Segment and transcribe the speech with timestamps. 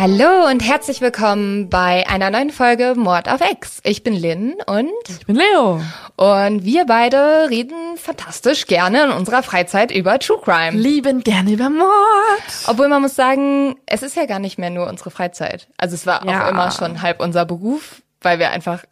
[0.00, 3.80] Hallo und herzlich willkommen bei einer neuen Folge Mord auf X.
[3.84, 5.82] Ich bin Lynn und, Ich bin Leo.
[6.16, 10.78] und wir beide reden fantastisch gerne in unserer Freizeit über True Crime.
[10.78, 11.90] Lieben gerne über Mord.
[12.66, 15.68] Obwohl man muss sagen, es ist ja gar nicht mehr nur unsere Freizeit.
[15.76, 16.46] Also es war Ja.
[16.46, 18.84] auch immer schon halb unser Beruf, weil wir einfach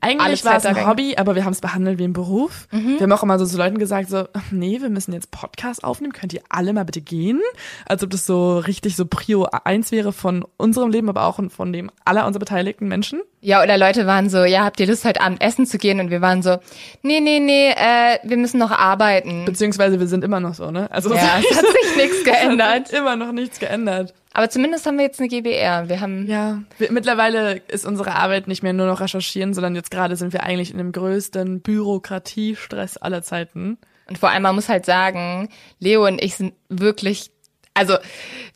[0.00, 0.86] Eigentlich war es ein.
[0.86, 2.68] Hobby, aber wir haben es behandelt wie ein Beruf.
[2.70, 6.12] Wir haben auch immer so zu Leuten gesagt, so, nee, wir müssen jetzt Podcast aufnehmen,
[6.12, 7.40] könnt ihr alle mal bitte gehen?
[7.86, 11.72] Als ob das so richtig so Prio 1 wäre von unserem Leben, aber auch von
[11.72, 13.20] dem aller unserer beteiligten Menschen.
[13.42, 15.98] Ja, oder Leute waren so, ja, habt ihr Lust, heute Abend essen zu gehen?
[16.00, 16.58] Und wir waren so,
[17.02, 19.44] nee, nee, nee, äh, wir müssen noch arbeiten.
[19.46, 20.90] Beziehungsweise wir sind immer noch so, ne?
[20.90, 22.60] Also Ja, es hat sich nichts geändert.
[22.90, 24.14] Es hat immer noch nichts geändert.
[24.32, 25.88] Aber zumindest haben wir jetzt eine GBR.
[25.88, 29.90] Wir haben, Ja, wir, mittlerweile ist unsere Arbeit nicht mehr nur noch recherchieren, sondern jetzt
[29.90, 33.78] gerade sind wir eigentlich in dem größten Bürokratiestress aller Zeiten.
[34.08, 37.30] und vor allem, man muss halt sagen, Leo und ich sind wirklich,
[37.80, 37.96] also,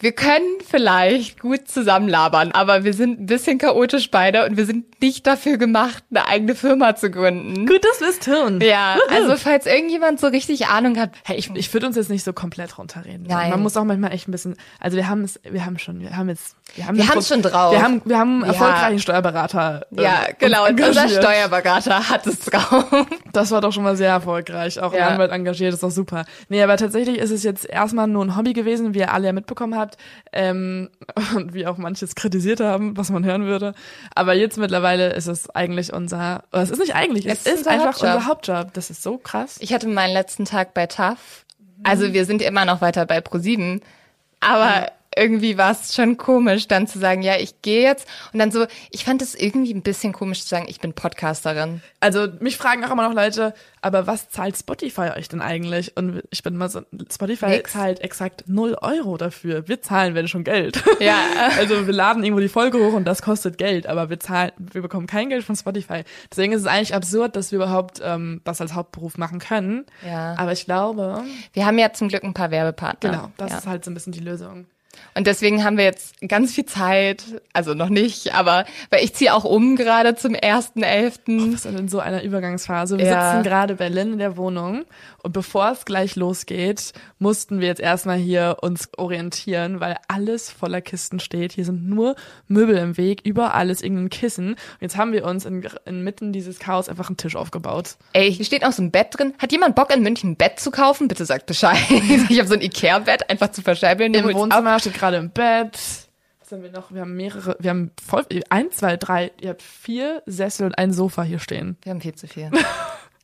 [0.01, 5.01] wir können vielleicht gut zusammenlabern, aber wir sind ein bisschen chaotisch beide und wir sind
[5.01, 7.67] nicht dafür gemacht, eine eigene Firma zu gründen.
[7.67, 8.61] Gut, dass wir es tun.
[8.61, 12.25] Ja, also falls irgendjemand so richtig Ahnung hat, Hey, ich, ich würde uns jetzt nicht
[12.25, 13.27] so komplett runterreden.
[13.29, 13.51] Nein.
[13.51, 16.17] Man muss auch manchmal echt ein bisschen, also wir haben es, wir haben schon, wir
[16.17, 17.73] haben jetzt, wir haben Wir Pro- schon drauf.
[17.73, 18.59] Wir haben, wir haben einen Ja.
[18.59, 19.87] erfolgreichen Steuerberater.
[19.97, 21.09] äh, ja, genau, und unser.
[21.09, 22.85] Steuerberater hat es drauf.
[23.33, 24.81] Das war doch schon mal sehr erfolgreich.
[24.81, 25.07] Auch Ja.
[25.07, 26.25] ein Anwalt engagiert, ist doch super.
[26.49, 29.33] Nee, aber tatsächlich ist es jetzt erstmal nur ein Hobby gewesen, wie ihr alle ja
[29.33, 29.97] mitbekommen habt.
[30.33, 30.91] Ähm,
[31.37, 33.75] und wie auch manches kritisiert haben, was man hören würde.
[34.15, 37.69] Aber jetzt mittlerweile ist es eigentlich unser, oder es ist nicht eigentlich, es, Es ist
[37.69, 38.15] einfach Hauptjob.
[38.15, 38.75] unser Hauptjob.
[38.75, 39.57] Das ist so krass.
[39.61, 41.45] Ich hatte meinen letzten Tag bei TAF.
[41.83, 43.81] Also wir sind immer noch weiter bei ProSieben,
[44.41, 48.07] aber irgendwie war es schon komisch, dann zu sagen, ja, ich gehe jetzt.
[48.33, 51.83] Und dann so, ich fand es irgendwie ein bisschen komisch zu sagen, ich bin Podcasterin.
[52.01, 55.97] Also mich fragen auch immer noch Leute, aber was zahlt Spotify euch denn eigentlich?
[55.97, 56.83] Und ich bin immer so,
[57.13, 57.73] Spotify Nix.
[57.73, 59.69] zahlt exakt 0 Euro dafür.
[59.69, 60.83] Wir zahlen, wenn schon Geld.
[61.01, 61.19] Ja.
[61.59, 64.83] Also wir laden irgendwo die Folge hoch und das kostet Geld, aber wir zahlen, wir
[64.83, 66.03] bekommen kein Geld von Spotify.
[66.31, 69.87] Deswegen ist es eigentlich absurd, dass wir überhaupt ähm, das als Hauptberuf machen können.
[70.07, 70.35] Ja.
[70.37, 71.23] Aber ich glaube,
[71.53, 73.11] Wir haben ja zum Glück ein paar Werbepartner.
[73.11, 73.59] genau, das ja.
[73.59, 74.67] ist halt so ein bisschen die Lösung.
[75.15, 77.23] Und deswegen haben wir jetzt ganz viel Zeit,
[77.53, 81.51] also noch nicht, aber weil ich ziehe auch um gerade zum 1.11.
[81.51, 82.99] Wir sind in so einer Übergangsphase.
[82.99, 83.31] Wir Ja.
[83.33, 84.85] sitzen gerade Berlin in der Wohnung
[85.23, 90.81] und bevor es gleich losgeht, mussten wir jetzt erstmal hier uns orientieren, weil alles voller
[90.81, 91.53] Kisten steht.
[91.53, 92.17] Hier sind nur
[92.49, 94.51] Möbel im Weg, überall ist irgendein Kissen.
[94.55, 97.97] Und jetzt haben wir uns in, inmitten dieses Chaos einfach einen Tisch aufgebaut.
[98.13, 99.35] Ey, hier steht auch so ein Bett drin.
[99.39, 101.09] Hat jemand Bock in München ein Bett zu kaufen?
[101.09, 101.79] Bitte sagt Bescheid.
[102.29, 104.13] ich habe so ein Ikea-Bett einfach zu verscheibeln.
[104.15, 104.25] Im.
[104.35, 105.79] Wohnzimmer steht gerade im Bett.
[106.41, 106.93] Was haben wir noch?
[106.93, 110.93] Wir haben mehrere, wir haben voll, eins, zwei, drei, ihr habt vier Sessel und ein
[110.93, 111.79] Sofa hier stehen.
[111.83, 112.51] Wir haben viel zu viel.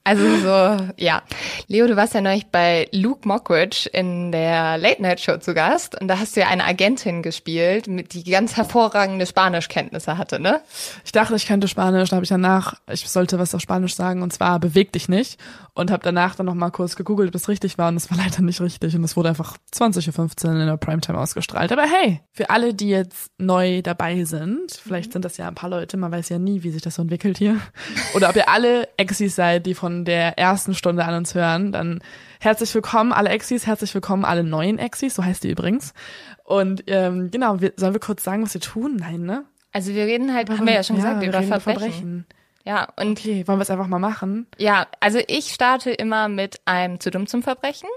[0.03, 1.23] Also so, ja.
[1.69, 6.01] Leo, du warst ja neulich bei Luke Mockridge in der Late Night Show zu Gast
[6.01, 10.63] und da hast du ja eine Agentin gespielt, mit die ganz hervorragende Spanischkenntnisse hatte, ne?
[11.05, 14.23] Ich dachte, ich könnte Spanisch, da habe ich danach, ich sollte was auf Spanisch sagen
[14.23, 15.39] und zwar beweg dich nicht
[15.75, 18.19] und habe danach dann noch mal kurz gegoogelt, ob das richtig war und es war
[18.19, 21.73] leider nicht richtig und es wurde einfach 20.15 Uhr in der Primetime ausgestrahlt.
[21.73, 25.71] Aber hey, für alle, die jetzt neu dabei sind, vielleicht sind das ja ein paar
[25.71, 27.59] Leute, man weiß ja nie, wie sich das so entwickelt hier,
[28.15, 32.01] oder ob ihr alle Exis seid, die von der ersten Stunde an uns hören, dann
[32.41, 35.95] herzlich willkommen alle Exis, herzlich willkommen alle neuen Exis, so heißt die übrigens.
[36.45, 38.97] Und ähm, genau, wir, sollen wir kurz sagen, was wir tun?
[38.97, 39.45] Nein, ne?
[39.73, 42.27] Also wir reden halt, haben wir ja schon gesagt, wir über reden Verbrechen.
[42.65, 44.47] Ja, und Okay, wollen wir es einfach mal machen?
[44.59, 47.89] ja, also ich starte immer mit einem zu dumm zum Verbrechen.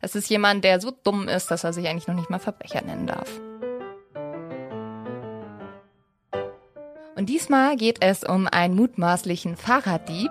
[0.00, 2.82] Das ist jemand, der so dumm ist, dass er sich eigentlich noch nicht mal Verbrecher
[2.82, 3.28] nennen darf.
[7.14, 10.30] Und diesmal geht es um einen mutmaßlichen Fahrraddieb.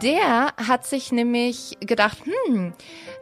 [0.00, 2.72] Der hat sich nämlich gedacht, hm,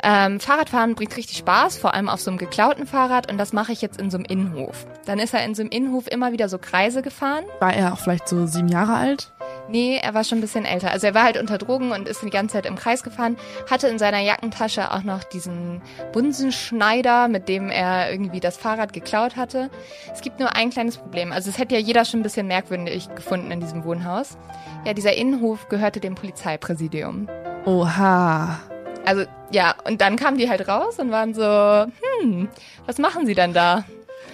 [0.03, 3.73] ähm, Fahrradfahren bringt richtig Spaß, vor allem auf so einem geklauten Fahrrad und das mache
[3.73, 4.87] ich jetzt in so einem Innenhof.
[5.07, 7.45] Dann ist er in so einem Innenhof immer wieder so Kreise gefahren.
[7.61, 9.33] War er auch vielleicht so sieben Jahre alt?
[9.69, 10.91] Nee, er war schon ein bisschen älter.
[10.91, 13.37] Also er war halt unter Drogen und ist die ganze Zeit im Kreis gefahren,
[13.71, 15.81] hatte in seiner Jackentasche auch noch diesen
[16.13, 19.71] Bunsenschneider, mit dem er irgendwie das Fahrrad geklaut hatte.
[20.13, 21.33] Es gibt nur ein kleines Problem.
[21.33, 24.37] Also es hätte ja jeder schon ein bisschen merkwürdig gefunden in diesem Wohnhaus.
[24.85, 27.29] Ja, dieser Innenhof gehörte dem Polizeipräsidium.
[27.65, 28.59] Oha.
[29.05, 32.49] Also ja, und dann kamen die halt raus und waren so, hm,
[32.87, 33.85] was machen sie denn da?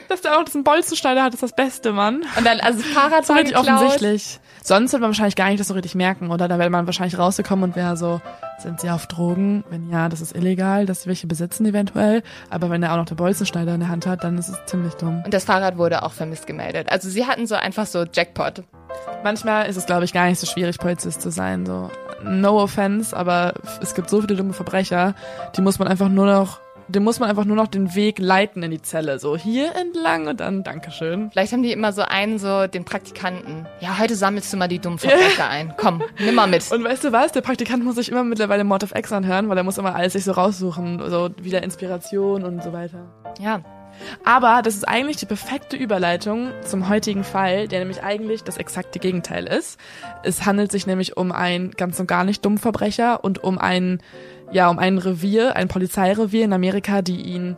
[0.09, 2.25] Dass der auch diesen Bolzenschneider hat, ist das Beste, Mann.
[2.37, 3.69] Und dann, also das Fahrrad war geklaut.
[3.69, 4.41] offensichtlich.
[4.63, 6.49] Sonst wird man wahrscheinlich gar nicht das so richtig merken, oder?
[6.49, 8.21] Da wäre man wahrscheinlich rausgekommen und wäre so,
[8.59, 9.65] sind sie auf Drogen?
[9.71, 12.23] Wenn ja, das ist illegal, dass sie welche besitzen eventuell.
[12.51, 14.95] Aber wenn er auch noch den Bolzenschneider in der Hand hat, dann ist es ziemlich
[14.95, 15.23] dumm.
[15.25, 16.91] Und das Fahrrad wurde auch vermisst gemeldet.
[16.91, 18.65] Also sie hatten so einfach so Jackpot.
[19.23, 21.67] Manchmal ist es, glaube ich, gar nicht so schwierig, Polizist zu sein.
[21.67, 21.91] So,
[22.25, 25.15] no offense, aber es gibt so viele dumme Verbrecher,
[25.57, 28.63] die muss man einfach nur noch, dem muss man einfach nur noch den Weg leiten
[28.63, 29.19] in die Zelle.
[29.19, 31.31] So hier entlang und dann Dankeschön.
[31.31, 33.67] Vielleicht haben die immer so einen, so den Praktikanten.
[33.81, 35.75] Ja, heute sammelst du mal die dummen Verbrecher ein.
[35.77, 36.71] Komm, nimm mal mit.
[36.73, 37.33] Und weißt du was?
[37.33, 40.15] Der Praktikant muss sich immer mittlerweile Mord of X anhören, weil er muss immer alles
[40.15, 43.07] sich so raussuchen, so wieder Inspiration und so weiter.
[43.39, 43.61] Ja,
[44.25, 48.99] Aber das ist eigentlich die perfekte Überleitung zum heutigen Fall, der nämlich eigentlich das exakte
[48.99, 49.79] Gegenteil ist.
[50.23, 54.01] Es handelt sich nämlich um einen ganz und gar nicht dummen Verbrecher und um ein,
[54.51, 57.57] ja, um ein Revier, ein Polizeirevier in Amerika, die ihn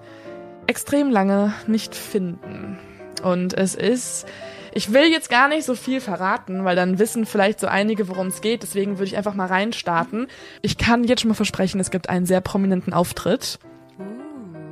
[0.67, 2.79] extrem lange nicht finden.
[3.23, 4.27] Und es ist,
[4.73, 8.29] ich will jetzt gar nicht so viel verraten, weil dann wissen vielleicht so einige, worum
[8.29, 8.63] es geht.
[8.63, 10.29] Deswegen würde ich einfach mal reinstarten.
[10.63, 13.59] Ich kann jetzt schon mal versprechen, es gibt einen sehr prominenten Auftritt.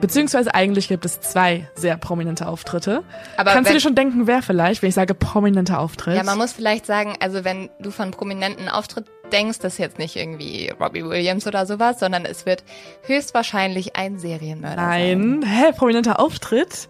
[0.01, 3.03] Beziehungsweise eigentlich gibt es zwei sehr prominente Auftritte.
[3.37, 6.17] Aber Kannst du dir schon denken, wer vielleicht, wenn ich sage prominenter Auftritt?
[6.17, 9.99] ja, man muss vielleicht sagen, also wenn du von prominenten Auftritt denkst, das ist jetzt
[9.99, 12.65] nicht irgendwie Robbie Williams oder sowas, sondern es wird
[13.03, 15.41] höchstwahrscheinlich ein Serienmörder sein.
[15.41, 15.43] Nein.
[15.43, 16.89] Hä, prominenter Auftritt?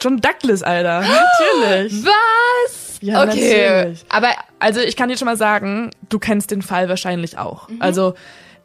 [0.00, 1.00] John Douglas, Alter.
[1.62, 2.04] Natürlich.
[2.04, 2.98] Was?
[3.00, 3.68] Ja, okay.
[3.68, 4.04] natürlich.
[4.08, 7.68] Aber Also ich kann dir schon mal sagen, du kennst den Fall wahrscheinlich auch.
[7.78, 8.14] Also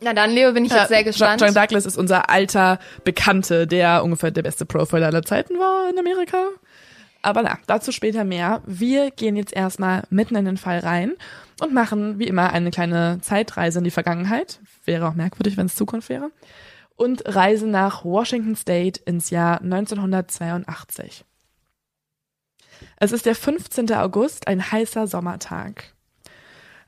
[0.01, 1.41] na dann, Leo, bin ich jetzt sehr gespannt.
[1.41, 5.99] John Douglas ist unser alter Bekannte, der ungefähr der beste Profiler aller Zeiten war in
[5.99, 6.49] Amerika.
[7.21, 8.63] Aber na, dazu später mehr.
[8.65, 11.13] Wir gehen jetzt erstmal mitten in den Fall rein
[11.61, 14.59] und machen wie immer eine kleine Zeitreise in die Vergangenheit.
[14.85, 16.31] Wäre auch merkwürdig, wenn es Zukunft wäre.
[16.95, 21.25] Und reisen nach Washington State ins Jahr 1982.
[22.97, 23.93] Es ist der 15.
[23.93, 25.90] August, ein heißer Sommertag.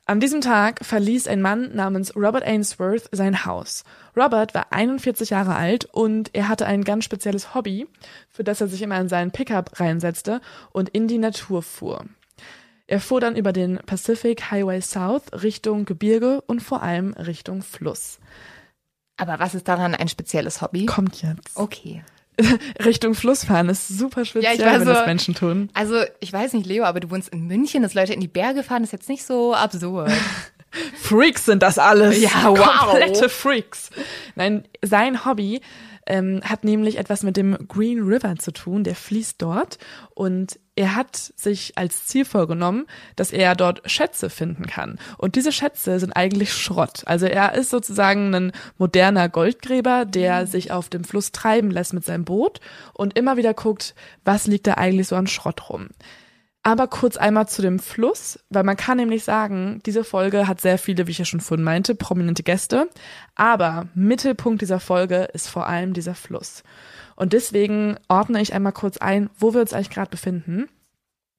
[0.06, 3.84] An diesem Tag verließ ein Mann namens Robert Ainsworth sein Haus.
[4.14, 7.86] Robert war 41 Jahre alt und er hatte ein ganz spezielles Hobby,
[8.28, 10.42] für das er sich immer in seinen Pickup reinsetzte
[10.72, 12.04] und in die Natur fuhr.
[12.86, 18.18] Er fuhr dann über den Pacific Highway South Richtung Gebirge und vor allem Richtung Fluss.
[19.16, 20.84] Aber was ist daran ein spezielles Hobby?
[20.84, 21.56] Kommt jetzt.
[21.56, 22.04] Okay.
[22.84, 25.70] Richtung Fluss fahren ist super speziell, Ja, wenn so- das Menschen tun.
[25.74, 28.62] Also, ich weiß nicht, Leo, aber du wohnst in München, dass Leute in die Berge
[28.62, 30.10] fahren, ist jetzt nicht so absurd.
[30.96, 32.20] Freaks sind das alles.
[32.20, 32.88] Ja, wow.
[32.90, 33.90] Komplette Freaks.
[34.34, 35.60] Nein, sein Hobby
[36.06, 38.82] ähm, hat nämlich etwas mit dem Green River zu tun.
[38.82, 39.78] Der fließt dort
[40.14, 44.98] und er hat sich als Ziel vorgenommen, dass er dort Schätze finden kann.
[45.18, 47.02] Und diese Schätze sind eigentlich Schrott.
[47.06, 52.04] Also er ist sozusagen ein moderner Goldgräber, der sich auf dem Fluss treiben lässt mit
[52.04, 52.60] seinem Boot
[52.92, 55.90] und immer wieder guckt, was liegt da eigentlich so an Schrott rum.
[56.66, 60.78] Aber kurz einmal zu dem Fluss, weil man kann nämlich sagen, diese Folge hat sehr
[60.78, 62.88] viele, wie ich ja schon vorhin meinte, prominente Gäste.
[63.34, 66.62] Aber Mittelpunkt dieser Folge ist vor allem dieser Fluss.
[67.16, 70.68] Und deswegen ordne ich einmal kurz ein, wo wir uns eigentlich gerade befinden.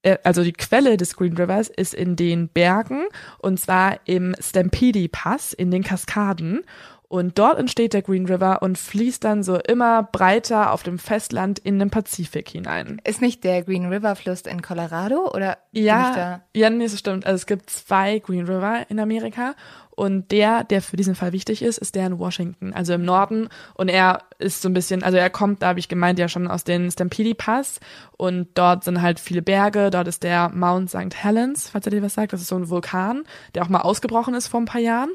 [0.04, 3.06] Äh, Also die Quelle des Green Rivers ist in den Bergen
[3.40, 6.64] und zwar im Stampede Pass in den Kaskaden.
[7.08, 11.60] Und dort entsteht der Green River und fließt dann so immer breiter auf dem Festland
[11.60, 13.00] in den Pazifik hinein.
[13.06, 17.26] ist nicht der Green River Fluss in Colorado oder Ja, ja, nee, das stimmt.
[17.28, 19.54] Also es gibt zwei Green River in Amerika
[19.96, 23.48] und der, der für diesen Fall wichtig ist, ist der in Washington, also im Norden.
[23.76, 26.48] Und er ist so ein bisschen, also er kommt, da habe ich gemeint, ja schon
[26.48, 27.80] aus den Stampede Pass
[28.18, 29.90] und dort sind halt viele Berge.
[29.92, 31.16] Dort ist der Mount St.
[31.16, 32.34] Helens, falls er dir was sagt.
[32.34, 33.24] Das ist so ein Vulkan,
[33.54, 35.12] der auch mal ausgebrochen ist vor ein paar Jahren,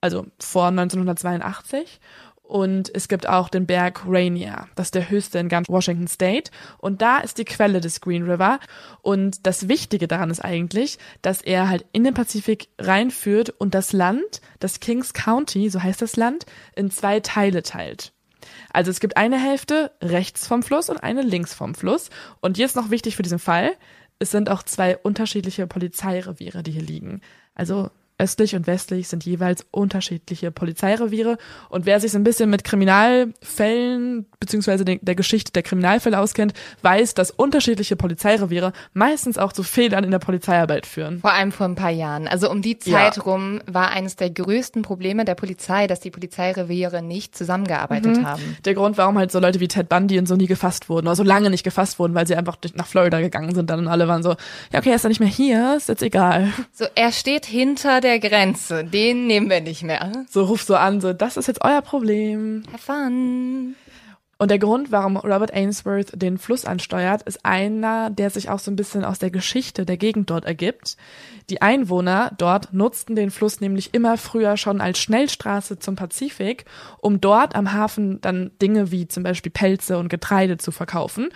[0.00, 2.00] also vor 1982.
[2.52, 4.68] Und es gibt auch den Berg Rainier.
[4.74, 6.50] Das ist der höchste in ganz Washington State.
[6.76, 8.60] Und da ist die Quelle des Green River.
[9.00, 13.94] Und das Wichtige daran ist eigentlich, dass er halt in den Pazifik reinführt und das
[13.94, 16.44] Land, das Kings County, so heißt das Land,
[16.76, 18.12] in zwei Teile teilt.
[18.70, 22.10] Also es gibt eine Hälfte rechts vom Fluss und eine links vom Fluss.
[22.42, 23.72] Und jetzt noch wichtig für diesen Fall,
[24.18, 27.22] es sind auch zwei unterschiedliche Polizeireviere, die hier liegen.
[27.54, 27.88] Also
[28.18, 31.38] östlich und westlich sind jeweils unterschiedliche Polizeireviere.
[31.68, 36.52] Und wer sich so ein bisschen mit Kriminalfällen beziehungsweise der Geschichte der Kriminalfälle auskennt,
[36.82, 41.20] weiß, dass unterschiedliche Polizeireviere meistens auch zu Fehlern in der Polizeiarbeit führen.
[41.20, 42.26] Vor allem vor ein paar Jahren.
[42.26, 43.22] Also um die Zeit ja.
[43.22, 48.26] rum war eines der größten Probleme der Polizei, dass die Polizeireviere nicht zusammengearbeitet mhm.
[48.26, 48.56] haben.
[48.64, 51.16] Der Grund, warum halt so Leute wie Ted Bundy und so nie gefasst wurden, oder
[51.16, 54.08] so lange nicht gefasst wurden, weil sie einfach nach Florida gegangen sind dann und alle
[54.08, 54.30] waren so,
[54.72, 56.52] ja okay, er ist ja nicht mehr hier, ist jetzt egal.
[56.72, 60.12] So, er steht hinter der Grenze, den nehmen wir nicht mehr.
[60.28, 62.64] So ruf so an, so, das ist jetzt euer Problem.
[62.72, 63.74] Have fun.
[64.42, 68.72] Und der Grund, warum Robert Ainsworth den Fluss ansteuert, ist einer, der sich auch so
[68.72, 70.96] ein bisschen aus der Geschichte der Gegend dort ergibt.
[71.48, 76.64] Die Einwohner dort nutzten den Fluss nämlich immer früher schon als Schnellstraße zum Pazifik,
[76.98, 81.28] um dort am Hafen dann Dinge wie zum Beispiel Pelze und Getreide zu verkaufen.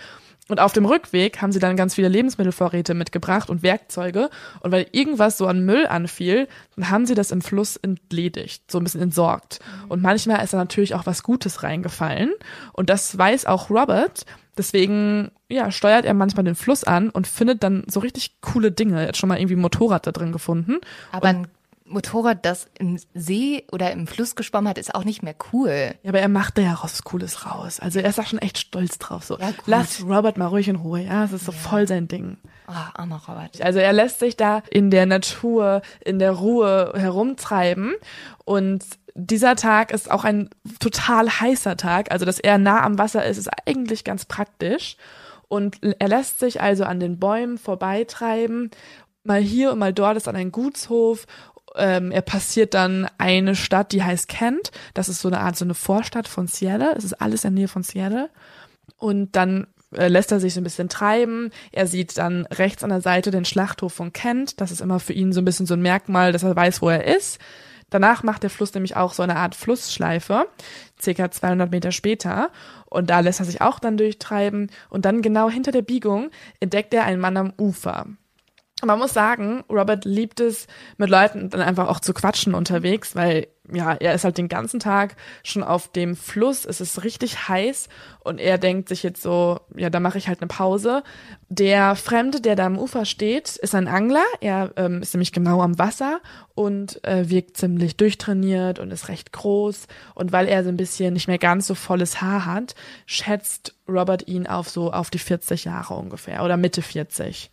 [0.49, 4.29] Und auf dem Rückweg haben sie dann ganz viele Lebensmittelvorräte mitgebracht und Werkzeuge.
[4.61, 8.77] Und weil irgendwas so an Müll anfiel, dann haben sie das im Fluss entledigt, so
[8.77, 9.59] ein bisschen entsorgt.
[9.59, 9.91] Mhm.
[9.91, 12.31] Und manchmal ist da natürlich auch was Gutes reingefallen.
[12.73, 14.25] Und das weiß auch Robert.
[14.57, 19.01] Deswegen, ja, steuert er manchmal den Fluss an und findet dann so richtig coole Dinge.
[19.01, 20.77] Er hat schon mal irgendwie ein Motorrad da drin gefunden.
[21.11, 21.47] Aber ein
[21.87, 25.95] Motorrad, das im See oder im Fluss geschwommen hat, ist auch nicht mehr cool.
[26.03, 27.79] Ja, aber er macht da ja was Cooles raus.
[27.79, 29.23] Also er ist auch schon echt stolz drauf.
[29.23, 31.01] So, ja, lass Robert mal ruhig in Ruhe.
[31.01, 31.57] Ja, es ist so ja.
[31.57, 32.37] voll sein Ding.
[32.67, 33.61] Ah, oh, armer Robert.
[33.61, 37.93] Also er lässt sich da in der Natur, in der Ruhe herumtreiben
[38.43, 38.83] und
[39.17, 42.11] dieser Tag ist auch ein total heißer Tag.
[42.11, 44.95] Also, dass er nah am Wasser ist, ist eigentlich ganz praktisch.
[45.47, 48.69] Und er lässt sich also an den Bäumen vorbeitreiben.
[49.23, 51.25] Mal hier und mal dort ist an ein Gutshof
[51.77, 54.71] ähm, er passiert dann eine Stadt, die heißt Kent.
[54.93, 56.93] Das ist so eine Art, so eine Vorstadt von Seattle.
[56.95, 58.29] Es ist alles in der Nähe von Seattle.
[58.97, 61.51] Und dann äh, lässt er sich so ein bisschen treiben.
[61.71, 64.59] Er sieht dann rechts an der Seite den Schlachthof von Kent.
[64.61, 66.89] Das ist immer für ihn so ein bisschen so ein Merkmal, dass er weiß, wo
[66.89, 67.39] er ist.
[67.89, 70.47] Danach macht der Fluss nämlich auch so eine Art Flussschleife,
[71.01, 72.51] circa 200 Meter später.
[72.85, 74.69] Und da lässt er sich auch dann durchtreiben.
[74.89, 78.07] Und dann genau hinter der Biegung entdeckt er einen Mann am Ufer
[78.85, 80.67] man muss sagen, Robert liebt es,
[80.97, 84.79] mit Leuten dann einfach auch zu quatschen unterwegs, weil ja, er ist halt den ganzen
[84.79, 87.89] Tag schon auf dem Fluss, es ist richtig heiß
[88.23, 91.03] und er denkt sich jetzt so, ja, da mache ich halt eine Pause.
[91.49, 95.61] Der Fremde, der da am Ufer steht, ist ein Angler, er ähm, ist nämlich genau
[95.61, 96.21] am Wasser
[96.55, 101.13] und äh, wirkt ziemlich durchtrainiert und ist recht groß und weil er so ein bisschen
[101.13, 105.65] nicht mehr ganz so volles Haar hat, schätzt Robert ihn auf so auf die 40
[105.65, 107.51] Jahre ungefähr oder Mitte 40.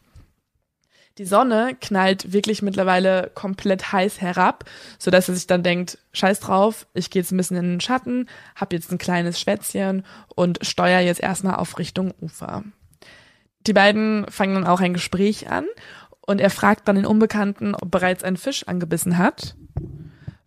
[1.19, 4.65] Die Sonne knallt wirklich mittlerweile komplett heiß herab,
[4.99, 7.81] so dass er sich dann denkt, scheiß drauf, ich gehe jetzt ein bisschen in den
[7.81, 10.05] Schatten, hab jetzt ein kleines Schwätzchen
[10.35, 12.65] und steuere jetzt erstmal auf Richtung Ufer.
[13.67, 15.67] Die beiden fangen dann auch ein Gespräch an
[16.21, 19.55] und er fragt dann den Unbekannten, ob bereits ein Fisch angebissen hat.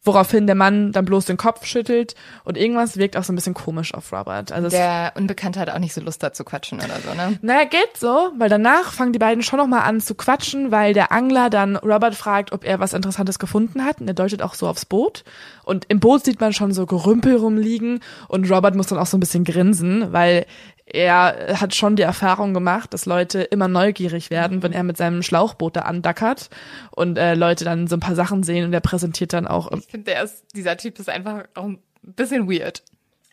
[0.08, 3.54] Woraufhin der Mann dann bloß den Kopf schüttelt und irgendwas wirkt auch so ein bisschen
[3.54, 4.52] komisch auf Robert.
[4.52, 7.38] Also der Unbekannte hat auch nicht so Lust da zu quatschen oder so, ne?
[7.42, 11.12] Naja, geht so, weil danach fangen die beiden schon nochmal an zu quatschen, weil der
[11.12, 14.02] Angler dann Robert fragt, ob er was Interessantes gefunden hat.
[14.02, 15.24] Und er deutet auch so aufs Boot.
[15.64, 19.18] Und im Boot sieht man schon so Gerümpel rumliegen und Robert muss dann auch so
[19.18, 20.46] ein bisschen grinsen, weil
[20.90, 25.22] er hat schon die Erfahrung gemacht, dass Leute immer neugierig werden, wenn er mit seinem
[25.22, 26.50] Schlauchboot da andackert
[26.92, 29.72] und äh, Leute dann so ein paar Sachen sehen und er präsentiert dann auch.
[29.72, 32.84] Ich finde, der ist, dieser Typ ist einfach auch ein bisschen weird.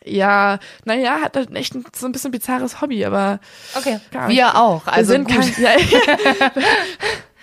[0.03, 3.39] Ja, naja, hat halt echt so ein bisschen bizarres Hobby, aber.
[3.75, 3.99] Okay.
[4.27, 4.85] Wir auch.
[4.85, 5.71] Also wir sind kein, ja,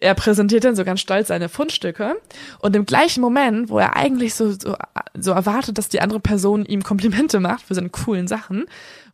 [0.00, 2.16] er präsentiert dann so ganz stolz seine Fundstücke
[2.60, 4.76] und im gleichen Moment, wo er eigentlich so, so,
[5.18, 8.66] so erwartet, dass die andere Person ihm Komplimente macht für seine coolen Sachen,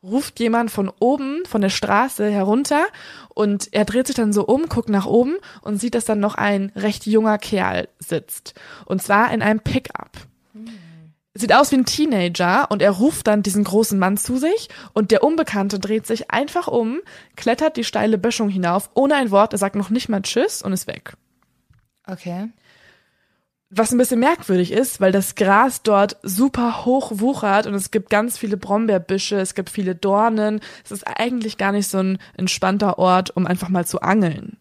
[0.03, 2.85] ruft jemand von oben, von der Straße herunter
[3.31, 6.35] und er dreht sich dann so um, guckt nach oben und sieht, dass dann noch
[6.35, 8.55] ein recht junger Kerl sitzt.
[8.85, 10.11] Und zwar in einem Pickup.
[11.37, 15.11] Sieht aus wie ein Teenager und er ruft dann diesen großen Mann zu sich und
[15.11, 17.01] der Unbekannte dreht sich einfach um,
[17.35, 20.73] klettert die steile Böschung hinauf, ohne ein Wort, er sagt noch nicht mal Tschüss und
[20.73, 21.15] ist weg.
[22.07, 22.51] Okay.
[23.69, 28.11] Was ein bisschen merkwürdig ist, weil das Gras dort super hoch wuchert und es gibt
[28.11, 30.61] ganz viele Brombeerbüsche, es gibt viele Dornen.
[30.85, 34.59] Es ist eigentlich gar nicht so ein entspannter Ort, um einfach mal zu angeln.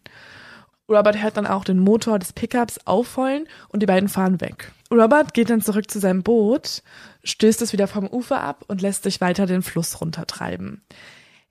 [0.88, 4.72] Robert hört dann auch den Motor des Pickups aufheulen und die beiden fahren weg.
[4.90, 6.82] Robert geht dann zurück zu seinem Boot,
[7.24, 10.82] stößt es wieder vom Ufer ab und lässt sich weiter den Fluss runtertreiben.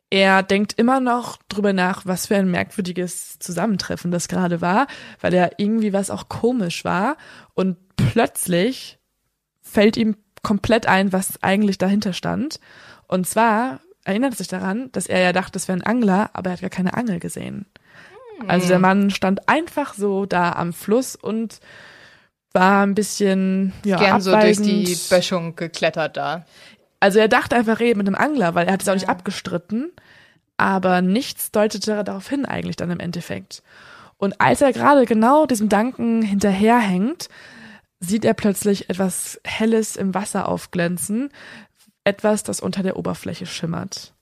[0.10, 4.86] Er denkt immer noch drüber nach, was für ein merkwürdiges Zusammentreffen das gerade war,
[5.22, 7.18] weil er irgendwie was auch komisch war
[7.56, 9.00] und plötzlich
[9.62, 12.60] fällt ihm komplett ein, was eigentlich dahinter stand.
[13.08, 16.54] Und zwar erinnert sich daran, dass er ja dachte, es wäre ein Angler, aber er
[16.54, 17.66] hat gar keine Angel gesehen.
[18.48, 21.60] Also der Mann stand einfach so da am Fluss und
[22.53, 24.67] war ein bisschen ja, Gern so durch abweisend.
[24.67, 26.45] die Böschung geklettert da.
[27.00, 29.91] Also er dachte einfach reden mit einem Angler, weil er hat es auch nicht abgestritten,
[30.57, 33.63] aber nichts deutete darauf hin eigentlich dann im Endeffekt.
[34.17, 37.27] Und als er gerade genau diesem Danken hinterherhängt,
[38.00, 41.29] sieht er plötzlich etwas Helles im Wasser aufglänzen,
[42.03, 44.13] etwas, das unter der Oberfläche schimmert.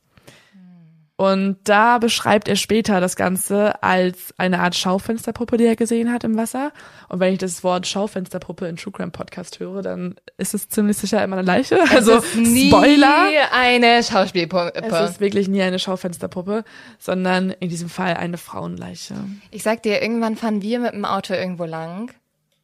[1.17, 6.23] Und da beschreibt er später das Ganze als eine Art Schaufensterpuppe, die er gesehen hat
[6.23, 6.71] im Wasser.
[7.09, 10.97] Und wenn ich das Wort Schaufensterpuppe in True Crime Podcast höre, dann ist es ziemlich
[10.97, 11.77] sicher immer eine Leiche.
[11.91, 13.27] Also es ist nie Spoiler.
[13.53, 14.73] eine Schauspielpuppe.
[14.75, 16.63] Es ist wirklich nie eine Schaufensterpuppe,
[16.97, 19.13] sondern in diesem Fall eine Frauenleiche.
[19.51, 22.11] Ich sag dir, irgendwann fahren wir mit dem Auto irgendwo lang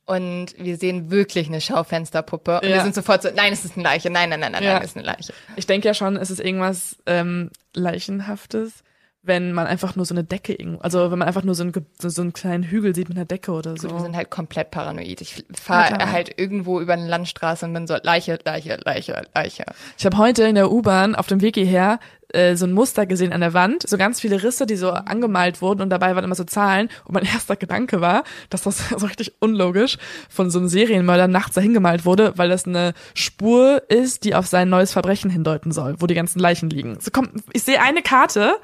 [0.06, 2.76] und wir sehen wirklich eine Schaufensterpuppe und Ja.
[2.78, 4.74] wir sind sofort so, nein, es ist eine Leiche, nein, nein, nein, nein, Ja.
[4.76, 5.34] nein, es ist eine Leiche.
[5.58, 8.84] Ich denke ja schon, es ist irgendwas ähm, Leichenhaftes,
[9.24, 11.74] wenn man einfach nur so eine Decke irgendwo, also wenn man einfach nur so einen,
[12.00, 13.90] so, einen kleinen Hügel sieht mit einer Decke oder so.
[13.92, 15.20] Wir sind halt komplett paranoid.
[15.22, 16.12] Ich Ja, fahre klar.
[16.12, 19.66] halt irgendwo über eine Landstraße und bin so, Leiche, Leiche, Leiche, Leiche.
[19.98, 22.00] Ich habe heute in der U-Bahn auf dem Weg hierher
[22.34, 25.62] äh, so ein Muster gesehen an der Wand, so ganz viele Risse, die so angemalt
[25.62, 26.90] wurden und dabei waren immer so Zahlen.
[27.06, 29.98] Und mein erster Gedanke war, dass das so richtig unlogisch
[30.30, 34.48] von so einem Serienmörder nachts dahin gemalt wurde, weil das eine Spur ist, die auf
[34.48, 36.98] sein neues Verbrechen hindeuten soll, wo die ganzen Leichen liegen.
[37.00, 38.56] So kommt, ich sehe eine Karte,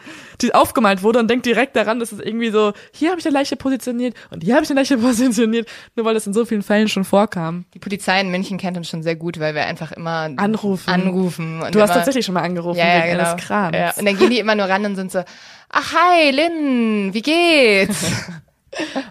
[0.41, 3.33] die aufgemalt wurde und denke direkt daran, dass es irgendwie so, hier habe ich eine
[3.33, 6.63] Leiche positioniert und hier habe ich eine Leiche positioniert, nur weil das in so vielen
[6.63, 7.65] Fällen schon vorkam.
[7.73, 10.89] Die Polizei in München kennt uns schon sehr gut, weil wir einfach immer Anrufen.
[10.89, 11.63] anrufen.
[11.71, 13.23] Du hast tatsächlich schon mal angerufen ja, ja, genau.
[13.53, 13.77] Krams.
[13.77, 13.91] Ja.
[13.97, 15.23] Und dann gehen die immer nur ran und sind so,
[15.69, 18.05] ach hi, Lynn, wie geht's?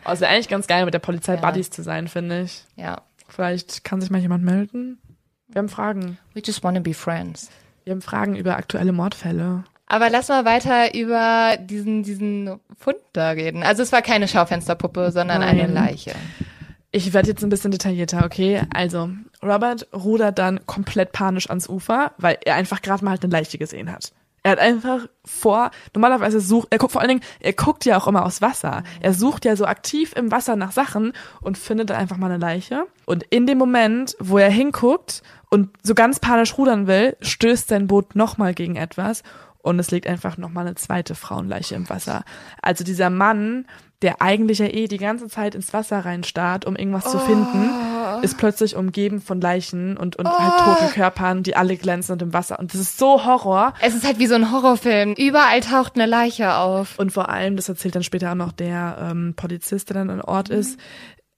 [0.04, 1.40] Also eigentlich ganz geil, mit der Polizei Ja.
[1.40, 2.64] Buddies zu sein, finde ich.
[2.76, 3.00] ja.
[3.28, 4.99] Vielleicht kann sich mal jemand melden.
[5.49, 6.18] Wir haben Fragen.
[6.34, 7.49] We just wanna be friends.
[7.84, 9.64] Wir haben Fragen über aktuelle Mordfälle.
[9.87, 13.62] Aber lass mal weiter über diesen, diesen Fund da reden.
[13.62, 15.73] Also es war keine Schaufensterpuppe, sondern eine Nein.
[15.75, 16.12] Leiche.
[16.90, 18.62] Ich werde jetzt ein bisschen detaillierter, okay?
[18.75, 19.08] Also,
[19.43, 23.56] Robert rudert dann komplett panisch ans Ufer, weil er einfach gerade mal halt eine Leiche
[23.56, 24.12] gesehen hat.
[24.45, 28.09] Er hat einfach vor, normalerweise sucht, er guckt vor allen Dingen, er guckt ja auch
[28.09, 28.83] immer aufs Wasser.
[29.00, 32.39] Er sucht ja so aktiv im Wasser nach Sachen und findet dann einfach mal eine
[32.39, 32.87] Leiche.
[33.07, 37.87] Und in dem Moment, wo er hinguckt und so ganz panisch rudern will, stößt sein
[37.87, 39.23] Boot nochmal gegen etwas
[39.59, 42.25] und es liegt einfach nochmal eine zweite Frauenleiche im Wasser.
[42.61, 43.67] Also dieser Mann,
[44.02, 47.71] der eigentlich ja eh die ganze Zeit ins Wasser reinstarrt, um irgendwas zu finden,
[48.23, 52.32] ist plötzlich umgeben von Leichen und, und halt toten Körpern, die alle glänzen und im
[52.32, 52.58] Wasser.
[52.58, 53.75] Und das ist so Horror.
[53.80, 55.15] Es ist halt wie so ein Horrorfilm.
[55.15, 56.99] Überall taucht eine Leiche auf.
[56.99, 60.21] Und vor allem, das erzählt dann später auch noch der ähm, Polizist, der dann an
[60.21, 60.78] Ort ist,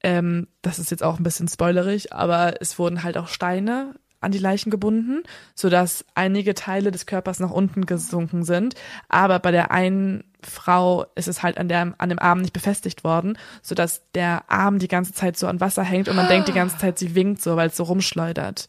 [0.03, 4.33] ähm, das ist jetzt auch ein bisschen spoilerig, aber es wurden halt auch Steine an
[4.33, 5.23] die Leichen gebunden,
[5.55, 8.75] sodass einige Teile des Körpers nach unten gesunken sind.
[9.09, 13.05] Aber bei der einen Frau ist es halt an, der, an dem Arm nicht befestigt
[13.05, 16.53] worden, sodass der Arm die ganze Zeit so an Wasser hängt und man denkt die
[16.53, 18.69] ganze Zeit, sie winkt so, weil es so rumschleudert.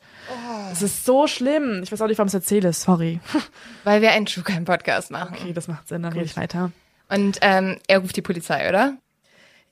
[0.72, 1.82] Es ist so schlimm.
[1.84, 2.74] Ich weiß auch nicht, warum ich es erzähle.
[2.74, 3.20] Sorry.
[3.84, 5.36] Weil wir einen True Crime Podcast machen.
[5.40, 6.72] Okay, das macht Sinn, dann rede ich weiter.
[7.10, 8.98] Und ähm, er ruft die Polizei, oder?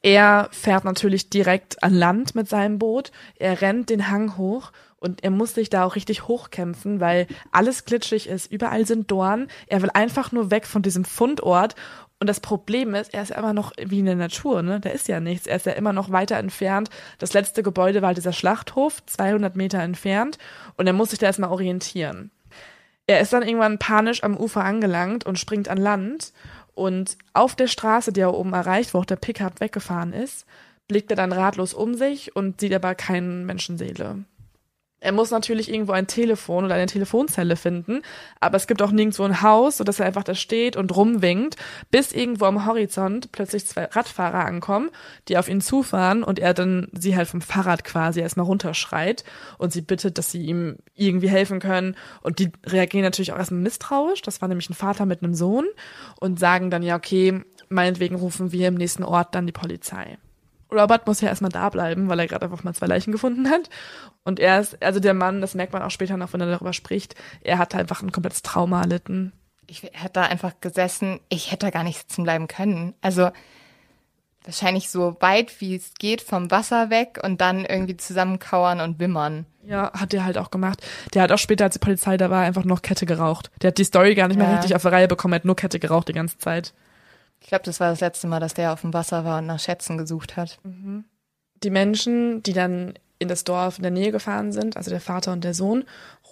[0.02, 3.12] Er fährt natürlich direkt an Land mit seinem Boot.
[3.38, 4.72] Er rennt den Hang hoch
[5.04, 8.50] und er muss sich da auch richtig hochkämpfen, weil alles glitschig ist.
[8.50, 9.50] Überall sind Dornen.
[9.68, 11.76] Er will einfach nur weg von diesem Fundort.
[12.20, 14.80] Und das Problem ist, er ist ja immer noch wie in der Natur, ne?
[14.80, 15.46] Da ist ja nichts.
[15.46, 16.90] Er ist ja immer noch weiter entfernt.
[17.20, 20.38] Das letzte Gebäude war dieser Schlachthof, 200 Meter entfernt.
[20.78, 22.32] Und er muss sich da erstmal orientieren.
[23.06, 26.32] Er ist dann irgendwann panisch am Ufer angelangt und springt an Land.
[26.76, 30.46] Und auf der Straße, die er oben erreicht, wo auch der Pickup weggefahren ist,
[30.88, 34.24] blickt er dann ratlos um sich und sieht aber keine Menschenseele.
[35.04, 38.04] Er muss natürlich irgendwo ein Telefon oder eine Telefonzelle finden,
[38.40, 41.58] aber es gibt auch nirgendwo ein Haus, sodass er einfach da steht und rumwinkt,
[41.92, 44.92] bis irgendwo am Horizont plötzlich zwei Radfahrer ankommen,
[45.28, 49.26] die auf ihn zufahren und er dann sie halt vom Fahrrad quasi erstmal runterschreit
[49.58, 51.98] und sie bittet, dass sie ihm irgendwie helfen können.
[52.22, 54.22] Und die reagieren natürlich auch erstmal misstrauisch.
[54.22, 55.66] Das war nämlich ein Vater mit einem Sohn
[56.22, 60.18] und sagen dann, ja, okay, meinetwegen rufen wir im nächsten Ort dann die Polizei.
[60.74, 63.70] Robert muss ja erstmal da bleiben, weil er gerade einfach mal zwei Leichen gefunden hat.
[64.24, 66.74] Und er ist, also der Mann, das merkt man auch später noch, wenn er darüber
[66.74, 69.34] spricht, er hat einfach ein komplettes Trauma erlitten.
[69.68, 71.20] Ich hätte da einfach gesessen.
[71.30, 72.94] Ich hätte da gar nicht sitzen bleiben können.
[73.02, 73.32] Also
[74.44, 79.46] wahrscheinlich so weit wie es geht vom Wasser weg und dann irgendwie zusammenkauern und wimmern.
[79.66, 80.82] Ja, hat der halt auch gemacht.
[81.14, 83.50] Der hat auch später, als die Polizei da war, einfach noch Kette geraucht.
[83.62, 84.56] Der hat die Story gar nicht mehr Ja.
[84.56, 86.74] richtig auf die Reihe bekommen, er hat nur Kette geraucht die ganze Zeit.
[87.44, 89.60] Ich glaube, das war das letzte Mal, dass der auf dem Wasser war und nach
[89.60, 90.60] Schätzen gesucht hat.
[91.62, 95.34] Die Menschen, die dann in das Dorf in der Nähe gefahren sind, also der Vater
[95.34, 95.84] und der Sohn,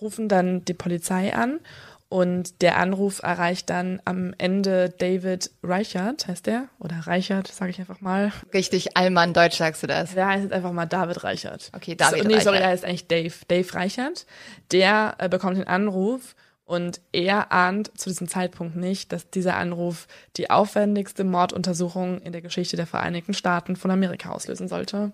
[0.01, 1.59] rufen dann die Polizei an
[2.07, 6.69] und der Anruf erreicht dann am Ende David Reichert, heißt der?
[6.79, 8.31] Oder Reichert, sage ich einfach mal.
[8.53, 10.13] Richtig Allmann Deutsch sagst du das.
[10.13, 11.71] Der heißt jetzt einfach mal David Reichert.
[11.73, 12.43] Okay, David so, nee, Reichert.
[12.43, 13.33] sorry, er heißt eigentlich Dave.
[13.47, 14.25] Dave Reichert.
[14.71, 16.35] Der äh, bekommt den Anruf
[16.71, 20.07] und er ahnt zu diesem Zeitpunkt nicht, dass dieser Anruf
[20.37, 25.11] die aufwendigste Morduntersuchung in der Geschichte der Vereinigten Staaten von Amerika auslösen sollte.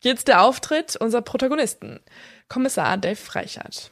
[0.00, 1.98] Jetzt der Auftritt unserer Protagonisten.
[2.48, 3.90] Kommissar Dave Reichert.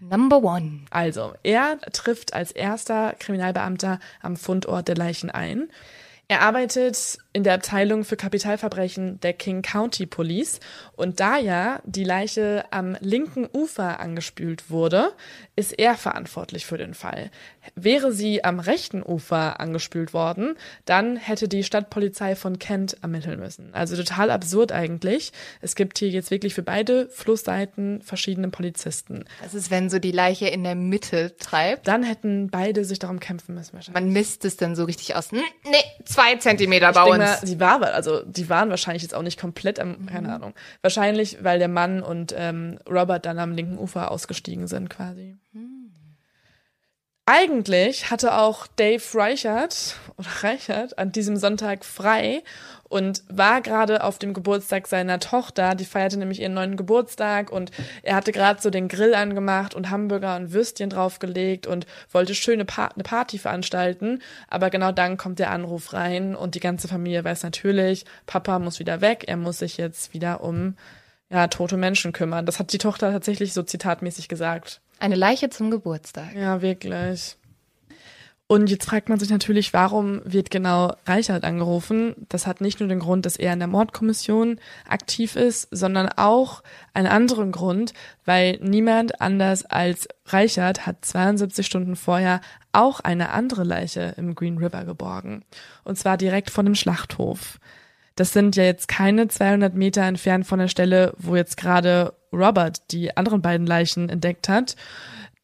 [0.00, 0.80] Number one.
[0.90, 5.68] Also, er trifft als erster Kriminalbeamter am Fundort der Leichen ein.
[6.26, 10.58] Er arbeitet in der Abteilung für Kapitalverbrechen der King County Police
[10.96, 15.12] und da ja die Leiche am linken Ufer angespült wurde,
[15.54, 17.30] ist er verantwortlich für den Fall.
[17.76, 23.72] Wäre sie am rechten Ufer angespült worden, dann hätte die Stadtpolizei von Kent ermitteln müssen.
[23.74, 25.32] Also total absurd eigentlich.
[25.60, 29.24] Es gibt hier jetzt wirklich für beide Flussseiten verschiedene Polizisten.
[29.42, 31.86] Das ist, wenn so die Leiche in der Mitte treibt.
[31.86, 34.02] Dann hätten beide sich darum kämpfen müssen wahrscheinlich.
[34.02, 35.30] Man misst es dann so richtig aus.
[35.30, 39.38] Hm, Nee, zwei Zentimeter Ich mal, die war, also die waren wahrscheinlich jetzt auch nicht
[39.38, 40.54] komplett am, keine Ahnung.
[40.82, 45.36] Wahrscheinlich, weil der Mann und ähm, Robert dann am linken Ufer ausgestiegen sind quasi.
[47.26, 52.42] Eigentlich hatte auch Dave Reichert oder Reichert an diesem Sonntag frei
[52.90, 55.74] und war gerade auf dem Geburtstag seiner Tochter.
[55.74, 57.70] Die feierte nämlich ihren neuen Geburtstag und
[58.02, 62.64] er hatte gerade so den Grill angemacht und Hamburger und Würstchen draufgelegt und wollte schöne
[62.64, 64.20] pa eine Party veranstalten.
[64.48, 68.80] Aber genau dann kommt der Anruf rein und die ganze Familie weiß natürlich, Papa muss
[68.80, 70.74] wieder weg, er muss sich jetzt wieder um
[71.30, 72.44] ja, tote Menschen kümmern.
[72.44, 74.80] Das hat die Tochter tatsächlich so zitatmäßig gesagt.
[74.98, 76.34] Eine Leiche zum Geburtstag.
[76.34, 77.36] Ja, wirklich.
[78.50, 82.16] Und jetzt fragt man sich natürlich, warum wird genau Reichert angerufen?
[82.28, 84.58] Das hat nicht nur den Grund, dass er in der Mordkommission
[84.88, 91.94] aktiv ist, sondern auch einen anderen Grund, weil niemand anders als Reichert hat 72 Stunden
[91.94, 92.40] vorher
[92.72, 95.44] auch eine andere Leiche im Green River geborgen.
[95.84, 97.60] Und zwar direkt von dem Schlachthof.
[98.16, 102.90] Das sind ja jetzt keine 200 Meter entfernt von der Stelle, wo jetzt gerade Robert
[102.90, 104.74] die anderen beiden Leichen entdeckt hat.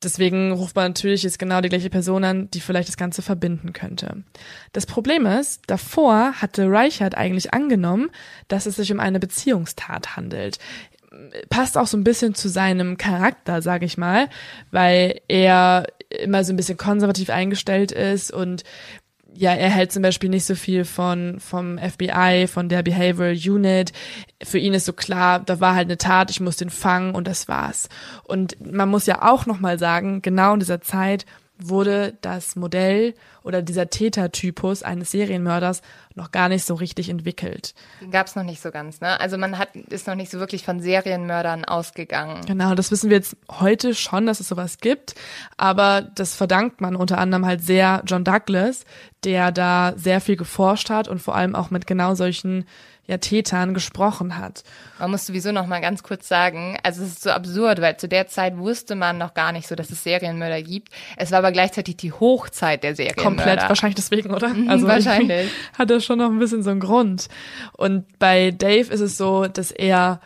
[0.03, 3.73] Deswegen ruft man natürlich jetzt genau die gleiche Person an, die vielleicht das Ganze verbinden
[3.73, 4.25] könnte.
[4.73, 8.11] Das Problem ist, davor hatte Reichert eigentlich angenommen,
[8.49, 10.59] dass es sich um eine Beziehungstat handelt.
[11.49, 14.29] Passt auch so ein bisschen zu seinem Charakter, sage ich mal,
[14.71, 18.65] weil er immer so ein bisschen konservativ eingestellt ist und
[19.37, 23.93] ja, er hält zum Beispiel nicht so viel von vom FBI, von der Behavioral Unit.
[24.43, 27.27] Für ihn ist so klar, da war halt eine Tat, ich muss den fangen und
[27.27, 27.89] das war's.
[28.25, 31.27] Und man muss ja auch noch mal sagen, genau in dieser Zeit
[31.59, 35.83] wurde das Modell oder dieser Tätertypus eines Serienmörders
[36.15, 37.75] noch gar nicht so richtig entwickelt.
[38.11, 39.19] Gab es noch nicht so ganz, ne?
[39.21, 42.45] Also man hat ist noch nicht so wirklich von Serienmördern ausgegangen.
[42.47, 45.15] Genau, das wissen wir jetzt heute schon, dass es sowas gibt,
[45.57, 48.85] aber das verdankt man unter anderem halt sehr John Douglas,
[49.25, 52.65] der da sehr viel geforscht hat und vor allem auch mit genau solchen
[53.07, 54.63] ja, Tätern gesprochen hat.
[54.99, 58.09] Man muss sowieso noch mal ganz kurz sagen, also es ist so absurd, weil zu
[58.09, 60.89] der Zeit wusste man noch gar nicht so, dass es Serienmörder gibt.
[61.17, 63.23] Es war aber gleichzeitig die Hochzeit der Serienmörder.
[63.23, 64.49] Komplett, wahrscheinlich deswegen, oder?
[64.49, 65.51] Mhm, Also wahrscheinlich.
[65.79, 67.29] Hat er schon noch ein bisschen so einen Grund.
[67.73, 70.21] Und bei Dave ist es so, dass er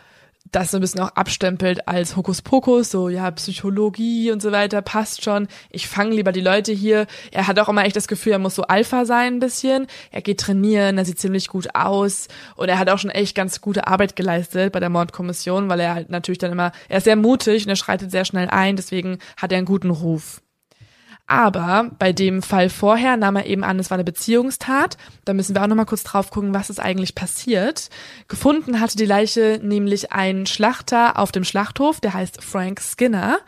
[0.51, 5.23] das so ein bisschen auch abstempelt als Hokuspokus, so ja, Psychologie und so weiter, passt
[5.23, 5.47] schon.
[5.69, 7.07] Ich fange lieber die Leute hier.
[7.31, 9.87] Er hat auch immer echt das Gefühl, er muss so Alpha sein ein bisschen.
[10.11, 13.61] Er geht trainieren, er sieht ziemlich gut aus und er hat auch schon echt ganz
[13.61, 17.15] gute Arbeit geleistet bei der Mordkommission, weil er halt natürlich dann immer, er ist sehr
[17.15, 20.41] mutig und er schreitet sehr schnell ein, deswegen hat er einen guten Ruf.
[21.31, 24.97] Aber bei dem Fall vorher nahm er eben an, es war eine Beziehungstat.
[25.23, 27.89] Da müssen wir auch nochmal kurz drauf gucken, was ist eigentlich passiert.
[28.27, 33.39] Gefunden hatte die Leiche nämlich ein Schlachter auf dem Schlachthof, der heißt Frank Skinner.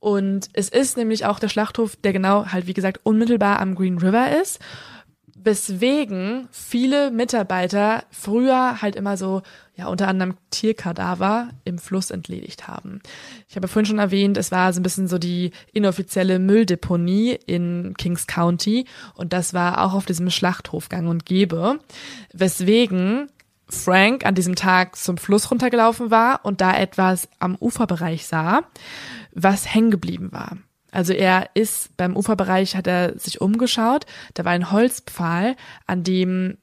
[0.00, 3.98] Und es ist nämlich auch der Schlachthof, der genau halt, wie gesagt, unmittelbar am Green
[3.98, 4.58] River ist.
[5.42, 9.40] Weswegen viele Mitarbeiter früher halt immer so,
[9.74, 13.00] ja, unter anderem Tierkadaver im Fluss entledigt haben.
[13.48, 17.94] Ich habe vorhin schon erwähnt, es war so ein bisschen so die inoffizielle Mülldeponie in
[17.96, 21.78] Kings County und das war auch auf diesem Schlachthof gang und gäbe.
[22.34, 23.28] Weswegen
[23.66, 28.64] Frank an diesem Tag zum Fluss runtergelaufen war und da etwas am Uferbereich sah,
[29.32, 30.58] was hängen geblieben war.
[30.92, 36.58] Also er ist beim Uferbereich, hat er sich umgeschaut, da war ein Holzpfahl, an dem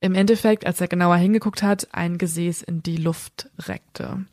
[0.00, 4.24] im Endeffekt, als er genauer hingeguckt hat, ein Gesäß in die Luft reckte.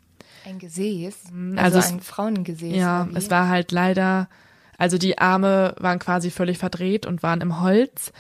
[0.46, 2.76] Ein Gesäß, also, Also es- ein Frauengesäß.
[2.76, 3.18] Ja, oder wie?
[3.18, 4.30] es war halt leider,
[4.78, 8.12] also die Arme waren quasi völlig verdreht und waren im Holz.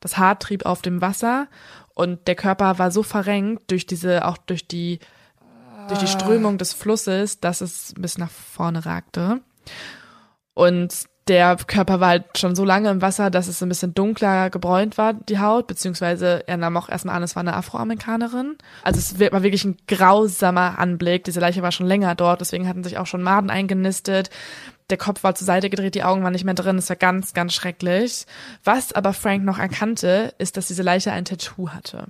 [0.00, 1.48] Das Haar trieb auf dem Wasser
[1.94, 4.98] und der Körper war so verrenkt durch diese, auch durch die
[5.88, 9.40] durch die Strömung des Flusses, dass es bis nach vorne ragte.
[10.60, 14.50] Und der Körper war halt schon so lange im Wasser, dass es ein bisschen dunkler
[14.50, 18.58] gebräunt war, die Haut, beziehungsweise er nahm auch erstmal an, es war eine Afroamerikanerin.
[18.82, 21.24] Also es war wirklich ein grausamer Anblick.
[21.24, 24.28] Diese Leiche war schon länger dort, deswegen hatten sich auch schon Maden eingenistet.
[24.90, 26.76] Der Kopf war zur Seite gedreht, die Augen waren nicht mehr drin.
[26.76, 28.26] Es war ganz, ganz schrecklich.
[28.62, 32.08] Was aber Frank noch erkannte, ist, dass diese Leiche ein Tattoo hatte.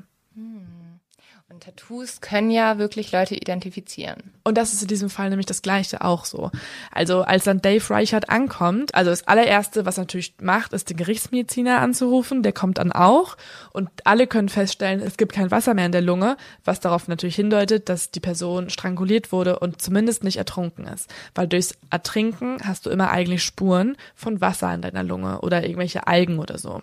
[1.60, 4.32] Tattoos können ja wirklich Leute identifizieren.
[4.44, 6.50] Und das ist in diesem Fall nämlich das Gleiche auch so.
[6.90, 10.96] Also als dann Dave Reichert ankommt, also das allererste, was er natürlich macht, ist den
[10.96, 13.36] Gerichtsmediziner anzurufen, der kommt dann auch
[13.72, 17.36] und alle können feststellen, es gibt kein Wasser mehr in der Lunge, was darauf natürlich
[17.36, 21.08] hindeutet, dass die Person stranguliert wurde und zumindest nicht ertrunken ist.
[21.34, 26.06] Weil durchs Ertrinken hast du immer eigentlich Spuren von Wasser in deiner Lunge oder irgendwelche
[26.06, 26.82] Algen oder so.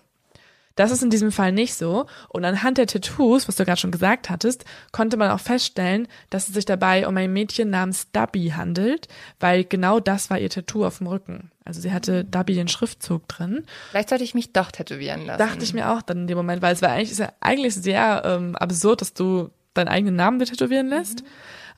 [0.78, 2.06] Das ist in diesem Fall nicht so.
[2.30, 4.64] Und anhand der Tattoos, was du gerade schon gesagt hattest,
[4.94, 9.08] konnte man auch feststellen, dass es sich dabei um ein Mädchen namens Dubby handelt,
[9.40, 11.52] weil genau das war ihr Tattoo auf dem Rücken.
[11.66, 13.66] Also sie hatte Dubby den Schriftzug drin.
[13.90, 15.40] Vielleicht sollte ich mich doch tätowieren lassen.
[15.40, 17.74] Dachte ich mir auch dann in dem Moment, weil es war eigentlich, ist ja eigentlich
[17.74, 21.24] sehr ähm, absurd, dass du deinen eigenen Namen dir tätowieren lässt.
[21.24, 21.28] Mhm.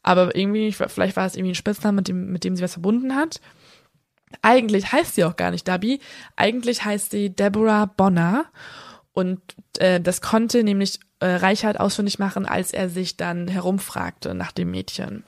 [0.04, 3.16] Aber irgendwie, vielleicht war es irgendwie ein Spitzname, mit dem, mit dem sie was verbunden
[3.16, 3.42] hat.
[4.42, 6.00] Eigentlich heißt sie auch gar nicht Dubby.
[6.36, 8.46] Eigentlich heißt sie Deborah Bonner.
[9.19, 9.41] Und
[9.79, 14.71] äh, das konnte nämlich äh, Reichard ausfindig machen, als er sich dann herumfragte nach dem
[14.71, 15.25] Mädchen.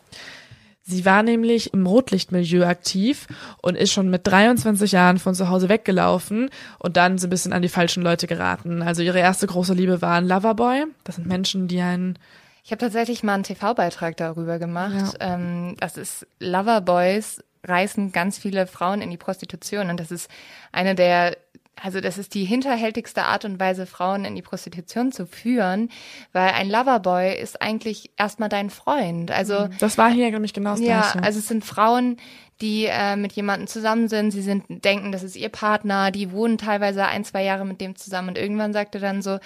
[0.84, 3.28] Sie war nämlich im Rotlichtmilieu aktiv
[3.62, 6.50] und ist schon mit 23 Jahren von zu Hause weggelaufen
[6.80, 8.82] und dann so ein bisschen an die falschen Leute geraten.
[8.82, 10.86] Also ihre erste große Liebe war ein Loverboy.
[11.04, 12.18] Das sind Menschen, die einen
[12.64, 15.18] ich habe tatsächlich mal einen TV-Beitrag darüber gemacht.
[15.20, 15.34] Ja.
[15.34, 20.30] Ähm, das ist Loverboys reißen ganz viele Frauen in die Prostitution und das ist
[20.72, 21.38] eine der
[21.82, 25.90] also das ist die hinterhältigste Art und Weise, Frauen in die Prostitution zu führen,
[26.32, 29.32] weil ein Loverboy ist eigentlich erstmal dein Freund.
[29.32, 29.78] Also mhm.
[29.80, 31.24] das war hier nämlich genau das Ja, Gleiche.
[31.24, 32.18] also es sind Frauen,
[32.62, 36.60] die äh, mit jemandem zusammen sind, sie sind denken, das ist ihr Partner, die wohnen
[36.60, 39.40] teilweise ein, zwei Jahre mit dem zusammen und irgendwann sagt er dann so,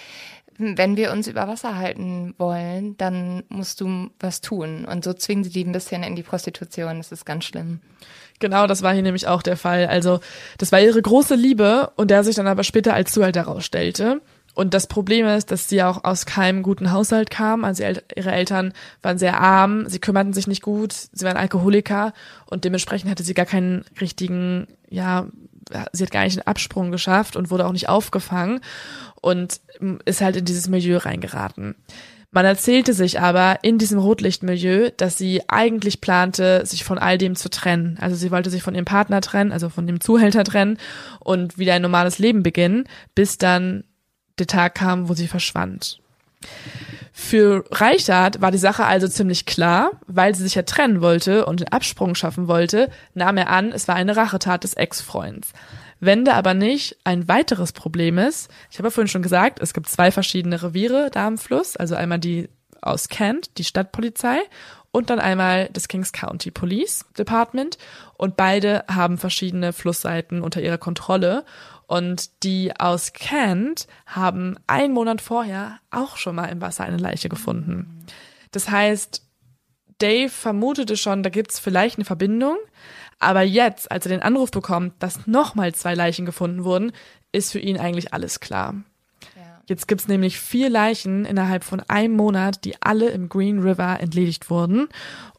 [0.58, 4.86] hm, wenn wir uns über Wasser halten wollen, dann musst du was tun.
[4.86, 6.98] Und so zwingen sie die ein bisschen in die Prostitution.
[6.98, 7.82] Das ist ganz schlimm.
[8.40, 9.88] Genau, das war hier nämlich auch der Fall.
[9.88, 10.20] Also,
[10.58, 14.22] das war ihre große Liebe und der sich dann aber später als Zuhalt herausstellte.
[14.56, 17.66] Und das Problem ist, dass sie auch aus keinem guten Haushalt kam.
[17.66, 22.14] Also ihre Eltern waren sehr arm, sie kümmerten sich nicht gut, sie waren Alkoholiker
[22.46, 25.28] und dementsprechend hatte sie gar keinen richtigen, ja,
[25.92, 28.62] sie hat gar nicht einen Absprung geschafft und wurde auch nicht aufgefangen
[29.20, 29.60] und
[30.06, 31.76] ist halt in dieses Milieu reingeraten.
[32.36, 37.38] Man erzählte sich aber in diesem Rotlichtmilieu, dass sie eigentlich plante, sich von all dem
[37.38, 37.98] zu trennen.
[38.02, 40.78] Also sie wollte sich von ihrem Partner trennen, also von dem Zuhälter trennen
[41.22, 43.86] und wieder ein normales Leben beginnen, bis dann
[44.38, 46.02] der Tag kam, wo sie verschwand.
[47.14, 51.62] Für Reichard war die Sache also ziemlich klar, weil sie sich ja trennen wollte und
[51.62, 55.54] einen Absprung schaffen wollte, nahm er an, es war eine Rachetat des Ex-Freunds.
[56.06, 59.74] Wenn da aber nicht ein weiteres Problem ist, ich habe ja vorhin schon gesagt, es
[59.74, 62.48] gibt zwei verschiedene Reviere da am Fluss, also einmal die
[62.80, 64.38] aus Kent, die Stadtpolizei,
[64.92, 67.80] und dann einmal das Kings County Police Department.
[68.18, 71.44] Und beide haben verschiedene Flussseiten unter ihrer Kontrolle.
[71.88, 77.30] Und die aus Kent haben einen Monat vorher auch schon mal im Wasser eine Leiche
[77.30, 78.06] gefunden.
[78.52, 79.22] Das heißt,
[79.98, 82.58] Dave vermutete schon, da gibt's vielleicht eine Verbindung,
[83.20, 86.92] aber jetzt, als er den Anruf bekommt, dass nochmal zwei Leichen gefunden wurden,
[87.32, 88.76] ist für ihn eigentlich alles klar.
[89.68, 94.50] Jetzt gibt's nämlich vier Leichen innerhalb von einem Monat, die alle im Green River entledigt
[94.50, 94.90] wurden.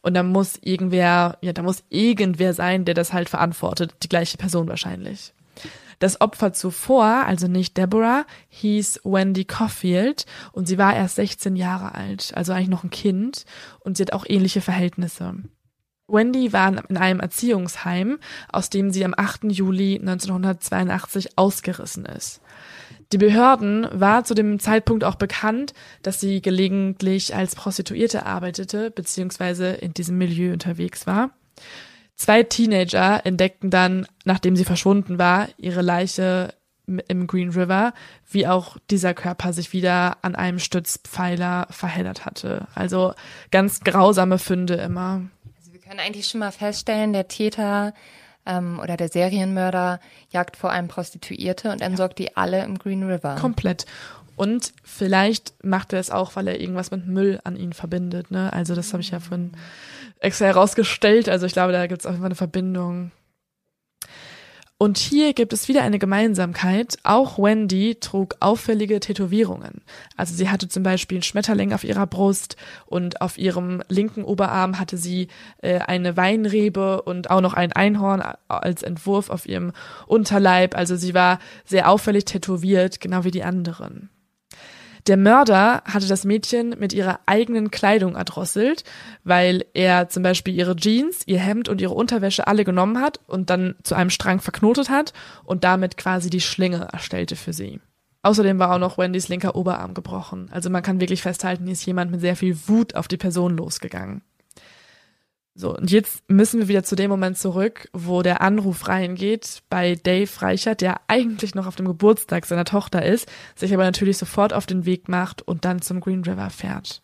[0.01, 3.95] Und da muss irgendwer, ja, da muss irgendwer sein, der das halt verantwortet.
[4.03, 5.33] Die gleiche Person wahrscheinlich.
[5.99, 11.95] Das Opfer zuvor, also nicht Deborah, hieß Wendy Caulfield und sie war erst 16 Jahre
[11.95, 13.45] alt, also eigentlich noch ein Kind
[13.79, 15.33] und sie hat auch ähnliche Verhältnisse.
[16.07, 18.19] Wendy war in einem Erziehungsheim,
[18.51, 19.45] aus dem sie am 8.
[19.45, 22.41] Juli 1982 ausgerissen ist.
[23.13, 29.75] Die Behörden war zu dem Zeitpunkt auch bekannt, dass sie gelegentlich als Prostituierte arbeitete bzw.
[29.75, 31.31] in diesem Milieu unterwegs war.
[32.15, 36.53] Zwei Teenager entdeckten dann, nachdem sie verschwunden war, ihre Leiche
[37.07, 37.93] im Green River,
[38.29, 42.67] wie auch dieser Körper sich wieder an einem Stützpfeiler verheddert hatte.
[42.75, 43.13] Also
[43.51, 45.21] ganz grausame Funde immer
[45.87, 47.93] können eigentlich schon mal feststellen, der Täter
[48.45, 53.35] ähm, oder der Serienmörder jagt vor allem Prostituierte und entsorgt die alle im Green River.
[53.35, 53.85] Komplett.
[54.35, 58.29] Und vielleicht macht er es auch, weil er irgendwas mit Müll an ihn verbindet.
[58.29, 58.53] Ne?
[58.53, 59.51] Also das habe ich ja von
[60.19, 61.27] extra herausgestellt.
[61.27, 63.11] Also ich glaube, da gibt es auf jeden Fall eine Verbindung.
[64.79, 66.97] Und hier gibt es wieder eine Gemeinsamkeit.
[67.01, 69.81] Auch Wendy trug auffällige Tätowierungen.
[70.15, 74.77] Also sie hatte zum Beispiel einen Schmetterling auf ihrer Brust und auf ihrem linken Oberarm
[74.77, 75.29] hatte sie
[75.63, 79.71] äh, eine Weinrebe und auch noch ein Einhorn als Entwurf auf ihrem
[80.05, 80.77] Unterleib.
[80.77, 84.11] Also sie war sehr auffällig tätowiert, genau wie die anderen.
[85.07, 88.83] Der Mörder hatte das Mädchen mit ihrer eigenen Kleidung erdrosselt,
[89.23, 93.49] weil er zum Beispiel ihre Jeans, ihr Hemd und ihre Unterwäsche alle genommen hat und
[93.49, 95.13] dann zu einem Strang verknotet hat
[95.45, 97.79] und damit quasi die Schlinge erstellte für sie.
[98.21, 100.49] Außerdem war auch noch Wendys linker Oberarm gebrochen.
[100.51, 103.55] Also man kann wirklich festhalten, hier ist jemand mit sehr viel Wut auf die Person
[103.55, 104.23] losgegangen.
[105.59, 109.95] So, und jetzt müssen wir wieder zu dem Moment zurück, wo der Anruf reingeht bei
[109.95, 114.53] Dave Reichert, der eigentlich noch auf dem Geburtstag seiner Tochter ist, sich aber natürlich sofort
[114.53, 117.01] auf den Weg macht und dann zum Green River fährt.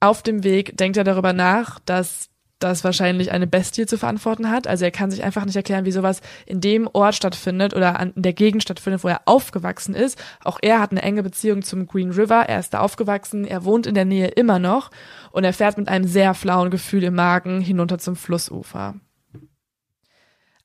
[0.00, 4.66] Auf dem Weg denkt er darüber nach, dass das wahrscheinlich eine Bestie zu verantworten hat.
[4.66, 8.12] Also er kann sich einfach nicht erklären, wie sowas in dem Ort stattfindet oder an,
[8.14, 10.22] in der Gegend stattfindet, wo er aufgewachsen ist.
[10.44, 12.48] Auch er hat eine enge Beziehung zum Green River.
[12.48, 14.90] Er ist da aufgewachsen, er wohnt in der Nähe immer noch
[15.30, 18.94] und er fährt mit einem sehr flauen Gefühl im Magen hinunter zum Flussufer.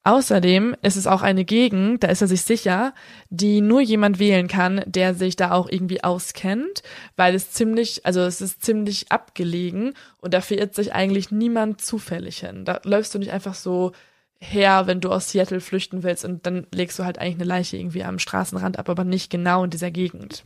[0.05, 2.93] Außerdem ist es auch eine Gegend, da ist er sich sicher,
[3.29, 6.83] die nur jemand wählen kann, der sich da auch irgendwie auskennt,
[7.15, 12.39] weil es ziemlich, also es ist ziemlich abgelegen und da verirrt sich eigentlich niemand zufällig
[12.39, 12.65] hin.
[12.65, 13.93] Da läufst du nicht einfach so
[14.39, 17.77] her, wenn du aus Seattle flüchten willst und dann legst du halt eigentlich eine Leiche
[17.77, 20.43] irgendwie am Straßenrand ab, aber nicht genau in dieser Gegend.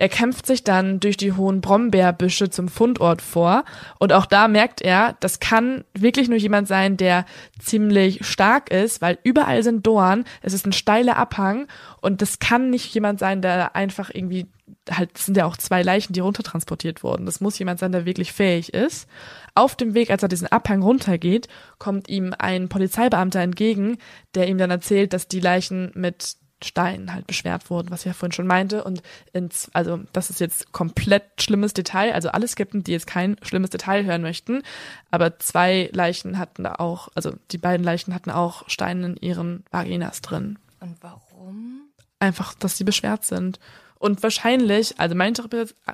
[0.00, 3.64] Er kämpft sich dann durch die hohen Brombeerbüsche zum Fundort vor
[3.98, 7.26] und auch da merkt er, das kann wirklich nur jemand sein, der
[7.58, 11.66] ziemlich stark ist, weil überall sind Dorn, es ist ein steiler Abhang
[12.00, 14.46] und das kann nicht jemand sein, der einfach irgendwie
[14.90, 17.26] halt sind ja auch zwei Leichen, die runtertransportiert wurden.
[17.26, 19.06] Das muss jemand sein, der wirklich fähig ist.
[19.54, 23.98] Auf dem Weg, als er diesen Abhang runtergeht, kommt ihm ein Polizeibeamter entgegen,
[24.34, 28.12] der ihm dann erzählt, dass die Leichen mit Steinen halt beschwert wurden, was ich ja
[28.12, 28.84] vorhin schon meinte.
[28.84, 32.12] Und ins, also das ist jetzt komplett schlimmes Detail.
[32.12, 34.62] Also alle Skepten, die jetzt kein schlimmes Detail hören möchten,
[35.10, 39.64] aber zwei Leichen hatten da auch, also die beiden Leichen hatten auch Steine in ihren
[39.70, 40.58] Vaginas drin.
[40.80, 41.82] Und warum?
[42.18, 43.58] Einfach, dass sie beschwert sind.
[43.98, 45.34] Und wahrscheinlich, also meine,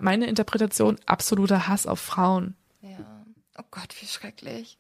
[0.00, 2.54] meine Interpretation, absoluter Hass auf Frauen.
[2.80, 2.98] Ja.
[3.58, 4.78] Oh Gott, wie schrecklich.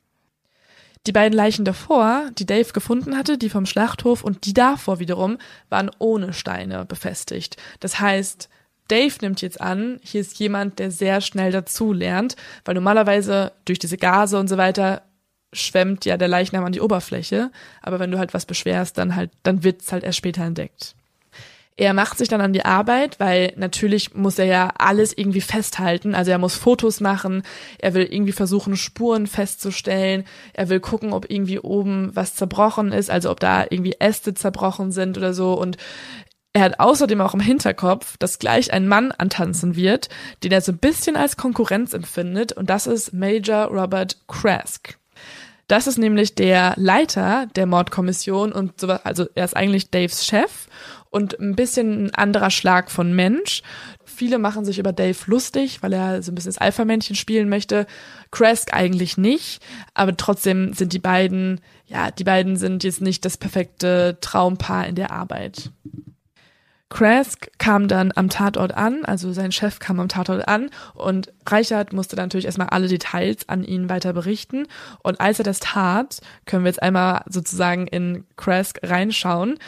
[1.06, 5.38] Die beiden Leichen davor, die Dave gefunden hatte, die vom Schlachthof und die davor wiederum,
[5.68, 7.56] waren ohne Steine befestigt.
[7.78, 8.48] Das heißt,
[8.88, 13.78] Dave nimmt jetzt an, hier ist jemand, der sehr schnell dazu lernt, weil normalerweise durch
[13.78, 15.02] diese Gase und so weiter
[15.52, 17.50] schwemmt ja der Leichnam an die Oberfläche,
[17.82, 20.96] aber wenn du halt was beschwerst, dann halt, dann wird's halt erst später entdeckt.
[21.78, 26.14] Er macht sich dann an die Arbeit, weil natürlich muss er ja alles irgendwie festhalten.
[26.14, 27.42] Also er muss Fotos machen,
[27.78, 33.10] er will irgendwie versuchen, Spuren festzustellen, er will gucken, ob irgendwie oben was zerbrochen ist,
[33.10, 35.52] also ob da irgendwie Äste zerbrochen sind oder so.
[35.52, 35.76] Und
[36.54, 40.08] er hat außerdem auch im Hinterkopf, dass gleich ein Mann antanzen wird,
[40.42, 44.96] den er so ein bisschen als Konkurrenz empfindet, und das ist Major Robert Krask.
[45.68, 50.68] Das ist nämlich der Leiter der Mordkommission und so, also er ist eigentlich Daves Chef
[51.10, 53.62] und ein bisschen ein anderer Schlag von Mensch.
[54.04, 57.86] Viele machen sich über Dave lustig, weil er so ein bisschen das Alpha-Männchen spielen möchte.
[58.30, 59.62] Kresk eigentlich nicht,
[59.94, 64.94] aber trotzdem sind die beiden, ja, die beiden sind jetzt nicht das perfekte Traumpaar in
[64.94, 65.70] der Arbeit.
[66.88, 71.92] Krask kam dann am Tatort an, also sein Chef kam am Tatort an und Reichert
[71.92, 74.66] musste dann natürlich erstmal alle Details an ihn weiter berichten.
[75.02, 79.58] Und als er das tat, können wir jetzt einmal sozusagen in Krask reinschauen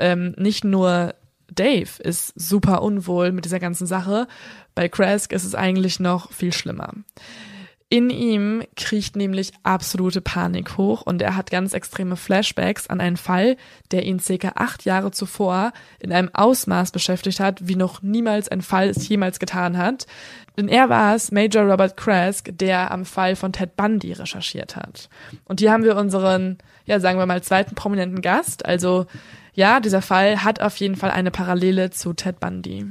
[0.00, 1.14] ähm, nicht nur
[1.52, 4.28] Dave ist super unwohl mit dieser ganzen Sache,
[4.74, 6.92] bei Kresk ist es eigentlich noch viel schlimmer.
[7.92, 13.16] In ihm kriecht nämlich absolute Panik hoch und er hat ganz extreme Flashbacks an einen
[13.16, 13.56] Fall,
[13.90, 18.62] der ihn circa acht Jahre zuvor in einem Ausmaß beschäftigt hat, wie noch niemals ein
[18.62, 20.06] Fall es jemals getan hat.
[20.56, 25.08] Denn er war es, Major Robert Krask, der am Fall von Ted Bundy recherchiert hat.
[25.46, 29.06] Und hier haben wir unseren, ja, sagen wir mal, zweiten prominenten Gast, also
[29.54, 32.86] ja, dieser Fall hat auf jeden Fall eine Parallele zu Ted Bundy.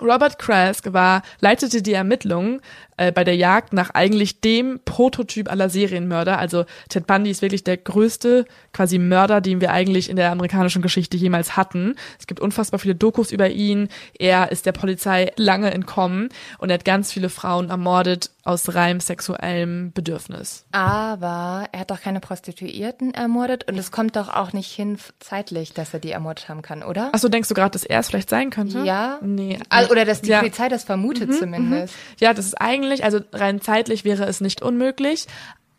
[0.00, 2.60] Robert Krask war, leitete die Ermittlungen
[2.96, 6.38] äh, bei der Jagd nach eigentlich dem Prototyp aller Serienmörder.
[6.38, 10.82] Also Ted Bundy ist wirklich der größte quasi Mörder, den wir eigentlich in der amerikanischen
[10.82, 11.96] Geschichte jemals hatten.
[12.18, 13.88] Es gibt unfassbar viele Dokus über ihn.
[14.18, 16.28] Er ist der Polizei lange entkommen
[16.58, 20.64] und er hat ganz viele Frauen ermordet aus reinem sexuellem Bedürfnis.
[20.72, 25.74] Aber er hat doch keine Prostituierten ermordet und es kommt doch auch nicht hin zeitlich,
[25.74, 27.14] dass er die ermordet haben kann, oder?
[27.14, 28.84] Achso, denkst du gerade, dass er es vielleicht sein könnte?
[28.84, 29.18] Ja.
[29.22, 29.58] Nee.
[29.68, 30.38] Also, oder dass die ja.
[30.38, 31.94] Polizei das vermutet mhm, zumindest.
[31.94, 32.16] Mhm.
[32.20, 35.26] Ja, das ist eigentlich, also rein zeitlich wäre es nicht unmöglich,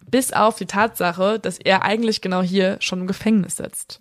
[0.05, 3.99] Bis auf die Tatsache, dass er eigentlich genau hier schon im Gefängnis sitzt.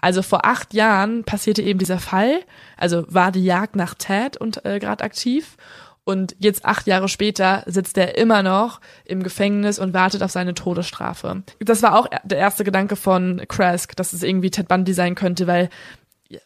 [0.00, 2.40] Also vor acht Jahren passierte eben dieser Fall,
[2.76, 5.56] also war die Jagd nach Ted und äh, gerade aktiv
[6.04, 10.54] und jetzt acht Jahre später sitzt er immer noch im Gefängnis und wartet auf seine
[10.54, 11.42] Todesstrafe.
[11.60, 15.46] Das war auch der erste Gedanke von Krask, dass es irgendwie Ted Bundy sein könnte,
[15.46, 15.68] weil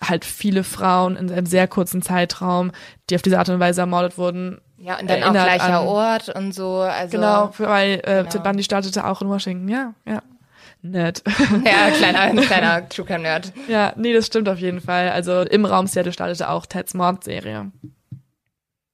[0.02, 2.72] halt viele Frauen in einem sehr kurzen Zeitraum,
[3.08, 4.60] die auf diese Art und Weise ermordet wurden.
[4.78, 6.80] Ja, und dann auch gleicher an, Ort und so.
[6.80, 8.28] Also, genau, weil äh, genau.
[8.28, 9.68] Ted Bundy startete auch in Washington.
[9.68, 10.22] Ja, ja.
[10.82, 11.22] Nett.
[11.64, 13.52] Ja, kleiner, kleiner True Crime Nerd.
[13.68, 15.08] Ja, nee, das stimmt auf jeden Fall.
[15.10, 17.70] Also im Raum Seattle startete auch Teds Mordserie.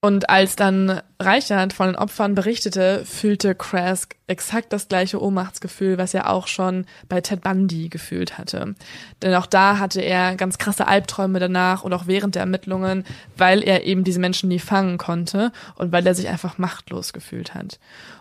[0.05, 6.13] Und als dann Reichard von den Opfern berichtete, fühlte Krask exakt das gleiche Ohnmachtsgefühl, was
[6.13, 8.75] er auch schon bei Ted Bundy gefühlt hatte.
[9.23, 13.05] Denn auch da hatte er ganz krasse Albträume danach und auch während der Ermittlungen,
[13.37, 17.55] weil er eben diese Menschen nie fangen konnte und weil er sich einfach machtlos gefühlt
[17.55, 17.79] hat.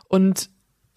[0.08, 0.52] Und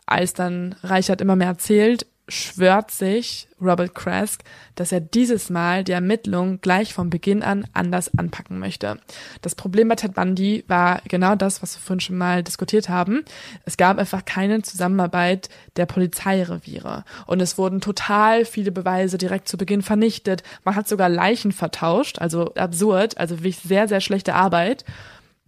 [0.04, 4.42] als dann Reichard immer mehr erzählt, schwört sich Robert Krask,
[4.74, 8.98] dass er dieses Mal die Ermittlung gleich vom Beginn an anders anpacken möchte.
[9.42, 13.24] Das Problem bei Ted Bundy war genau das, was wir vorhin schon mal diskutiert haben.
[13.64, 19.58] Es gab einfach keine Zusammenarbeit der Polizeireviere und es wurden total viele Beweise direkt zu
[19.58, 20.42] Beginn vernichtet.
[20.64, 24.84] Man hat sogar Leichen vertauscht, also absurd, also wirklich sehr, sehr schlechte Arbeit.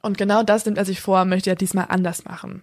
[0.03, 2.63] Und genau das nimmt er sich vor, möchte er diesmal anders machen.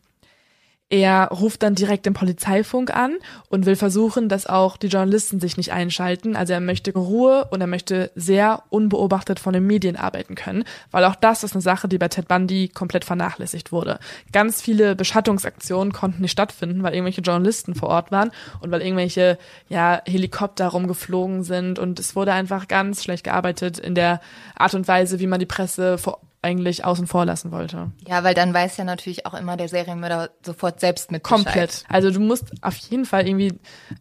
[0.94, 3.18] Er ruft dann direkt den Polizeifunk an
[3.50, 6.36] und will versuchen, dass auch die Journalisten sich nicht einschalten.
[6.36, 11.04] Also er möchte Ruhe und er möchte sehr unbeobachtet von den Medien arbeiten können, weil
[11.06, 13.98] auch das ist eine Sache, die bei Ted Bundy komplett vernachlässigt wurde.
[14.32, 18.30] Ganz viele Beschattungsaktionen konnten nicht stattfinden, weil irgendwelche Journalisten vor Ort waren
[18.62, 19.40] und weil irgendwelche
[19.70, 24.22] ja, Helikopter rumgeflogen sind und es wurde einfach ganz schlecht gearbeitet in der
[24.56, 27.92] Art und Weise, wie man die Presse vor eigentlich außen vor lassen wollte.
[28.08, 31.86] Ja, weil dann weiß ja natürlich auch immer der Serienmörder sofort selbst mit Komplett.
[31.88, 33.54] Also du musst auf jeden Fall irgendwie,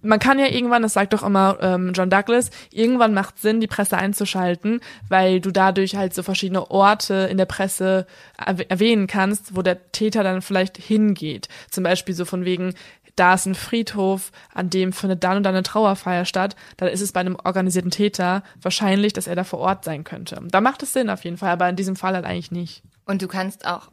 [0.02, 3.66] man kann ja irgendwann, das sagt doch immer ähm, John Douglas, irgendwann macht Sinn, die
[3.66, 9.62] Presse einzuschalten, weil du dadurch halt so verschiedene Orte in der Presse erwähnen kannst, wo
[9.62, 11.48] der Täter dann vielleicht hingeht.
[11.70, 12.74] Zum Beispiel so von wegen,
[13.16, 17.00] da ist ein Friedhof, an dem findet dann und dann eine Trauerfeier statt, dann ist
[17.00, 20.40] es bei einem organisierten Täter wahrscheinlich, dass er da vor Ort sein könnte.
[20.50, 22.82] Da macht es Sinn auf jeden Fall, aber in diesem Fall halt eigentlich nicht.
[23.04, 23.90] Und du kannst auch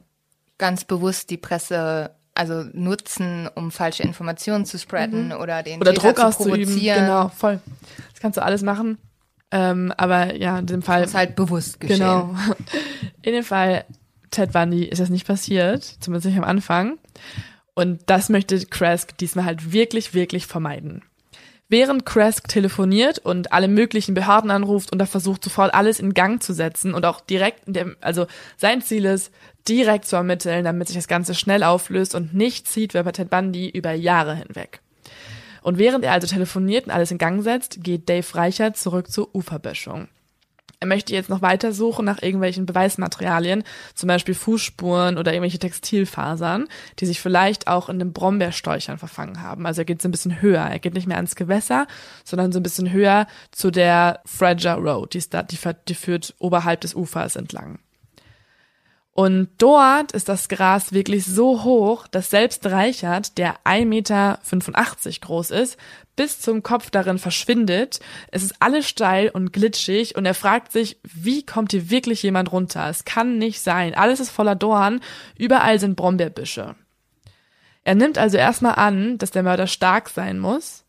[0.58, 5.34] ganz bewusst die Presse also nutzen, um falsche Informationen zu spreaden mhm.
[5.34, 6.80] oder den oder Täter Druck auszuüben.
[6.80, 7.60] Genau, voll.
[8.14, 8.98] Das kannst du alles machen.
[9.52, 11.02] Ähm, aber ja, in dem Fall.
[11.02, 12.00] Das ist halt bewusst geschehen.
[12.00, 12.36] Genau.
[13.22, 13.84] In dem Fall
[14.32, 16.98] Ted Bundy ist das nicht passiert, zumindest nicht am Anfang.
[17.80, 21.02] Und das möchte Krask diesmal halt wirklich, wirklich vermeiden.
[21.70, 26.44] Während Krask telefoniert und alle möglichen Behörden anruft und er versucht sofort alles in Gang
[26.44, 27.62] zu setzen und auch direkt,
[28.02, 28.28] also
[28.58, 29.32] sein Ziel ist,
[29.70, 33.30] direkt zu ermitteln, damit sich das Ganze schnell auflöst und nicht zieht wie bei Ted
[33.30, 34.82] Bundy über Jahre hinweg.
[35.62, 39.34] Und während er also telefoniert und alles in Gang setzt, geht Dave Reichert zurück zur
[39.34, 40.10] Uferböschung.
[40.82, 43.64] Er möchte jetzt noch weiter suchen nach irgendwelchen Beweismaterialien,
[43.96, 46.70] zum Beispiel Fußspuren oder irgendwelche Textilfasern,
[47.00, 49.66] die sich vielleicht auch in den Brombeersträuchern verfangen haben.
[49.66, 50.62] Also er geht so ein bisschen höher.
[50.62, 51.86] Er geht nicht mehr ans Gewässer,
[52.24, 55.14] sondern so ein bisschen höher zu der Frager Road.
[55.14, 55.58] Die, ist da, die,
[55.90, 57.80] die führt oberhalb des Ufers entlang.
[59.20, 64.40] Und dort ist das Gras wirklich so hoch, dass selbst Reichert, der 1,85 Meter
[65.20, 65.78] groß ist,
[66.16, 68.00] bis zum Kopf darin verschwindet.
[68.32, 72.54] Es ist alles steil und glitschig und er fragt sich, wie kommt hier wirklich jemand
[72.54, 72.88] runter?
[72.90, 73.94] Es kann nicht sein.
[73.94, 75.02] Alles ist voller Dorn,
[75.38, 76.76] überall sind Brombeerbüsche.
[77.84, 80.86] Er nimmt also erstmal an, dass der Mörder stark sein muss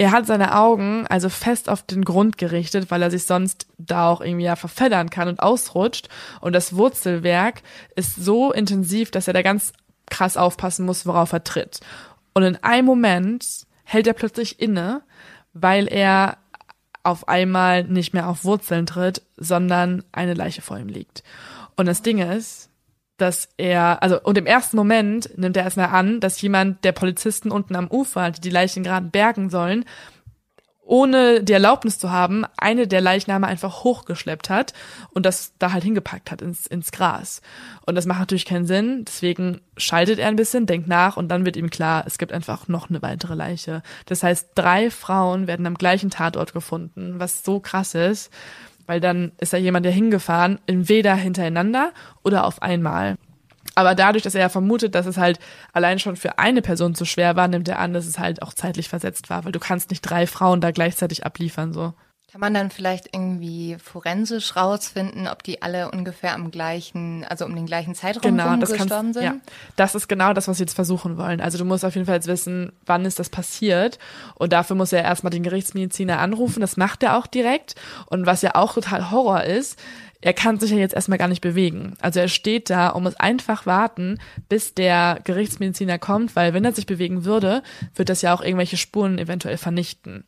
[0.00, 4.08] er hat seine Augen also fest auf den Grund gerichtet, weil er sich sonst da
[4.08, 6.08] auch irgendwie ja verfeddern kann und ausrutscht.
[6.40, 7.60] Und das Wurzelwerk
[7.96, 9.74] ist so intensiv, dass er da ganz
[10.08, 11.80] krass aufpassen muss, worauf er tritt.
[12.32, 15.02] Und in einem Moment hält er plötzlich inne,
[15.52, 16.38] weil er
[17.02, 21.22] auf einmal nicht mehr auf Wurzeln tritt, sondern eine Leiche vor ihm liegt.
[21.76, 22.69] Und das Ding ist,
[23.20, 27.50] dass er, also und im ersten Moment nimmt er erstmal an, dass jemand der Polizisten
[27.50, 29.84] unten am Ufer, die die Leichen gerade bergen sollen,
[30.90, 34.72] ohne die Erlaubnis zu haben, eine der Leichname einfach hochgeschleppt hat
[35.10, 37.42] und das da halt hingepackt hat ins, ins Gras.
[37.86, 41.44] Und das macht natürlich keinen Sinn, deswegen schaltet er ein bisschen, denkt nach und dann
[41.44, 43.84] wird ihm klar, es gibt einfach noch eine weitere Leiche.
[44.06, 48.32] Das heißt, drei Frauen werden am gleichen Tatort gefunden, was so krass ist
[48.90, 51.92] weil dann ist da jemand, der hingefahren, entweder hintereinander
[52.24, 53.18] oder auf einmal.
[53.76, 55.38] Aber dadurch, dass er vermutet, dass es halt
[55.72, 58.52] allein schon für eine Person zu schwer war, nimmt er an, dass es halt auch
[58.52, 61.94] zeitlich versetzt war, weil du kannst nicht drei Frauen da gleichzeitig abliefern, so.
[62.30, 67.56] Kann man dann vielleicht irgendwie forensisch rausfinden, ob die alle ungefähr am gleichen, also um
[67.56, 69.24] den gleichen Zeitraum genau, das gestorben kannst, sind?
[69.24, 69.34] Ja,
[69.74, 71.40] das ist genau das, was sie jetzt versuchen wollen.
[71.40, 73.98] Also du musst auf jeden Fall jetzt wissen, wann ist das passiert.
[74.36, 76.60] Und dafür muss er erstmal den Gerichtsmediziner anrufen.
[76.60, 77.74] Das macht er auch direkt.
[78.06, 79.76] Und was ja auch total Horror ist,
[80.20, 81.94] er kann sich ja jetzt erstmal gar nicht bewegen.
[82.00, 84.18] Also er steht da und muss einfach warten,
[84.48, 87.62] bis der Gerichtsmediziner kommt, weil wenn er sich bewegen würde,
[87.94, 90.24] wird das ja auch irgendwelche Spuren eventuell vernichten.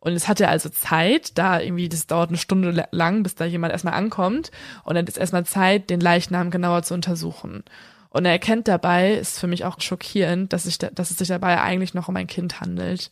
[0.00, 3.44] Und es hat er also Zeit, da irgendwie, das dauert eine Stunde lang, bis da
[3.44, 4.50] jemand erstmal ankommt.
[4.84, 7.64] Und dann ist erstmal Zeit, den Leichnam genauer zu untersuchen.
[8.10, 11.60] Und er erkennt dabei, ist für mich auch schockierend, dass, ich, dass es sich dabei
[11.60, 13.10] eigentlich noch um ein Kind handelt.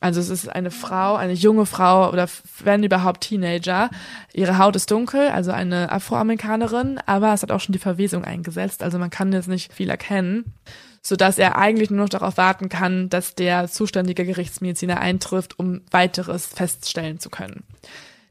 [0.00, 2.26] Also es ist eine Frau, eine junge Frau oder
[2.64, 3.90] wenn überhaupt Teenager.
[4.32, 8.82] Ihre Haut ist dunkel, also eine Afroamerikanerin, aber es hat auch schon die Verwesung eingesetzt,
[8.82, 10.54] also man kann jetzt nicht viel erkennen
[11.02, 15.80] so dass er eigentlich nur noch darauf warten kann, dass der zuständige Gerichtsmediziner eintrifft, um
[15.90, 17.64] weiteres feststellen zu können.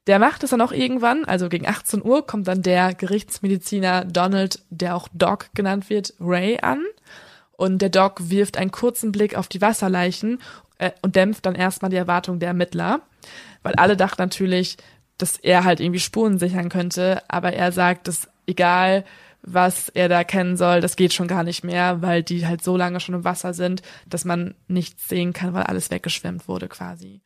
[0.07, 4.59] Der macht es dann auch irgendwann, also gegen 18 Uhr kommt dann der Gerichtsmediziner Donald,
[4.69, 6.83] der auch Doc genannt wird, Ray an.
[7.51, 10.39] Und der Doc wirft einen kurzen Blick auf die Wasserleichen
[10.77, 13.01] äh, und dämpft dann erstmal die Erwartung der Ermittler,
[13.61, 14.77] weil alle dachten natürlich,
[15.17, 19.03] dass er halt irgendwie Spuren sichern könnte, aber er sagt, dass egal
[19.41, 22.75] was er da kennen soll, das geht schon gar nicht mehr, weil die halt so
[22.77, 27.21] lange schon im Wasser sind, dass man nichts sehen kann, weil alles weggeschwemmt wurde quasi.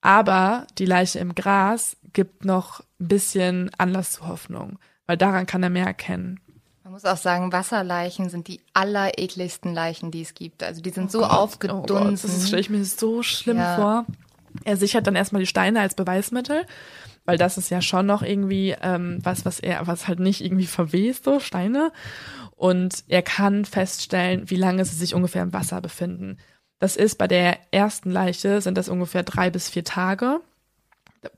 [0.00, 5.62] Aber die Leiche im Gras gibt noch ein bisschen Anlass zur Hoffnung, weil daran kann
[5.62, 6.40] er mehr erkennen.
[6.82, 10.62] Man muss auch sagen, Wasserleichen sind die allerekligsten Leichen, die es gibt.
[10.64, 11.96] Also die sind oh so Gott, aufgedunsen.
[11.96, 13.76] Oh Gott, das stelle ich mir so schlimm Ja.
[13.76, 14.06] vor.
[14.64, 16.66] Er sichert dann erstmal die Steine als Beweismittel,
[17.24, 20.66] weil das ist ja schon noch irgendwie ähm, was, was er, was halt nicht irgendwie
[20.66, 21.92] verwest, so Steine.
[22.56, 26.38] Und er kann feststellen, wie lange sie sich ungefähr im Wasser befinden.
[26.78, 30.40] Das ist bei der ersten Leiche sind das ungefähr drei bis vier Tage.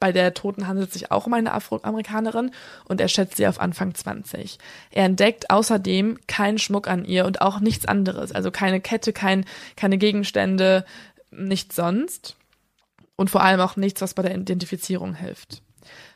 [0.00, 2.50] Bei der Toten handelt es sich auch um eine Afroamerikanerin
[2.86, 4.58] und er schätzt sie auf Anfang 20.
[4.90, 9.44] Er entdeckt außerdem keinen Schmuck an ihr und auch nichts anderes, also keine Kette, kein,
[9.76, 10.86] keine Gegenstände,
[11.30, 12.36] nichts sonst
[13.16, 15.60] und vor allem auch nichts, was bei der Identifizierung hilft.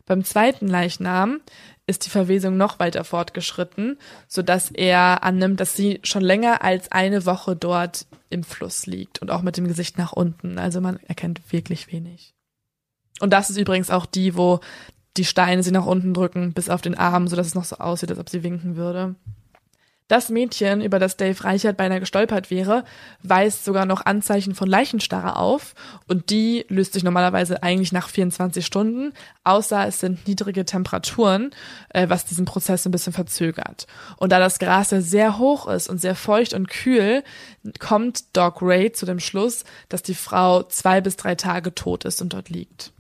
[0.09, 1.41] Beim zweiten Leichnam
[1.87, 6.91] ist die Verwesung noch weiter fortgeschritten, so dass er annimmt, dass sie schon länger als
[6.91, 10.59] eine Woche dort im Fluss liegt und auch mit dem Gesicht nach unten.
[10.59, 12.35] Also man erkennt wirklich wenig.
[13.21, 14.61] Und das ist übrigens auch die, wo
[15.17, 17.77] die Steine sie nach unten drücken, bis auf den Arm, so dass es noch so
[17.77, 19.15] aussieht, als ob sie winken würde.
[20.09, 22.85] Das Mädchen, über das Dave Reichert beinahe gestolpert wäre,
[23.23, 25.75] weist sogar noch Anzeichen von Leichenstarre auf
[26.07, 29.13] und die löst sich normalerweise eigentlich nach 24 Stunden,
[29.45, 31.51] außer es sind niedrige Temperaturen,
[31.91, 33.87] äh, was diesen Prozess ein bisschen verzögert.
[34.17, 37.23] Und da das Gras ja sehr hoch ist und sehr feucht und kühl,
[37.79, 42.23] kommt Doc Ray zu dem Schluss, dass die Frau zwei bis drei Tage tot ist
[42.23, 42.93] und dort liegt.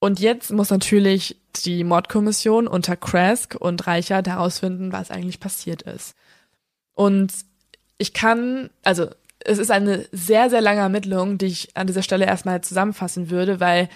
[0.00, 6.14] Und jetzt muss natürlich die Mordkommission unter Krask und Reichert herausfinden, was eigentlich passiert ist.
[6.94, 7.32] Und
[7.98, 9.08] ich kann, also
[9.40, 13.60] es ist eine sehr, sehr lange Ermittlung, die ich an dieser Stelle erstmal zusammenfassen würde,
[13.60, 13.88] weil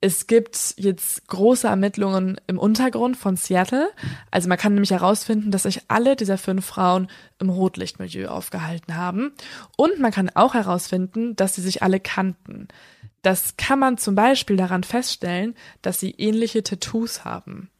[0.00, 3.90] es gibt jetzt große Ermittlungen im Untergrund von Seattle.
[4.30, 7.08] Also man kann nämlich herausfinden, dass sich alle dieser fünf Frauen
[7.40, 9.32] im Rotlichtmilieu aufgehalten haben.
[9.76, 12.68] Und man kann auch herausfinden, dass sie sich alle kannten.
[13.26, 17.70] Das kann man zum Beispiel daran feststellen, dass sie ähnliche Tattoos haben.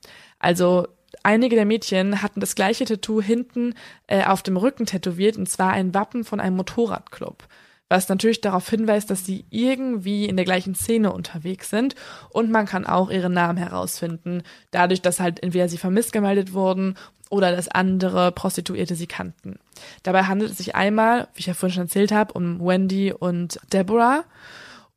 [0.40, 0.88] Also
[1.22, 3.74] einige der Mädchen hatten das gleiche Tattoo hinten
[4.08, 7.46] äh, auf dem Rücken tätowiert, und zwar ein Wappen von einem Motorradclub.
[7.88, 11.94] Was natürlich darauf hinweist, dass sie irgendwie in der gleichen Szene unterwegs sind.
[12.30, 14.42] Und man kann auch ihren Namen herausfinden,
[14.72, 16.96] dadurch, dass halt entweder sie vermisst gemeldet wurden
[17.30, 19.60] oder dass andere Prostituierte sie kannten.
[20.02, 23.60] Dabei handelt es sich einmal, wie ich ja vorhin schon erzählt habe, um Wendy und
[23.72, 24.24] Deborah.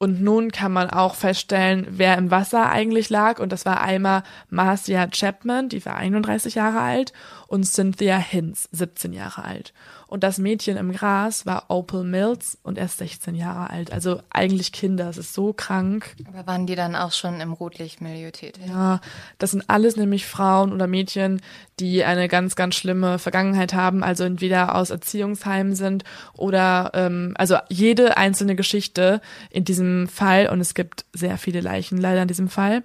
[0.02, 3.40] Und nun kann man auch feststellen, wer im Wasser eigentlich lag.
[3.40, 7.12] Und das war einmal Marcia Chapman, die war 31 Jahre alt,
[7.48, 9.74] und Cynthia Hinz, 17 Jahre alt.
[10.10, 13.94] Und das Mädchen im Gras war Opal Mills und erst 16 Jahre alt.
[13.94, 15.08] Also eigentlich Kinder.
[15.08, 16.16] Es ist so krank.
[16.28, 18.64] Aber waren die dann auch schon im Rotlichtmilieu tätig?
[18.68, 19.02] Ja,
[19.38, 21.44] das sind alles nämlich Frauen oder Mädchen,
[21.80, 27.58] die eine ganz, ganz schlimme Vergangenheit haben, also entweder aus Erziehungsheimen sind oder ähm, also
[27.70, 32.50] jede einzelne Geschichte in diesem Fall, und es gibt sehr viele Leichen leider in diesem
[32.50, 32.84] Fall,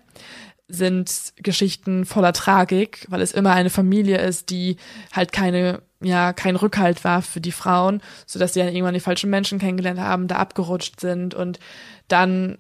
[0.68, 4.76] sind Geschichten voller Tragik, weil es immer eine Familie ist, die
[5.12, 9.00] halt keine ja kein Rückhalt war für die Frauen, so dass sie dann irgendwann die
[9.00, 11.59] falschen Menschen kennengelernt haben, da abgerutscht sind und
[12.09, 12.59] dann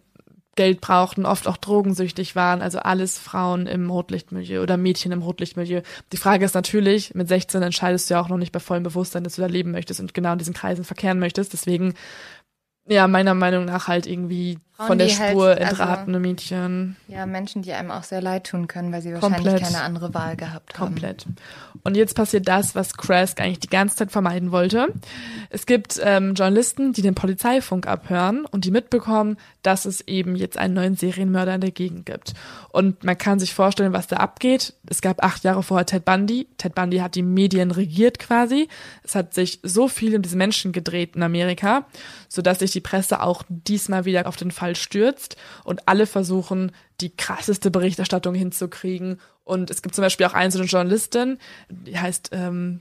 [0.56, 5.82] Geld brauchten, oft auch drogensüchtig waren, also alles Frauen im Rotlichtmilieu oder Mädchen im Rotlichtmilieu.
[6.12, 9.24] Die Frage ist natürlich, mit 16 entscheidest du ja auch noch nicht bei vollem Bewusstsein,
[9.24, 11.52] dass du da leben möchtest und genau in diesen Kreisen verkehren möchtest.
[11.52, 11.94] Deswegen,
[12.86, 16.96] ja, meiner Meinung nach halt irgendwie Frauen, von der halt, Spur also- entratene Mädchen.
[17.06, 19.62] Ja, Menschen, die einem auch sehr leid tun können, weil sie wahrscheinlich Komplett.
[19.62, 20.86] keine andere Wahl gehabt haben.
[20.86, 21.26] Komplett.
[21.84, 24.88] Und jetzt passiert das, was Krask eigentlich die ganze Zeit vermeiden wollte.
[25.50, 30.58] Es gibt ähm, Journalisten, die den Polizeifunk abhören und die mitbekommen, dass es eben jetzt
[30.58, 32.34] einen neuen Serienmörder in der Gegend gibt.
[32.70, 34.74] Und man kann sich vorstellen, was da abgeht.
[34.88, 36.48] Es gab acht Jahre vorher Ted Bundy.
[36.58, 38.68] Ted Bundy hat die Medien regiert quasi.
[39.04, 41.84] Es hat sich so viel um diese Menschen gedreht in Amerika,
[42.28, 47.14] sodass sich die Presse auch diesmal wieder auf den Fall stürzt und alle versuchen, die
[47.14, 49.20] krasseste Berichterstattung hinzukriegen.
[49.44, 51.38] Und es gibt zum Beispiel auch eine Journalistin,
[51.68, 52.80] die heißt ähm,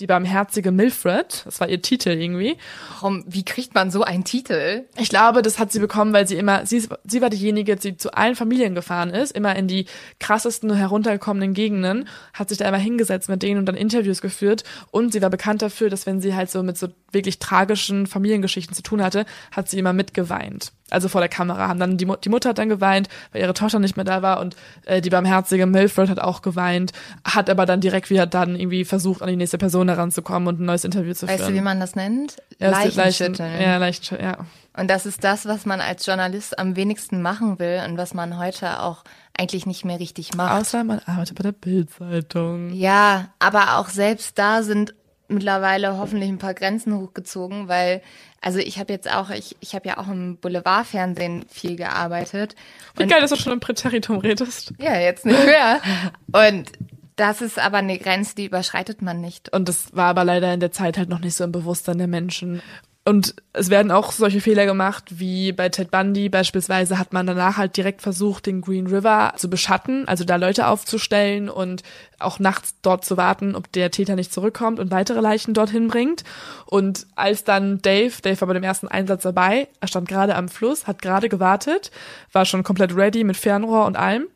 [0.00, 2.56] die barmherzige Milfred, das war ihr Titel irgendwie.
[2.94, 4.84] Warum, wie kriegt man so einen Titel?
[4.98, 8.12] Ich glaube, das hat sie bekommen, weil sie immer, sie, sie war diejenige, die zu
[8.14, 9.86] allen Familien gefahren ist, immer in die
[10.18, 14.64] krassesten heruntergekommenen Gegenden, hat sich da immer hingesetzt mit denen und dann Interviews geführt.
[14.90, 18.74] Und sie war bekannt dafür, dass wenn sie halt so mit so wirklich tragischen Familiengeschichten
[18.74, 20.72] zu tun hatte, hat sie immer mitgeweint.
[20.90, 23.54] Also vor der Kamera haben dann die, Mu- die Mutter hat dann geweint, weil ihre
[23.54, 26.92] Tochter nicht mehr da war und äh, die barmherzige Milfred hat auch geweint,
[27.24, 30.64] hat aber dann direkt wieder dann irgendwie versucht, an die nächste Person heranzukommen und ein
[30.66, 31.54] neues Interview zu Weißt du, führen.
[31.56, 32.36] wie man das nennt?
[32.58, 33.60] Ja, Leichenschütteln.
[33.60, 34.38] Ja, Leichenschütteln, ja.
[34.76, 38.38] Und das ist das, was man als Journalist am wenigsten machen will und was man
[38.38, 39.02] heute auch
[39.36, 40.60] eigentlich nicht mehr richtig macht.
[40.60, 42.70] Außer man arbeitet bei der Bildzeitung.
[42.72, 44.94] Ja, aber auch selbst da sind
[45.30, 48.02] mittlerweile hoffentlich ein paar Grenzen hochgezogen, weil
[48.40, 52.54] also ich habe jetzt auch ich ich habe ja auch im Boulevardfernsehen viel gearbeitet
[52.96, 54.72] Wie geil, dass du schon im Präteritum redest.
[54.78, 55.80] ja jetzt nicht mehr
[56.32, 56.70] und
[57.20, 59.52] das ist aber eine Grenze, die überschreitet man nicht.
[59.52, 62.06] Und das war aber leider in der Zeit halt noch nicht so im Bewusstsein der
[62.06, 62.62] Menschen.
[63.02, 67.56] Und es werden auch solche Fehler gemacht, wie bei Ted Bundy beispielsweise hat man danach
[67.56, 71.82] halt direkt versucht, den Green River zu beschatten, also da Leute aufzustellen und
[72.18, 76.24] auch nachts dort zu warten, ob der Täter nicht zurückkommt und weitere Leichen dorthin bringt.
[76.66, 80.48] Und als dann Dave, Dave war bei dem ersten Einsatz dabei, er stand gerade am
[80.48, 81.90] Fluss, hat gerade gewartet,
[82.32, 84.26] war schon komplett ready mit Fernrohr und allem.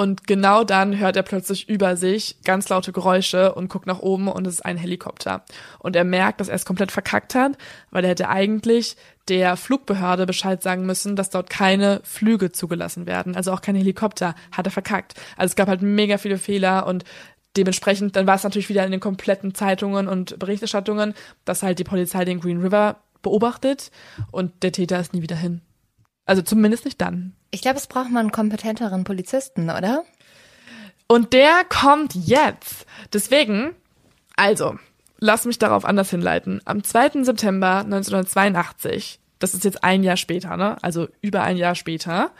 [0.00, 4.28] Und genau dann hört er plötzlich über sich ganz laute Geräusche und guckt nach oben
[4.28, 5.44] und es ist ein Helikopter.
[5.78, 7.58] Und er merkt, dass er es komplett verkackt hat,
[7.90, 8.96] weil er hätte eigentlich
[9.28, 14.34] der Flugbehörde Bescheid sagen müssen, dass dort keine Flüge zugelassen werden, also auch keine Helikopter,
[14.52, 15.20] hat er verkackt.
[15.36, 17.04] Also es gab halt mega viele Fehler und
[17.58, 21.12] dementsprechend, dann war es natürlich wieder in den kompletten Zeitungen und Berichterstattungen,
[21.44, 23.90] dass halt die Polizei den Green River beobachtet
[24.30, 25.60] und der Täter ist nie wieder hin.
[26.24, 27.34] Also zumindest nicht dann.
[27.50, 30.04] Ich glaube, es braucht man einen kompetenteren Polizisten, oder?
[31.06, 32.86] Und der kommt jetzt.
[33.12, 33.74] Deswegen,
[34.36, 34.78] also,
[35.18, 36.60] lass mich darauf anders hinleiten.
[36.64, 37.24] Am 2.
[37.24, 40.76] September 1982, das ist jetzt ein Jahr später, ne?
[40.82, 42.30] Also über ein Jahr später,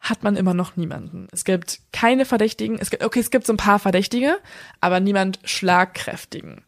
[0.00, 1.28] hat man immer noch niemanden.
[1.32, 2.78] Es gibt keine Verdächtigen.
[2.80, 4.38] Es gibt, okay, es gibt so ein paar Verdächtige,
[4.80, 6.62] aber niemand Schlagkräftigen.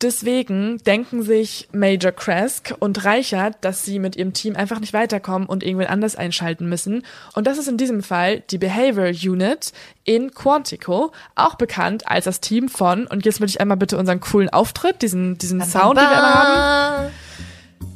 [0.00, 5.48] Deswegen denken sich Major Kresk und Reichert, dass sie mit ihrem Team einfach nicht weiterkommen
[5.48, 7.04] und irgendwen anders einschalten müssen.
[7.34, 9.72] Und das ist in diesem Fall die Behavioral Unit
[10.04, 14.20] in Quantico, auch bekannt als das Team von, und jetzt würde ich einmal bitte unseren
[14.20, 17.10] coolen Auftritt, diesen, diesen Sound, den wir immer haben.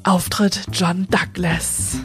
[0.03, 1.98] Auftritt John Douglas.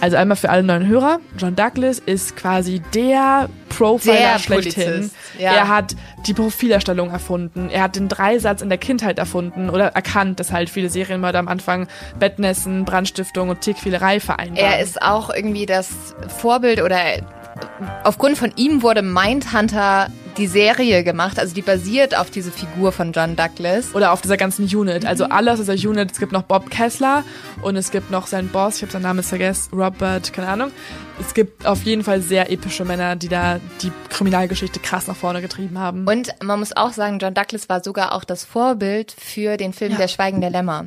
[0.00, 5.10] Also einmal für alle neuen Hörer, John Douglas ist quasi der Profiler Der schlechthin.
[5.38, 5.54] Ja.
[5.54, 5.96] Er hat
[6.26, 7.68] die Profilerstellung erfunden.
[7.70, 11.48] Er hat den Dreisatz in der Kindheit erfunden oder erkannt, dass halt viele Serienmörder am
[11.48, 11.88] Anfang
[12.18, 14.56] Bettnässen, Brandstiftung und Tierquälerei vereinbaren.
[14.56, 15.88] Er ist auch irgendwie das
[16.38, 16.98] Vorbild oder
[18.04, 20.08] aufgrund von ihm wurde Mindhunter
[20.38, 23.94] die Serie gemacht, also die basiert auf diese Figur von John Douglas.
[23.94, 25.04] oder auf dieser ganzen Unit.
[25.04, 26.12] Also alle aus dieser Unit.
[26.12, 27.24] Es gibt noch Bob Kessler
[27.62, 30.70] und es gibt noch seinen Boss, ich habe seinen Namen vergessen, Robert, keine Ahnung.
[31.20, 35.40] Es gibt auf jeden Fall sehr epische Männer, die da die Kriminalgeschichte krass nach vorne
[35.40, 36.06] getrieben haben.
[36.06, 39.96] Und man muss auch sagen, John Douglas war sogar auch das Vorbild für den Film
[39.96, 40.86] Der Schweigen der Lämmer.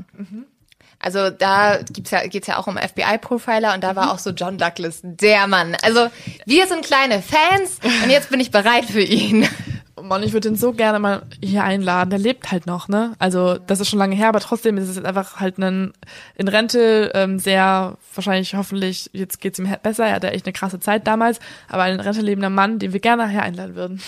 [1.01, 4.57] Also da gibt's ja, geht's ja auch um FBI-Profiler und da war auch so John
[4.57, 5.75] Douglas der Mann.
[5.81, 6.09] Also
[6.45, 9.47] wir sind kleine Fans und jetzt bin ich bereit für ihn.
[10.01, 12.09] Mann, ich würde ihn so gerne mal hier einladen.
[12.09, 13.13] Der lebt halt noch, ne?
[13.19, 15.93] Also das ist schon lange her, aber trotzdem ist es einfach halt ein
[16.35, 20.07] in Rente ähm, sehr wahrscheinlich hoffentlich jetzt geht's ihm besser.
[20.07, 22.99] Er hatte echt eine krasse Zeit damals, aber ein in Rente lebender Mann, den wir
[22.99, 24.01] gerne nachher einladen würden.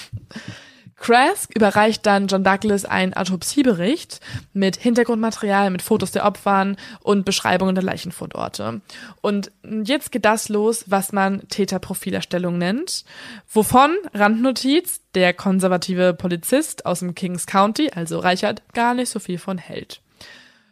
[1.04, 4.22] Krask überreicht dann John Douglas einen Autopsiebericht
[4.54, 8.80] mit Hintergrundmaterial, mit Fotos der Opfern und Beschreibungen der Leichenfundorte.
[9.20, 9.51] Und
[9.84, 13.04] jetzt geht das los, was man Täterprofilerstellung nennt,
[13.51, 19.39] wovon Randnotiz der konservative Polizist aus dem Kings County, also Reichert, gar nicht so viel
[19.39, 19.99] von hält.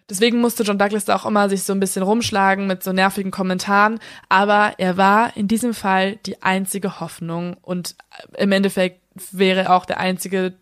[0.10, 3.32] Deswegen musste John Douglas da auch immer sich so ein bisschen rumschlagen mit so nervigen
[3.32, 4.00] Kommentaren.
[4.30, 7.96] Aber er war in diesem Fall die einzige Hoffnung und
[8.38, 9.01] im Endeffekt
[9.32, 10.54] wäre auch der einzige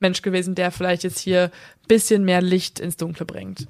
[0.00, 1.50] Mensch gewesen, der vielleicht jetzt hier
[1.88, 3.68] bisschen mehr Licht ins Dunkle bringt.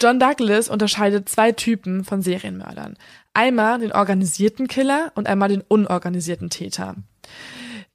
[0.00, 2.96] John Douglas unterscheidet zwei Typen von Serienmördern.
[3.32, 6.96] Einmal den organisierten Killer und einmal den unorganisierten Täter.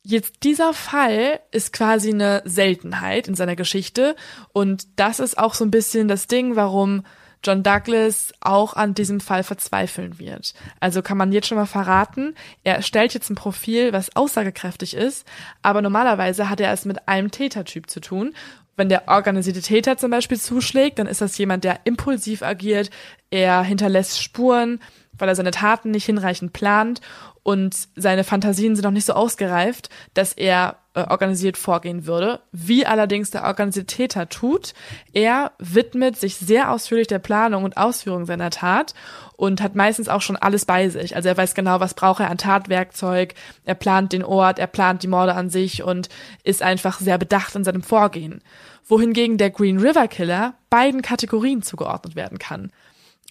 [0.02, 4.16] Jetzt dieser Fall ist quasi eine Seltenheit in seiner Geschichte
[4.54, 7.04] und das ist auch so ein bisschen das Ding, warum
[7.44, 10.54] John Douglas auch an diesem Fall verzweifeln wird.
[10.80, 15.26] Also kann man jetzt schon mal verraten, er stellt jetzt ein Profil, was aussagekräftig ist,
[15.62, 18.34] aber normalerweise hat er es mit einem Tätertyp zu tun.
[18.76, 22.90] Wenn der organisierte Täter zum Beispiel zuschlägt, dann ist das jemand, der impulsiv agiert,
[23.30, 24.80] er hinterlässt Spuren,
[25.18, 27.02] weil er seine Taten nicht hinreichend plant
[27.44, 32.42] und seine Fantasien sind noch nicht so ausgereift, dass er äh, organisiert vorgehen würde.
[32.52, 34.74] Wie allerdings der organisierte Täter tut,
[35.14, 38.94] er widmet sich sehr ausführlich der Planung und Ausführung seiner Tat
[39.36, 41.16] und hat meistens auch schon alles bei sich.
[41.16, 43.36] Also er weiß genau, was braucht er an Tatwerkzeug,
[43.66, 46.10] er plant den Ort, er plant die Morde an sich und
[46.44, 48.42] ist einfach sehr bedacht in seinem Vorgehen.
[48.86, 52.72] Wohingegen der Green River Killer beiden Kategorien zugeordnet werden kann.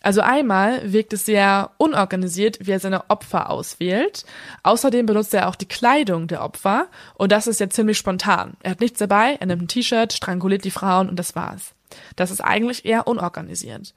[0.02, 4.24] Also einmal wirkt es sehr unorganisiert, wie er seine Opfer auswählt.
[4.62, 8.56] Außerdem benutzt er auch die Kleidung der Opfer und das ist ja ziemlich spontan.
[8.62, 11.74] Er hat nichts dabei, er nimmt ein T-Shirt, stranguliert die Frauen und das war's.
[12.14, 13.94] Das ist eigentlich eher unorganisiert.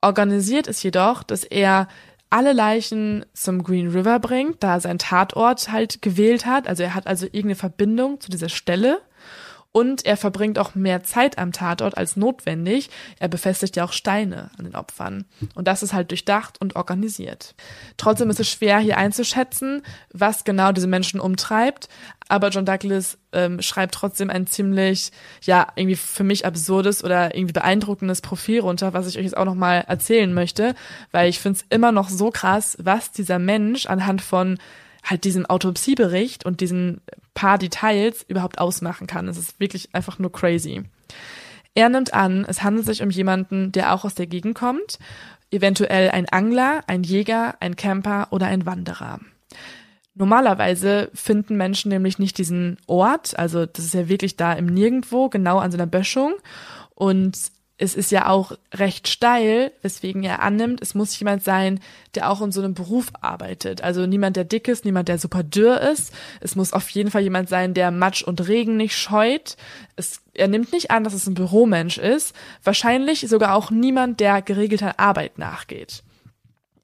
[0.00, 1.88] Organisiert ist jedoch, dass er
[2.30, 6.66] alle Leichen zum Green River bringt, da er seinen Tatort halt gewählt hat.
[6.66, 9.00] Also er hat also irgendeine Verbindung zu dieser Stelle
[9.72, 12.90] und er verbringt auch mehr Zeit am Tatort als notwendig.
[13.18, 15.24] Er befestigt ja auch Steine an den Opfern.
[15.54, 17.54] Und das ist halt durchdacht und organisiert.
[17.96, 21.88] Trotzdem ist es schwer hier einzuschätzen, was genau diese Menschen umtreibt.
[22.28, 25.10] Aber John Douglas ähm, schreibt trotzdem ein ziemlich,
[25.42, 29.44] ja, irgendwie für mich absurdes oder irgendwie beeindruckendes Profil runter, was ich euch jetzt auch
[29.46, 30.74] nochmal erzählen möchte,
[31.10, 34.58] weil ich finde es immer noch so krass, was dieser Mensch anhand von
[35.02, 37.00] halt diesem Autopsiebericht und diesen
[37.34, 39.28] paar Details überhaupt ausmachen kann.
[39.28, 40.82] Es ist wirklich einfach nur crazy.
[41.74, 44.98] Er nimmt an, es handelt sich um jemanden, der auch aus der Gegend kommt,
[45.50, 49.20] eventuell ein Angler, ein Jäger, ein Camper oder ein Wanderer.
[50.14, 55.30] Normalerweise finden Menschen nämlich nicht diesen Ort, also das ist ja wirklich da im Nirgendwo,
[55.30, 56.34] genau an seiner Böschung.
[56.94, 57.38] Und
[57.82, 61.80] es ist ja auch recht steil, weswegen er annimmt, es muss jemand sein,
[62.14, 63.82] der auch in so einem Beruf arbeitet.
[63.82, 66.14] Also niemand, der dick ist, niemand, der super dürr ist.
[66.40, 69.56] Es muss auf jeden Fall jemand sein, der Matsch und Regen nicht scheut.
[69.96, 72.36] Es, er nimmt nicht an, dass es ein Büromensch ist.
[72.62, 76.04] Wahrscheinlich sogar auch niemand, der geregelter Arbeit nachgeht.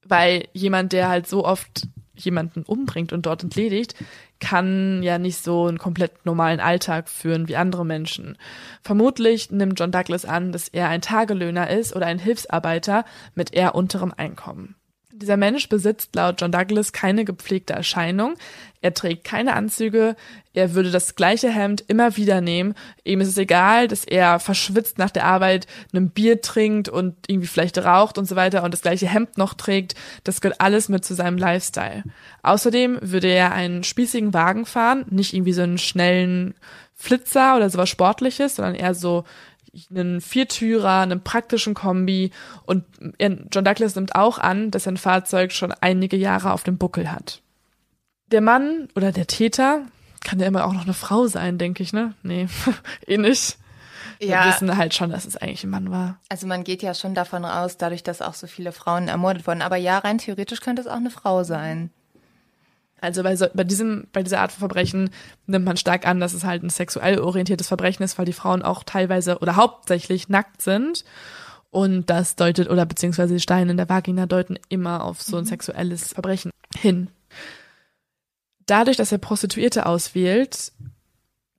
[0.02, 1.86] Weil jemand, der halt so oft
[2.16, 3.94] jemanden umbringt und dort entledigt,
[4.40, 8.38] kann ja nicht so einen komplett normalen Alltag führen wie andere Menschen.
[8.82, 13.74] Vermutlich nimmt John Douglas an, dass er ein Tagelöhner ist oder ein Hilfsarbeiter mit eher
[13.74, 14.77] unterem Einkommen.
[15.20, 18.34] Dieser Mensch besitzt laut John Douglas keine gepflegte Erscheinung.
[18.80, 20.14] Er trägt keine Anzüge.
[20.54, 22.74] Er würde das gleiche Hemd immer wieder nehmen.
[23.02, 27.48] Ihm ist es egal, dass er verschwitzt nach der Arbeit ein Bier trinkt und irgendwie
[27.48, 29.96] vielleicht raucht und so weiter und das gleiche Hemd noch trägt.
[30.22, 32.04] Das gehört alles mit zu seinem Lifestyle.
[32.44, 36.54] Außerdem würde er einen spießigen Wagen fahren, nicht irgendwie so einen schnellen
[36.94, 39.24] Flitzer oder sowas Sportliches, sondern eher so
[39.90, 42.30] einen Viertürer, einen praktischen Kombi
[42.64, 42.84] und
[43.18, 47.42] John Douglas nimmt auch an, dass sein Fahrzeug schon einige Jahre auf dem Buckel hat.
[48.30, 49.82] Der Mann oder der Täter
[50.24, 52.14] kann ja immer auch noch eine Frau sein, denke ich, ne?
[52.22, 52.48] Nee,
[53.06, 53.58] eh nicht.
[54.20, 54.44] Ja.
[54.44, 56.20] Wir wissen halt schon, dass es eigentlich ein Mann war.
[56.28, 59.62] Also man geht ja schon davon aus, dadurch, dass auch so viele Frauen ermordet wurden.
[59.62, 61.90] Aber ja, rein theoretisch könnte es auch eine Frau sein.
[63.00, 65.10] Also bei, so, bei diesem, bei dieser Art von Verbrechen
[65.46, 68.62] nimmt man stark an, dass es halt ein sexuell orientiertes Verbrechen ist, weil die Frauen
[68.62, 71.04] auch teilweise oder hauptsächlich nackt sind.
[71.70, 75.44] Und das deutet, oder beziehungsweise die Steine in der Vagina deuten immer auf so ein
[75.44, 75.48] mhm.
[75.48, 77.10] sexuelles Verbrechen hin.
[78.66, 80.72] Dadurch, dass er Prostituierte auswählt,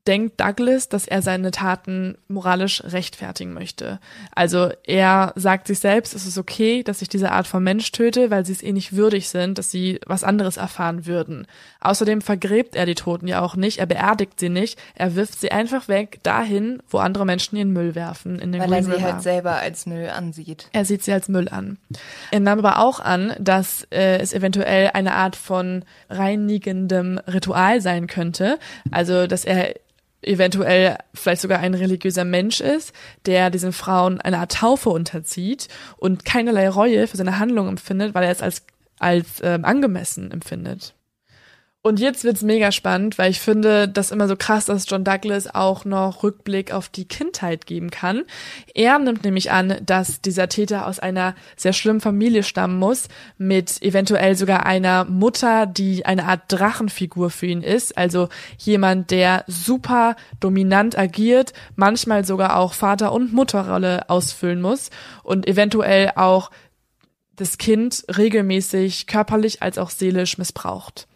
[0.10, 4.00] denkt Douglas, dass er seine Taten moralisch rechtfertigen möchte.
[4.34, 8.32] Also er sagt sich selbst, es ist okay, dass ich diese Art von Mensch töte,
[8.32, 11.46] weil sie es eh nicht würdig sind, dass sie was anderes erfahren würden.
[11.80, 15.52] Außerdem vergräbt er die Toten ja auch nicht, er beerdigt sie nicht, er wirft sie
[15.52, 18.40] einfach weg dahin, wo andere Menschen ihren Müll werfen.
[18.40, 19.14] In den weil Green er sie River.
[19.14, 20.70] halt selber als Müll ansieht.
[20.74, 21.78] Er sieht sie als Müll an.
[22.32, 28.08] Er nahm aber auch an, dass äh, es eventuell eine Art von reinigendem Ritual sein
[28.08, 28.58] könnte.
[28.90, 29.76] Also, dass er
[30.22, 32.94] eventuell vielleicht sogar ein religiöser Mensch ist,
[33.26, 35.68] der diesen Frauen eine Art Taufe unterzieht
[35.98, 38.64] und keinerlei Reue für seine Handlung empfindet, weil er es als,
[39.00, 40.94] als ähm, angemessen empfindet.
[41.82, 45.56] Und jetzt wird's mega spannend, weil ich finde das immer so krass, dass John Douglas
[45.56, 48.26] auch noch Rückblick auf die Kindheit geben kann.
[48.74, 53.08] Er nimmt nämlich an, dass dieser Täter aus einer sehr schlimmen Familie stammen muss,
[53.38, 58.28] mit eventuell sogar einer Mutter, die eine Art Drachenfigur für ihn ist, also
[58.58, 64.90] jemand, der super dominant agiert, manchmal sogar auch Vater- und Mutterrolle ausfüllen muss
[65.24, 66.52] und eventuell auch
[67.38, 71.09] das Kind regelmäßig körperlich als auch seelisch missbraucht.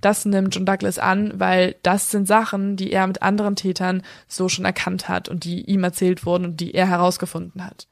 [0.00, 4.48] Das nimmt John Douglas an, weil das sind Sachen, die er mit anderen Tätern so
[4.48, 7.88] schon erkannt hat und die ihm erzählt wurden und die er herausgefunden hat.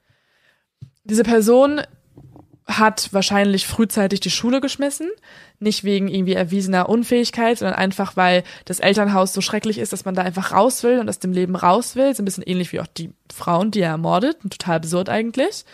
[1.05, 1.83] Diese Person
[2.67, 5.11] hat wahrscheinlich frühzeitig die Schule geschmissen,
[5.59, 10.15] nicht wegen irgendwie erwiesener Unfähigkeit, sondern einfach, weil das Elternhaus so schrecklich ist, dass man
[10.15, 12.15] da einfach raus will und aus dem Leben raus will.
[12.15, 14.39] So ein bisschen ähnlich wie auch die Frauen, die er ermordet.
[14.41, 15.65] Total absurd eigentlich.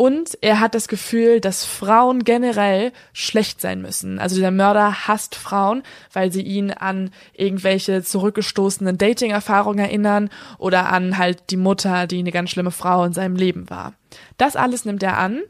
[0.00, 4.18] Und er hat das Gefühl, dass Frauen generell schlecht sein müssen.
[4.18, 5.82] Also dieser Mörder hasst Frauen,
[6.14, 12.32] weil sie ihn an irgendwelche zurückgestoßenen Dating-Erfahrungen erinnern oder an halt die Mutter, die eine
[12.32, 13.92] ganz schlimme Frau in seinem Leben war.
[14.38, 15.42] Das alles nimmt er an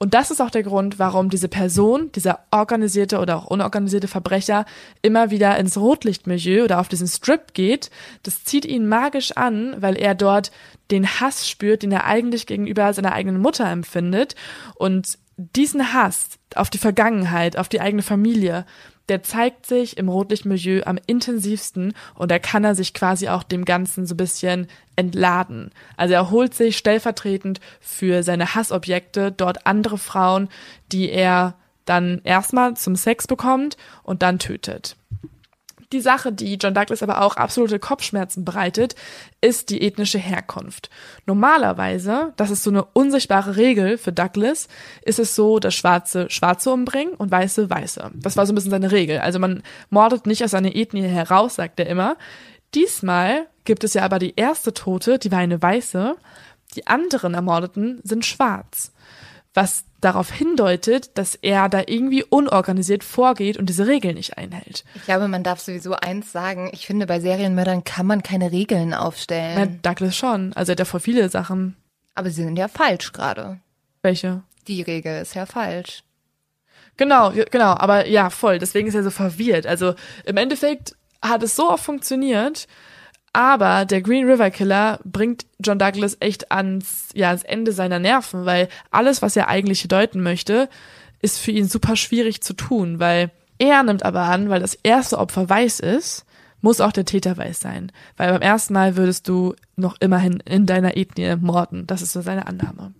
[0.00, 4.64] und das ist auch der Grund, warum diese Person, dieser organisierte oder auch unorganisierte Verbrecher
[5.02, 7.90] immer wieder ins Rotlichtmilieu oder auf diesen Strip geht.
[8.22, 10.52] Das zieht ihn magisch an, weil er dort
[10.92, 14.36] den Hass spürt, den er eigentlich gegenüber seiner eigenen Mutter empfindet.
[14.76, 18.66] Und diesen Hass auf die Vergangenheit, auf die eigene Familie,
[19.08, 23.64] der zeigt sich im Rotlichtmilieu am intensivsten und da kann er sich quasi auch dem
[23.64, 25.70] Ganzen so bisschen entladen.
[25.96, 30.48] Also er holt sich stellvertretend für seine Hassobjekte dort andere Frauen,
[30.92, 31.54] die er
[31.86, 34.97] dann erstmal zum Sex bekommt und dann tötet.
[35.92, 38.94] Die Sache, die John Douglas aber auch absolute Kopfschmerzen bereitet,
[39.40, 40.90] ist die ethnische Herkunft.
[41.24, 44.68] Normalerweise, das ist so eine unsichtbare Regel für Douglas,
[45.02, 48.10] ist es so, dass Schwarze Schwarze umbringen und Weiße Weiße.
[48.14, 49.20] Das war so ein bisschen seine Regel.
[49.20, 52.16] Also man mordet nicht aus seiner Ethnie heraus, sagt er immer.
[52.74, 56.16] Diesmal gibt es ja aber die erste Tote, die war eine Weiße.
[56.76, 58.92] Die anderen Ermordeten sind schwarz.
[59.54, 64.84] Was darauf hindeutet, dass er da irgendwie unorganisiert vorgeht und diese Regeln nicht einhält.
[64.94, 66.70] Ich glaube, man darf sowieso eins sagen.
[66.72, 69.80] Ich finde, bei Serienmördern kann man keine Regeln aufstellen.
[69.82, 70.52] Na, Douglas schon.
[70.54, 71.76] Also er hat ja voll viele Sachen.
[72.14, 73.60] Aber sie sind ja falsch gerade.
[74.02, 74.42] Welche?
[74.66, 76.02] Die Regel ist ja falsch.
[76.96, 77.74] Genau, genau.
[77.74, 78.58] Aber ja, voll.
[78.58, 79.66] Deswegen ist er so verwirrt.
[79.66, 79.94] Also
[80.24, 82.66] im Endeffekt hat es so oft funktioniert,
[83.38, 88.46] aber der Green River Killer bringt John Douglas echt ans, ja, ans Ende seiner Nerven,
[88.46, 90.68] weil alles, was er eigentlich deuten möchte,
[91.22, 95.18] ist für ihn super schwierig zu tun, weil er nimmt aber an, weil das erste
[95.18, 96.24] Opfer weiß ist,
[96.62, 97.92] muss auch der Täter weiß sein.
[98.16, 101.86] Weil beim ersten Mal würdest du noch immerhin in deiner Ethnie morden.
[101.86, 102.92] Das ist so seine Annahme.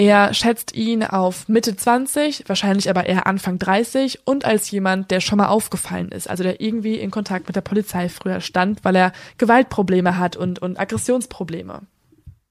[0.00, 5.20] Er schätzt ihn auf Mitte 20, wahrscheinlich aber eher Anfang 30 und als jemand, der
[5.20, 8.94] schon mal aufgefallen ist, also der irgendwie in Kontakt mit der Polizei früher stand, weil
[8.94, 11.80] er Gewaltprobleme hat und, und Aggressionsprobleme.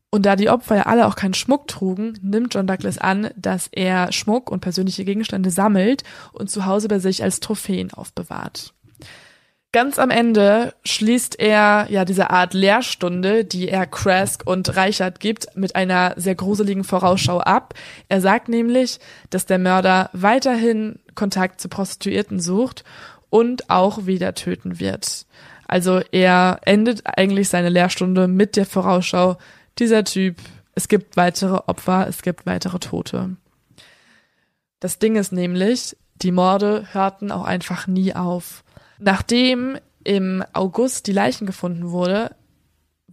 [0.10, 3.70] Und da die Opfer ja alle auch keinen Schmuck trugen, nimmt John Douglas an, dass
[3.72, 8.74] er Schmuck und persönliche Gegenstände sammelt und zu Hause bei sich als Trophäen aufbewahrt.
[9.78, 15.56] Ganz am Ende schließt er ja diese Art Lehrstunde, die er Krask und Reichert gibt,
[15.56, 17.76] mit einer sehr gruseligen Vorausschau ab.
[18.10, 18.98] Er sagt nämlich,
[19.30, 22.86] dass der Mörder weiterhin Kontakt zu Prostituierten sucht
[23.30, 25.28] und auch wieder töten wird.
[25.68, 29.38] Also er endet eigentlich seine Lehrstunde mit der Vorausschau,
[29.78, 30.38] dieser Typ,
[30.74, 33.36] es gibt weitere Opfer, es gibt weitere Tote.
[34.80, 38.64] Das Ding ist nämlich, die Morde hörten auch einfach nie auf.
[39.00, 42.32] Nachdem im August die Leichen gefunden wurde,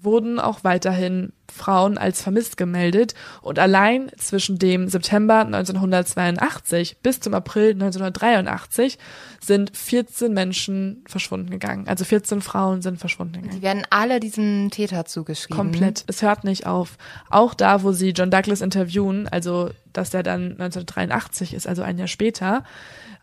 [0.04, 7.34] wurden auch weiterhin Frauen als vermisst gemeldet und allein zwischen dem September 1982 bis zum
[7.34, 8.98] April 1983
[9.40, 11.86] sind 14 Menschen verschwunden gegangen.
[11.86, 13.56] Also 14 Frauen sind verschwunden gegangen.
[13.56, 15.56] Die werden alle diesem Täter zugeschrieben.
[15.56, 16.04] Komplett.
[16.06, 16.96] Es hört nicht auf.
[17.30, 21.98] Auch da, wo sie John Douglas interviewen, also dass der dann 1983 ist, also ein
[21.98, 22.64] Jahr später,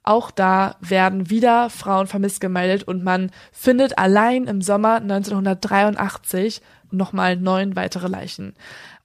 [0.04, 7.38] auch da werden wieder Frauen vermisst gemeldet und man findet allein im Sommer 1983 nochmal
[7.38, 8.56] neun weitere Leichen.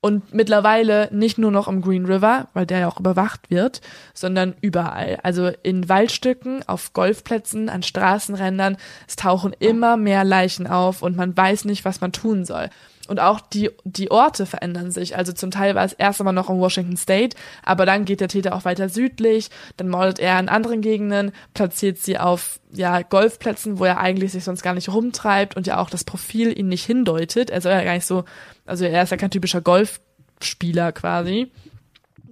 [0.00, 3.80] Und mittlerweile nicht nur noch im Green River, weil der ja auch überwacht wird,
[4.14, 5.18] sondern überall.
[5.22, 8.76] Also in Waldstücken, auf Golfplätzen, an Straßenrändern.
[9.08, 12.70] Es tauchen immer mehr Leichen auf und man weiß nicht, was man tun soll.
[13.08, 15.16] Und auch die, die Orte verändern sich.
[15.16, 18.28] Also zum Teil war es erst einmal noch in Washington State, aber dann geht der
[18.28, 23.78] Täter auch weiter südlich, dann mordet er in anderen Gegenden, platziert sie auf ja, Golfplätzen,
[23.78, 26.84] wo er eigentlich sich sonst gar nicht rumtreibt und ja auch das Profil ihn nicht
[26.84, 27.50] hindeutet.
[27.50, 28.24] Er soll ja gar nicht so,
[28.64, 31.50] also er ist ja kein typischer Golfspieler quasi.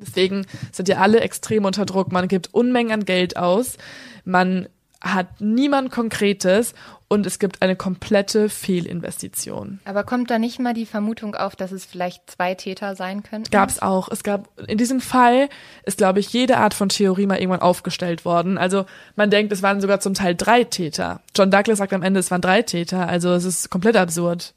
[0.01, 2.13] Deswegen sind ja alle extrem unter Druck.
[2.13, 3.77] Man gibt Unmengen an Geld aus.
[4.25, 4.69] Man
[5.05, 6.75] hat niemand Konkretes
[7.09, 9.79] und es gibt eine komplette Fehlinvestition.
[9.85, 13.51] Aber kommt da nicht mal die Vermutung auf, dass es vielleicht zwei Täter sein könnten?
[13.51, 14.09] Gab es auch.
[14.11, 15.49] Es gab in diesem Fall
[15.85, 18.57] ist, glaube ich, jede Art von Theorie mal irgendwann aufgestellt worden.
[18.57, 21.21] Also man denkt, es waren sogar zum Teil drei Täter.
[21.37, 23.07] John Douglas sagt am Ende, es waren drei Täter.
[23.07, 24.55] Also es ist komplett absurd.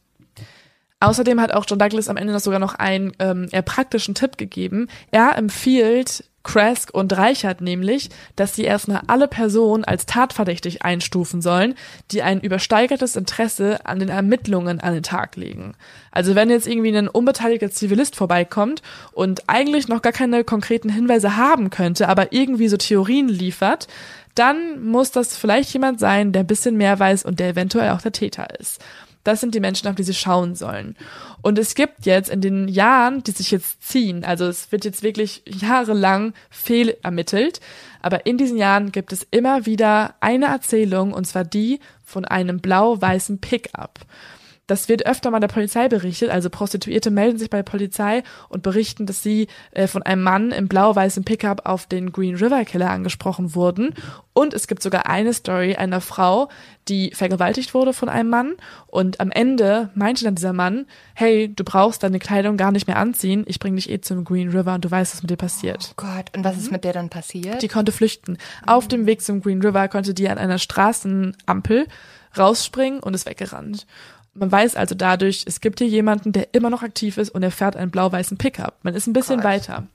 [1.00, 4.38] Außerdem hat auch John Douglas am Ende noch sogar noch einen ähm, eher praktischen Tipp
[4.38, 4.88] gegeben.
[5.12, 11.76] Er empfiehlt Krask und Reichert nämlich, dass sie erstmal alle Personen als tatverdächtig einstufen sollen,
[12.12, 15.74] die ein übersteigertes Interesse an den Ermittlungen an den Tag legen.
[16.12, 18.82] Also wenn jetzt irgendwie ein unbeteiligter Zivilist vorbeikommt
[19.12, 23.88] und eigentlich noch gar keine konkreten Hinweise haben könnte, aber irgendwie so Theorien liefert,
[24.36, 28.02] dann muss das vielleicht jemand sein, der ein bisschen mehr weiß und der eventuell auch
[28.02, 28.80] der Täter ist.
[29.28, 30.96] Das sind die Menschen, auf die sie schauen sollen.
[31.42, 35.04] Und es gibt jetzt in den Jahren, die sich jetzt ziehen, also es wird jetzt
[35.04, 37.60] wirklich jahrelang fehlermittelt,
[38.02, 42.62] aber in diesen Jahren gibt es immer wieder eine Erzählung, und zwar die von einem
[42.62, 44.00] blau-weißen Pickup.
[44.68, 46.30] Das wird öfter mal der Polizei berichtet.
[46.30, 50.52] Also Prostituierte melden sich bei der Polizei und berichten, dass sie äh, von einem Mann
[50.52, 53.96] im blau-weißen Pickup auf den Green River Killer angesprochen wurden.
[54.34, 56.50] Und es gibt sogar eine Story einer Frau,
[56.90, 58.54] die vergewaltigt wurde von einem Mann.
[58.86, 62.98] Und am Ende meinte dann dieser Mann, hey, du brauchst deine Kleidung gar nicht mehr
[63.00, 63.46] anziehen.
[63.48, 65.90] Ich bring dich eh zum Green River und du weißt, was mit dir passiert.
[65.92, 67.62] Oh Gott, und was ist mit der dann passiert?
[67.62, 68.38] Die konnte flüchten.
[68.66, 71.88] Auf dem Weg zum Green River konnte die an einer Straßenampel
[72.38, 73.88] rausspringen und ist weggerannt.
[74.38, 77.52] Man weiß also dadurch, es gibt hier jemanden, der immer noch aktiv ist und er
[77.52, 78.76] fährt einen blau-weißen Pickup.
[78.84, 79.46] Man ist ein bisschen Gott.
[79.46, 79.88] weiter.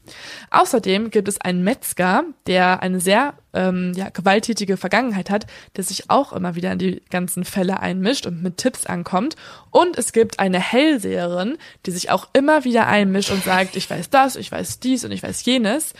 [0.50, 6.10] Außerdem gibt es einen Metzger, der eine sehr ähm, ja, gewalttätige Vergangenheit hat, der sich
[6.10, 9.36] auch immer wieder in die ganzen Fälle einmischt und mit Tipps ankommt.
[9.70, 14.10] Und es gibt eine Hellseherin, die sich auch immer wieder einmischt und sagt, ich weiß
[14.10, 15.94] das, ich weiß dies und ich weiß jenes.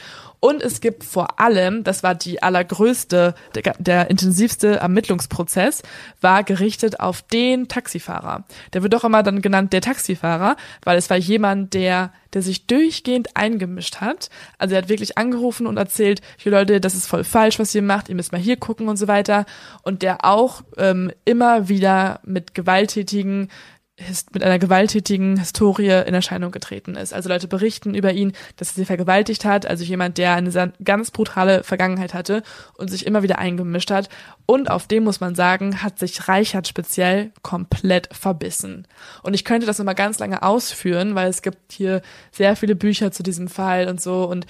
[0.44, 5.84] Und es gibt vor allem, das war die allergrößte, der, der, intensivste Ermittlungsprozess,
[6.20, 8.42] war gerichtet auf den Taxifahrer.
[8.72, 12.66] Der wird doch immer dann genannt der Taxifahrer, weil es war jemand, der, der sich
[12.66, 14.30] durchgehend eingemischt hat.
[14.58, 17.82] Also er hat wirklich angerufen und erzählt, hier Leute, das ist voll falsch, was ihr
[17.82, 19.46] macht, ihr müsst mal hier gucken und so weiter.
[19.82, 23.48] Und der auch ähm, immer wieder mit gewalttätigen
[24.32, 27.12] mit einer gewalttätigen Historie in Erscheinung getreten ist.
[27.12, 31.10] Also Leute berichten über ihn, dass er sie vergewaltigt hat, also jemand, der eine ganz
[31.10, 32.42] brutale Vergangenheit hatte
[32.76, 34.08] und sich immer wieder eingemischt hat.
[34.46, 38.86] Und auf dem muss man sagen, hat sich Reichert speziell komplett verbissen.
[39.22, 43.12] Und ich könnte das nochmal ganz lange ausführen, weil es gibt hier sehr viele Bücher
[43.12, 44.46] zu diesem Fall und so und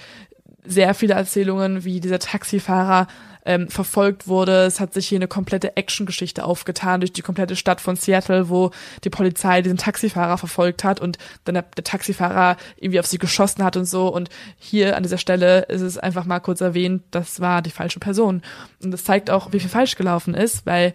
[0.65, 3.07] sehr viele Erzählungen, wie dieser Taxifahrer
[3.45, 4.65] ähm, verfolgt wurde.
[4.65, 8.71] Es hat sich hier eine komplette Actiongeschichte aufgetan durch die komplette Stadt von Seattle, wo
[9.03, 13.63] die Polizei diesen Taxifahrer verfolgt hat und dann der, der Taxifahrer irgendwie auf sie geschossen
[13.63, 14.07] hat und so.
[14.07, 17.99] Und hier an dieser Stelle ist es einfach mal kurz erwähnt, das war die falsche
[17.99, 18.41] Person.
[18.81, 20.93] Und das zeigt auch, wie viel falsch gelaufen ist, weil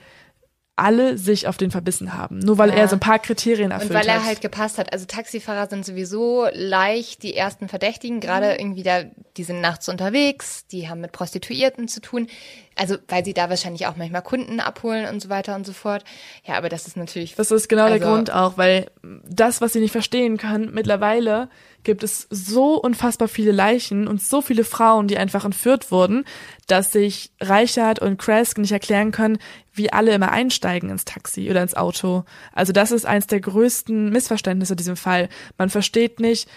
[0.79, 2.39] alle sich auf den verbissen haben.
[2.39, 2.77] Nur weil ja.
[2.77, 4.03] er so ein paar Kriterien erfüllt hat.
[4.03, 4.93] Und weil er halt gepasst hat.
[4.93, 8.21] Also Taxifahrer sind sowieso leicht die ersten Verdächtigen.
[8.21, 8.61] Gerade mhm.
[8.61, 9.05] irgendwie da,
[9.37, 12.29] die sind nachts unterwegs, die haben mit Prostituierten zu tun.
[12.77, 16.05] Also weil sie da wahrscheinlich auch manchmal Kunden abholen und so weiter und so fort.
[16.45, 17.35] Ja, aber das ist natürlich.
[17.35, 18.87] Das ist genau also, der Grund auch, weil
[19.29, 21.49] das, was sie nicht verstehen können, mittlerweile
[21.85, 26.25] gibt es so unfassbar viele Leichen und so viele Frauen, die einfach entführt wurden,
[26.67, 29.39] dass sich Reichard und Kresk nicht erklären können,
[29.73, 32.25] wie alle immer einsteigen ins Taxi oder ins Auto.
[32.53, 35.29] Also das ist eins der größten Missverständnisse in diesem Fall.
[35.57, 36.49] Man versteht nicht,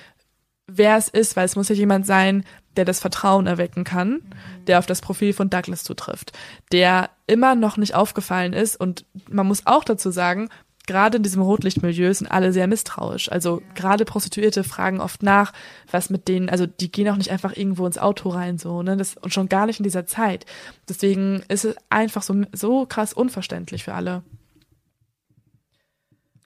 [0.67, 2.43] wer es ist, weil es muss ja jemand sein,
[2.75, 4.21] der das Vertrauen erwecken kann,
[4.67, 6.31] der auf das Profil von Douglas zutrifft,
[6.71, 10.49] der immer noch nicht aufgefallen ist und man muss auch dazu sagen,
[10.87, 13.31] gerade in diesem Rotlichtmilieu sind alle sehr misstrauisch.
[13.31, 15.53] Also gerade Prostituierte fragen oft nach,
[15.89, 18.97] was mit denen, also die gehen auch nicht einfach irgendwo ins Auto rein, so, ne,
[18.97, 20.45] das, und schon gar nicht in dieser Zeit.
[20.89, 24.23] Deswegen ist es einfach so, so krass unverständlich für alle.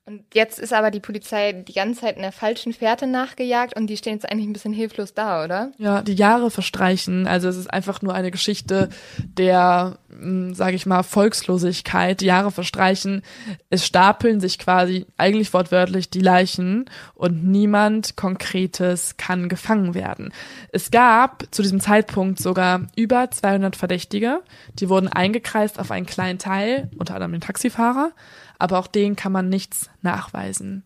[0.07, 3.87] Und jetzt ist aber die Polizei die ganze Zeit in der falschen Fährte nachgejagt und
[3.87, 5.71] die stehen jetzt eigentlich ein bisschen hilflos da, oder?
[5.79, 7.25] Ja, die Jahre verstreichen.
[7.25, 12.21] Also es ist einfach nur eine Geschichte der, hm, sage ich mal, Volkslosigkeit.
[12.21, 13.23] Die Jahre verstreichen.
[13.71, 16.85] Es stapeln sich quasi eigentlich wortwörtlich die Leichen
[17.15, 20.33] und niemand Konkretes kann gefangen werden.
[20.71, 24.41] Es gab zu diesem Zeitpunkt sogar über 200 Verdächtige.
[24.75, 28.11] Die wurden eingekreist auf einen kleinen Teil, unter anderem den Taxifahrer
[28.59, 30.83] aber auch denen kann man nichts nachweisen.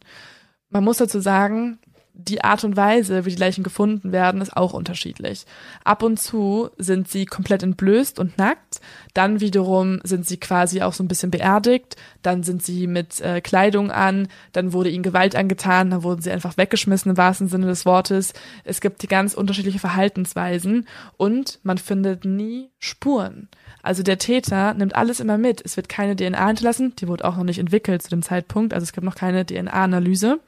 [0.70, 1.80] Man muss dazu sagen,
[2.28, 5.46] die Art und Weise, wie die Leichen gefunden werden, ist auch unterschiedlich.
[5.84, 8.82] Ab und zu sind sie komplett entblößt und nackt,
[9.14, 13.40] dann wiederum sind sie quasi auch so ein bisschen beerdigt, dann sind sie mit äh,
[13.40, 17.68] Kleidung an, dann wurde ihnen Gewalt angetan, dann wurden sie einfach weggeschmissen im wahrsten Sinne
[17.68, 18.34] des Wortes.
[18.66, 23.48] Es gibt die ganz unterschiedliche Verhaltensweisen und man findet nie Spuren.
[23.82, 25.62] Also der Täter nimmt alles immer mit.
[25.64, 28.84] Es wird keine DNA hinterlassen, die wurde auch noch nicht entwickelt zu dem Zeitpunkt, also
[28.84, 30.40] es gibt noch keine DNA-Analyse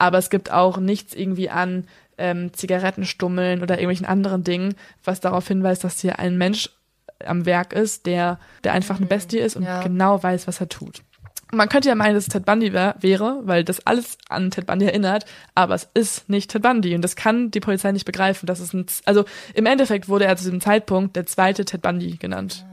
[0.00, 1.86] aber es gibt auch nichts irgendwie an
[2.18, 4.74] ähm, Zigarettenstummeln oder irgendwelchen anderen Dingen,
[5.04, 6.70] was darauf hinweist, dass hier ein Mensch
[7.24, 9.82] am Werk ist, der, der einfach eine Bestie ist und Ja.
[9.82, 11.02] genau weiß, was er tut.
[11.52, 14.66] Man könnte ja meinen, dass es Ted Bundy wär, wäre, weil das alles an Ted
[14.66, 15.24] Bundy erinnert,
[15.54, 18.46] aber es ist nicht Ted Bundy und das kann die Polizei nicht begreifen.
[18.46, 19.24] Das ist ein, Z- also
[19.54, 22.64] im Endeffekt wurde er zu diesem Zeitpunkt der zweite Ted Bundy genannt.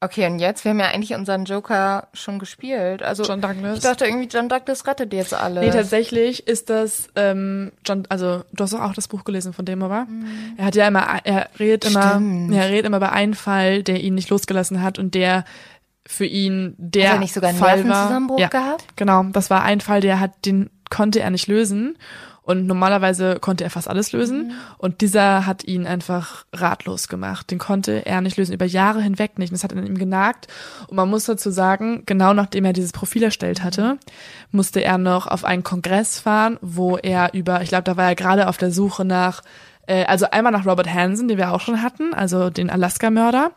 [0.00, 0.62] Okay, und jetzt?
[0.64, 3.02] Wir haben ja eigentlich unseren Joker schon gespielt.
[3.02, 3.78] Also John Douglas.
[3.78, 5.60] ich dachte irgendwie, John Douglas rettet jetzt alle.
[5.60, 9.64] Nee, tatsächlich ist das ähm, John, also du hast doch auch das Buch gelesen von
[9.64, 10.06] dem, aber
[10.58, 12.44] er hat ja immer, er redet immer, Mhm.
[12.48, 12.54] Stimmt.
[12.62, 15.44] er redet immer über einen Fall, der ihn nicht losgelassen hat und der
[16.06, 18.38] für ihn der Hat er nicht sogar einen Fall war.
[18.38, 18.84] Ja, gehabt?
[18.96, 21.96] Genau, das war ein Fall, der hat, den konnte er nicht lösen.
[22.46, 24.46] Und normalerweise konnte er fast alles lösen.
[24.46, 24.52] Mhm.
[24.78, 27.50] Und dieser hat ihn einfach ratlos gemacht.
[27.50, 29.50] Den konnte er nicht lösen, über Jahre hinweg nicht.
[29.50, 30.46] Und das hat an ihm genagt.
[30.86, 33.98] Und man muss dazu sagen, genau nachdem er dieses Profil erstellt hatte,
[34.52, 38.14] musste er noch auf einen Kongress fahren, wo er über, ich glaube, da war er
[38.14, 39.42] gerade auf der Suche nach,
[39.86, 43.52] äh, also einmal nach Robert Hansen, den wir auch schon hatten, also den Alaska-Mörder.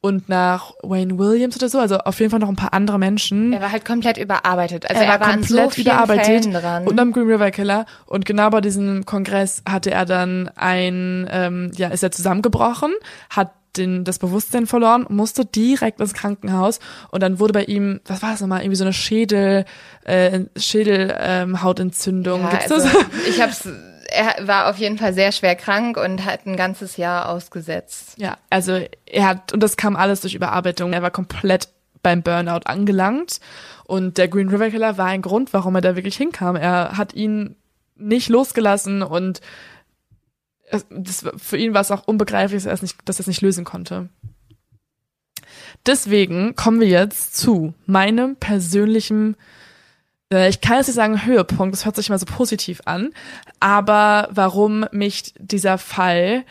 [0.00, 3.54] Und nach Wayne Williams oder so, also auf jeden Fall noch ein paar andere Menschen
[3.54, 4.84] er war halt komplett überarbeitet.
[4.88, 7.86] Also er er, war war an so komplett vielen überarbeitet und am Green River Killer
[8.04, 12.92] und genau bei diesem Kongress hatte er dann ein ähm, ja ist er zusammengebrochen
[13.30, 18.22] hat den, das Bewusstsein verloren, musste direkt ins Krankenhaus und dann wurde bei ihm, was
[18.22, 19.64] war das nochmal, irgendwie so eine Schädel,
[20.04, 21.50] äh, Schädelhautentzündung.
[21.50, 22.40] Ähm, Hautentzündung.
[22.42, 23.28] ja, Gibt's also, das?
[23.28, 23.68] ich hab's,
[24.14, 28.14] er war auf jeden Fall sehr schwer krank und hat ein ganzes Jahr ausgesetzt.
[28.16, 30.92] Ja, also er hat, und das kam alles durch Überarbeitung.
[30.92, 31.68] Er war komplett
[32.02, 33.40] beim Burnout angelangt.
[33.84, 36.56] Und der Green River Killer war ein Grund, warum er da wirklich hinkam.
[36.56, 37.56] Er hat ihn
[37.96, 39.40] nicht losgelassen und
[40.90, 43.42] das, für ihn war es auch unbegreiflich, dass er es nicht, dass er es nicht
[43.42, 44.08] lösen konnte.
[45.86, 49.36] Deswegen kommen wir jetzt zu meinem persönlichen,
[50.30, 53.10] ich kann jetzt nicht sagen Höhepunkt, das hört sich immer so positiv an,
[53.60, 56.44] aber warum mich dieser Fall,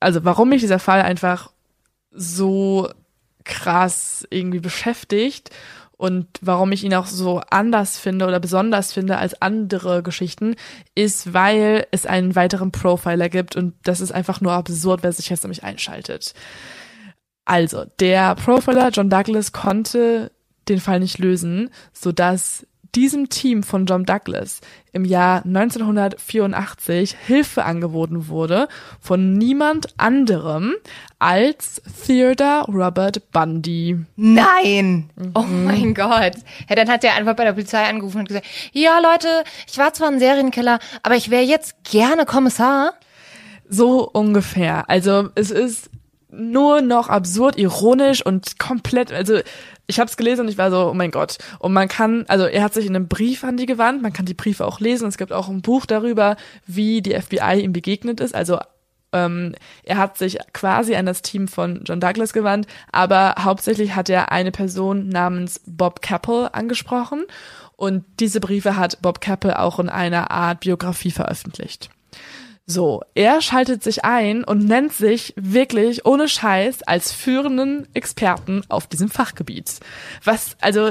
[0.00, 1.50] also warum mich dieser Fall einfach
[2.10, 2.88] so
[3.44, 5.50] krass irgendwie beschäftigt
[5.96, 10.54] und warum ich ihn auch so anders finde oder besonders finde als andere Geschichten,
[10.94, 15.30] ist, weil es einen weiteren Profiler gibt und das ist einfach nur absurd, wer sich
[15.30, 16.34] jetzt nämlich einschaltet.
[17.46, 20.32] Also, der Profiler John Douglas konnte
[20.68, 24.60] den Fall nicht lösen, sodass diesem Team von John Douglas
[24.92, 28.68] im Jahr 1984 Hilfe angeboten wurde
[29.00, 30.74] von niemand anderem
[31.18, 33.98] als Theodore Robert Bundy.
[34.16, 35.10] Nein!
[35.34, 35.64] Oh Mhm.
[35.64, 36.32] mein Gott.
[36.68, 39.92] Ja, dann hat er einfach bei der Polizei angerufen und gesagt, ja Leute, ich war
[39.92, 42.94] zwar ein Serienkiller, aber ich wäre jetzt gerne Kommissar.
[43.68, 44.88] So ungefähr.
[44.88, 45.90] Also es ist
[46.30, 49.38] nur noch absurd, ironisch und komplett, also
[49.86, 51.38] ich habe es gelesen und ich war so, oh mein Gott.
[51.58, 54.26] Und man kann, also er hat sich in einem Brief an die gewandt, man kann
[54.26, 55.08] die Briefe auch lesen.
[55.08, 58.34] Es gibt auch ein Buch darüber, wie die FBI ihm begegnet ist.
[58.34, 58.58] Also
[59.12, 64.08] ähm, er hat sich quasi an das Team von John Douglas gewandt, aber hauptsächlich hat
[64.08, 67.24] er eine Person namens Bob Capel angesprochen.
[67.76, 71.90] Und diese Briefe hat Bob Capel auch in einer Art Biografie veröffentlicht.
[72.68, 78.88] So, er schaltet sich ein und nennt sich wirklich ohne Scheiß als führenden Experten auf
[78.88, 79.78] diesem Fachgebiet.
[80.24, 80.90] Was, also,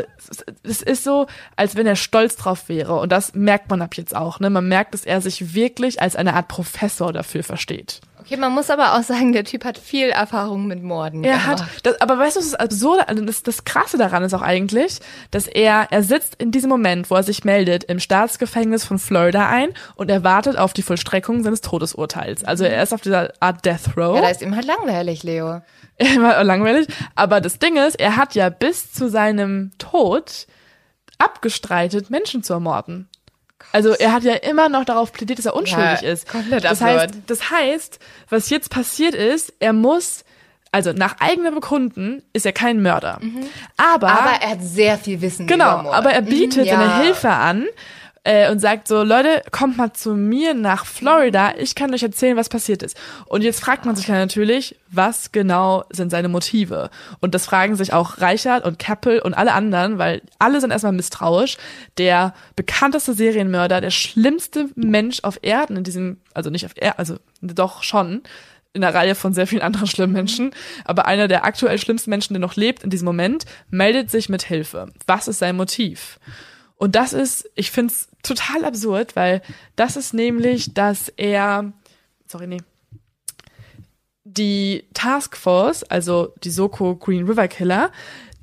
[0.64, 2.98] es ist so, als wenn er stolz drauf wäre.
[3.02, 4.50] Und das merkt man ab jetzt auch, ne?
[4.50, 8.00] Man merkt, dass er sich wirklich als eine Art Professor dafür versteht.
[8.26, 11.62] Okay, man muss aber auch sagen, der Typ hat viel Erfahrung mit Morden Er gemacht.
[11.62, 15.00] hat, das, aber weißt du, das Absurde, also das, das Krasse daran ist auch eigentlich,
[15.30, 19.48] dass er, er sitzt in diesem Moment, wo er sich meldet, im Staatsgefängnis von Florida
[19.48, 22.44] ein und er wartet auf die Vollstreckung seines Todesurteils.
[22.44, 24.16] Also er ist auf dieser Art Death Row.
[24.16, 25.62] Ja, da ist ihm halt langweilig, Leo.
[25.98, 26.88] Er war langweilig.
[27.16, 30.46] Aber das Ding ist, er hat ja bis zu seinem Tod
[31.20, 33.08] abgestreitet, Menschen zu ermorden.
[33.72, 36.30] Also er hat ja immer noch darauf plädiert, dass er unschuldig Ja, ist.
[36.30, 37.00] komplett das absurd.
[37.02, 38.00] heißt, das heißt,
[38.30, 40.24] was jetzt passiert ist, er muss,
[40.72, 43.20] also nach eigenem Bekunden ist er kein Mörder.
[43.78, 46.78] Aber, Aber er hat sehr viel Wissen genau, aber er bietet Mhm, ja.
[46.78, 47.66] seine Hilfe an,
[48.26, 52.36] äh, und sagt so, Leute, kommt mal zu mir nach Florida, ich kann euch erzählen,
[52.36, 52.98] was passiert ist.
[53.28, 56.90] Und jetzt fragt man sich ja natürlich, was genau sind seine Motive?
[57.22, 60.92] Und das fragen sich auch Reichert und Keppel und alle anderen, weil alle sind erstmal
[60.92, 61.58] misstrauisch.
[62.00, 67.18] Der bekannteste Serienmörder, der schlimmste Mensch auf Erden in diesem, also nicht auf Erden, also
[67.42, 68.24] doch schon,
[68.74, 70.52] in der Reihe von sehr vielen anderen schlimmen Menschen,
[70.84, 74.44] aber einer der aktuell schlimmsten Menschen, der noch lebt in diesem Moment, meldet sich mit
[74.44, 74.88] Hilfe.
[75.08, 76.20] Was ist sein Motiv?
[76.86, 79.42] Und das ist, ich finde es total absurd, weil
[79.76, 81.74] das ist nämlich, dass er,
[82.28, 82.62] sorry, nee,
[84.24, 87.92] die Taskforce, also die Soko Green River Killer,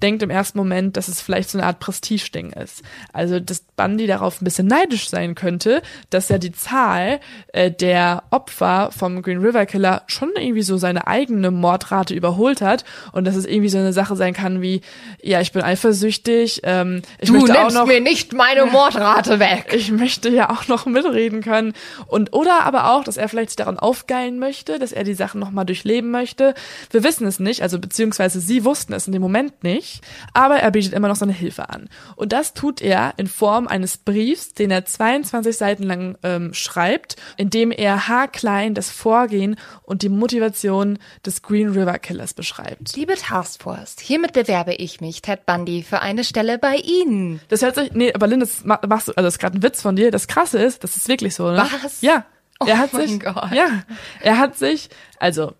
[0.03, 2.83] denkt im ersten Moment, dass es vielleicht so eine Art Prestigeding ist.
[3.12, 7.20] Also, dass Bundy darauf ein bisschen neidisch sein könnte, dass ja die Zahl
[7.53, 12.85] äh, der Opfer vom Green River Killer schon irgendwie so seine eigene Mordrate überholt hat
[13.12, 14.81] und dass es irgendwie so eine Sache sein kann wie,
[15.23, 19.39] ja, ich bin eifersüchtig, ähm, ich du möchte nimmst auch noch, mir nicht meine Mordrate
[19.39, 19.73] weg.
[19.73, 21.73] ich möchte ja auch noch mitreden können
[22.07, 25.41] und oder aber auch, dass er vielleicht sich daran aufgeilen möchte, dass er die Sachen
[25.41, 26.55] noch mal durchleben möchte.
[26.91, 29.91] Wir wissen es nicht, also beziehungsweise sie wussten es in dem Moment nicht,
[30.32, 33.98] aber er bietet immer noch seine Hilfe an und das tut er in Form eines
[33.98, 40.02] Briefs, den er 22 Seiten lang ähm, schreibt, in dem er haarklein das Vorgehen und
[40.02, 42.94] die Motivation des Green River Killers beschreibt.
[42.97, 47.40] Liebe Taskforce, hiermit bewerbe ich mich, Ted Bundy, für eine Stelle bei Ihnen.
[47.48, 49.62] Das hört sich, nee, aber Lynn, das ma- machst du, also das ist gerade ein
[49.62, 50.10] Witz von dir.
[50.10, 51.66] Das Krasse ist, das ist wirklich so, ne?
[51.82, 52.01] Was?
[52.02, 52.24] Ja.
[52.60, 53.51] Oh er hat mein sich, Gott.
[53.52, 53.82] ja,
[54.20, 54.89] er hat sich,
[55.19, 55.55] also,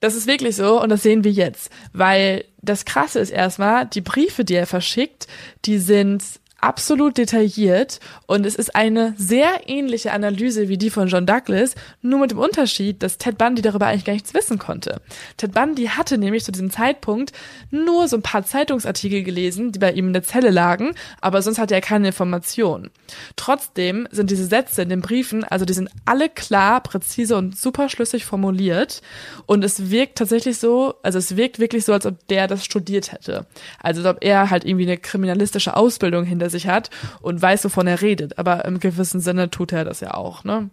[0.00, 4.00] das ist wirklich so und das sehen wir jetzt, weil das Krasse ist erstmal, die
[4.00, 5.26] Briefe, die er verschickt,
[5.64, 6.22] die sind
[6.60, 12.20] absolut detailliert und es ist eine sehr ähnliche Analyse wie die von John Douglas, nur
[12.20, 15.00] mit dem Unterschied, dass Ted Bundy darüber eigentlich gar nichts wissen konnte.
[15.36, 17.32] Ted Bundy hatte nämlich zu diesem Zeitpunkt
[17.70, 21.58] nur so ein paar Zeitungsartikel gelesen, die bei ihm in der Zelle lagen, aber sonst
[21.58, 22.90] hatte er keine Informationen.
[23.36, 27.88] Trotzdem sind diese Sätze in den Briefen, also die sind alle klar, präzise und super
[27.88, 29.00] schlüssig formuliert
[29.46, 33.12] und es wirkt tatsächlich so, also es wirkt wirklich so, als ob der das studiert
[33.12, 33.46] hätte.
[33.80, 37.86] Also als ob er halt irgendwie eine kriminalistische Ausbildung hinter sich hat und weiß, wovon
[37.86, 38.38] er redet.
[38.38, 40.70] Aber im gewissen Sinne tut er das ja auch, ne?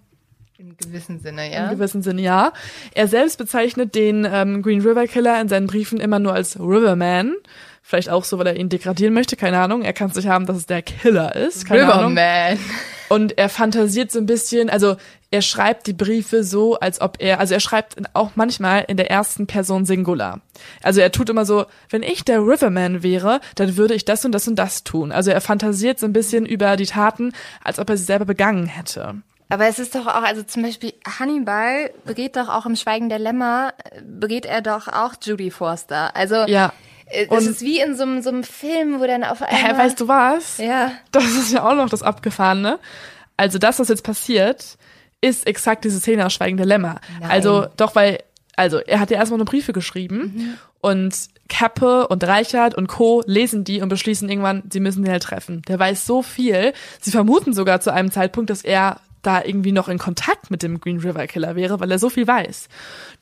[0.58, 1.74] Im gewissen Sinne, Im ja.
[1.74, 2.54] gewissen Sinne ja.
[2.94, 7.36] Er selbst bezeichnet den ähm, Green River Killer in seinen Briefen immer nur als Riverman.
[7.82, 9.84] Vielleicht auch so, weil er ihn degradieren möchte, keine Ahnung.
[9.84, 12.16] Er kann es nicht haben, dass es der Killer ist, keine Ahnung.
[13.10, 14.96] Und er fantasiert so ein bisschen, also
[15.32, 19.12] er schreibt die Briefe so, als ob er, also er schreibt auch manchmal in der
[19.12, 20.42] ersten Person Singular.
[20.82, 24.32] Also er tut immer so, wenn ich der Riverman wäre, dann würde ich das und
[24.32, 25.12] das und das tun.
[25.12, 27.34] Also er fantasiert so ein bisschen über die Taten,
[27.64, 29.16] als ob er sie selber begangen hätte.
[29.50, 33.20] Aber es ist doch auch, also zum Beispiel Hannibal begeht doch auch im Schweigen der
[33.20, 36.16] Lämmer, äh, begeht er doch auch Judy Forster.
[36.16, 36.74] Also Ja.
[37.08, 39.74] Äh, das ist wie in so einem, so einem Film, wo dann auf einmal...
[39.74, 40.58] Hä, weißt du was?
[40.58, 40.92] Ja.
[41.12, 42.80] Das ist ja auch noch das Abgefahrene.
[43.38, 44.78] Also das, was jetzt passiert,
[45.22, 47.00] ist exakt diese Szene aus Schweigen Lämmer.
[47.20, 47.32] Nein.
[47.32, 48.20] Also doch, weil,
[48.56, 51.16] also er hat ja erstmal eine Briefe geschrieben und
[51.50, 53.24] Kappe und Reichert und Co.
[53.26, 55.62] lesen die und beschließen irgendwann, sie müssen den halt treffen.
[55.68, 56.74] Der weiß so viel.
[57.02, 60.80] Sie vermuten sogar zu einem Zeitpunkt, dass er da irgendwie noch in Kontakt mit dem
[60.80, 62.68] Green River Killer wäre, weil er so viel weiß.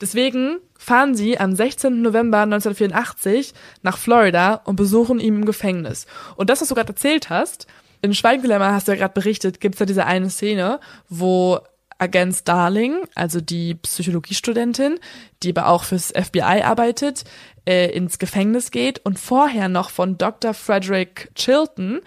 [0.00, 2.02] Deswegen fahren sie am 16.
[2.02, 6.06] November 1984 nach Florida und besuchen ihn im Gefängnis.
[6.36, 7.66] Und das, was du gerade erzählt hast,
[8.02, 10.78] in Schweigendilemma hast du ja gerade berichtet, gibt's da diese eine Szene,
[11.08, 11.60] wo
[11.98, 14.98] Agent Starling, also die Psychologiestudentin,
[15.42, 17.24] die aber auch fürs FBI arbeitet,
[17.66, 20.54] äh, ins Gefängnis geht und vorher noch von Dr.
[20.54, 22.00] Frederick Chilton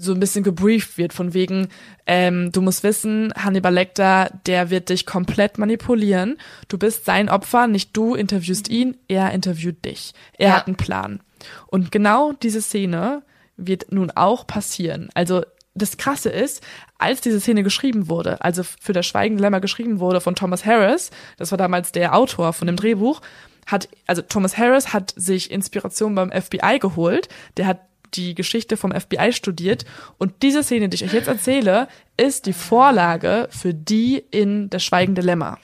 [0.00, 1.68] so ein bisschen gebrieft wird von wegen,
[2.06, 6.38] ähm, du musst wissen, Hannibal Lecter, der wird dich komplett manipulieren.
[6.68, 10.12] Du bist sein Opfer, nicht du interviewst ihn, er interviewt dich.
[10.38, 10.56] Er Ja.
[10.56, 11.20] hat einen Plan.
[11.66, 13.22] Und genau diese Szene
[13.56, 15.10] wird nun auch passieren.
[15.14, 15.42] Also
[15.74, 16.62] das Krasse ist,
[16.98, 21.10] als diese Szene geschrieben wurde, also für das Schweigende Lämmer geschrieben wurde von Thomas Harris,
[21.36, 23.20] das war damals der Autor von dem Drehbuch,
[23.66, 27.80] hat, also Thomas Harris hat sich Inspiration beim FBI geholt, der hat
[28.14, 29.84] die Geschichte vom FBI studiert
[30.18, 34.84] und diese Szene, die ich euch jetzt erzähle, ist die Vorlage für die in Das
[34.84, 35.58] Schweigende Lämmer.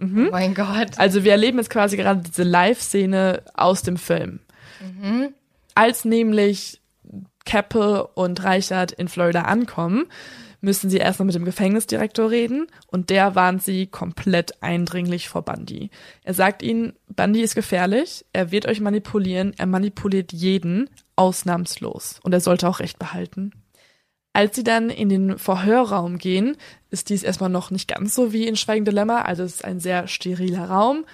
[0.00, 0.98] Oh mein Gott.
[0.98, 4.40] Also wir erleben jetzt quasi gerade diese Live-Szene aus dem Film.
[5.74, 6.80] Als nämlich
[7.44, 10.06] Keppel und Reichert in Florida ankommen,
[10.60, 15.90] müssen sie erstmal mit dem Gefängnisdirektor reden und der warnt sie komplett eindringlich vor Bundy.
[16.22, 20.90] Er sagt ihnen, Bundy ist gefährlich, er wird euch manipulieren, er manipuliert jeden,
[21.20, 22.18] ausnahmslos.
[22.22, 23.52] Und er sollte auch Recht behalten.
[24.32, 26.56] Als sie dann in den Verhörraum gehen,
[26.88, 29.80] ist dies erstmal noch nicht ganz so wie in Schweigen Dilemma, also es ist ein
[29.80, 31.04] sehr steriler Raum.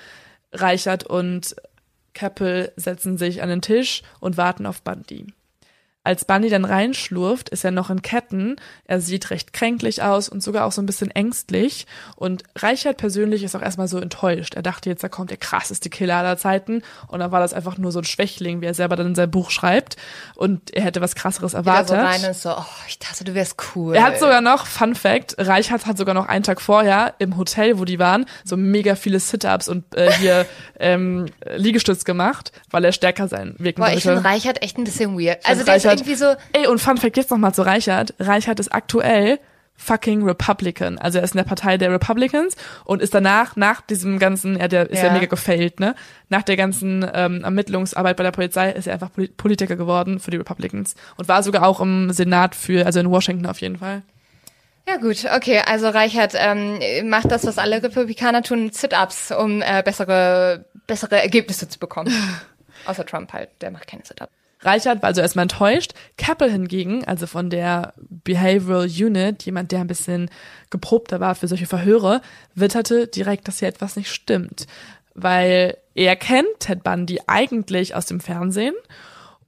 [0.52, 1.56] Reichert und
[2.14, 5.26] Keppel setzen sich an den Tisch und warten auf Bundy.
[6.06, 8.56] Als Bunny dann reinschlurft, ist er noch in Ketten.
[8.84, 11.86] Er sieht recht kränklich aus und sogar auch so ein bisschen ängstlich.
[12.14, 14.54] Und Reichert persönlich ist auch erstmal so enttäuscht.
[14.54, 16.82] Er dachte jetzt, da kommt der krasseste Killer aller Zeiten.
[17.08, 19.28] Und dann war das einfach nur so ein Schwächling, wie er selber dann in sein
[19.28, 19.96] Buch schreibt.
[20.36, 21.96] Und er hätte was krasseres erwartet.
[21.96, 23.96] Wieder so rein und so, oh, ich dachte, du wärst cool.
[23.96, 27.80] Er hat sogar noch, Fun Fact, Reichert hat sogar noch einen Tag vorher im Hotel,
[27.80, 30.46] wo die waren, so mega viele Sit-Ups und äh, hier
[30.78, 31.26] ähm,
[31.56, 33.98] Liegestütz gemacht, weil er stärker sein wirken Boah, wollte.
[33.98, 35.44] ich finde Reichert echt ein bisschen weird.
[35.44, 38.14] Also der Reichert- irgendwie so, Ey, und Fun Fact jetzt nochmal zu Reichert.
[38.18, 39.38] Reichert ist aktuell
[39.78, 40.96] fucking Republican.
[40.96, 42.56] Also er ist in der Partei der Republicans
[42.86, 45.12] und ist danach, nach diesem ganzen, er der, ist ja, Ja.
[45.12, 45.94] mega gefailt, ne?
[46.30, 50.30] Nach der ganzen ähm, Ermittlungsarbeit bei der Polizei ist er einfach Poli- Politiker geworden für
[50.30, 54.00] die Republicans und war sogar auch im Senat für, also in Washington auf jeden Fall.
[54.88, 56.78] Ja gut, okay, also Reichert ähm,
[57.10, 62.10] macht das, was alle Republikaner tun, Sit-Ups, um äh, bessere, bessere Ergebnisse zu bekommen.
[62.86, 64.30] Außer Trump halt, der macht keine Sit-Ups.
[64.66, 65.92] Reichert war also erstmal enttäuscht.
[66.18, 70.28] Keppel hingegen, also von der Behavioral Unit, jemand, der ein bisschen
[70.70, 72.20] geprobter war für solche Verhöre,
[72.54, 74.66] witterte direkt, dass hier etwas nicht stimmt.
[75.14, 78.74] Weil er kennt Ted Bundy eigentlich aus dem Fernsehen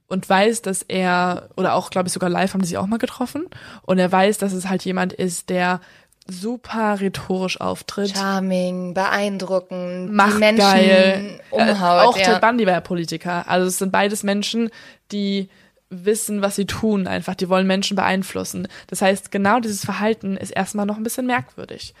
[0.07, 2.97] und weiß, dass er, oder auch, glaube ich, sogar live haben die sich auch mal
[2.97, 3.45] getroffen,
[3.83, 5.81] und er weiß, dass es halt jemand ist, der
[6.29, 8.15] super rhetorisch auftritt.
[8.15, 11.39] Charming, beeindruckend, Macht die Menschen geil.
[11.51, 11.69] umhaut.
[12.03, 12.23] Äh, auch ja.
[12.25, 13.47] Ted Bundy war ja Politiker.
[13.47, 14.69] Also es sind beides Menschen,
[15.11, 15.49] die
[15.89, 17.35] wissen, was sie tun einfach.
[17.35, 18.67] Die wollen Menschen beeinflussen.
[18.87, 21.93] Das heißt, genau dieses Verhalten ist erstmal noch ein bisschen merkwürdig.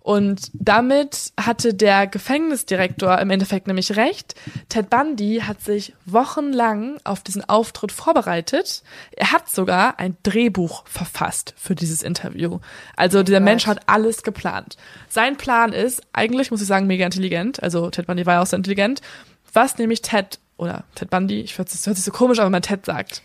[0.00, 4.34] Und damit hatte der Gefängnisdirektor im Endeffekt nämlich recht.
[4.70, 8.82] Ted Bundy hat sich wochenlang auf diesen Auftritt vorbereitet.
[9.12, 12.60] Er hat sogar ein Drehbuch verfasst für dieses Interview.
[12.96, 13.44] Also dieser Gott.
[13.44, 14.78] Mensch hat alles geplant.
[15.08, 17.62] Sein Plan ist, eigentlich muss ich sagen, mega intelligent.
[17.62, 19.02] Also Ted Bundy war ja auch sehr intelligent.
[19.52, 22.52] Was nämlich Ted, oder Ted Bundy, ich weiß, das hört sich so komisch, an, wenn
[22.52, 23.22] man Ted sagt.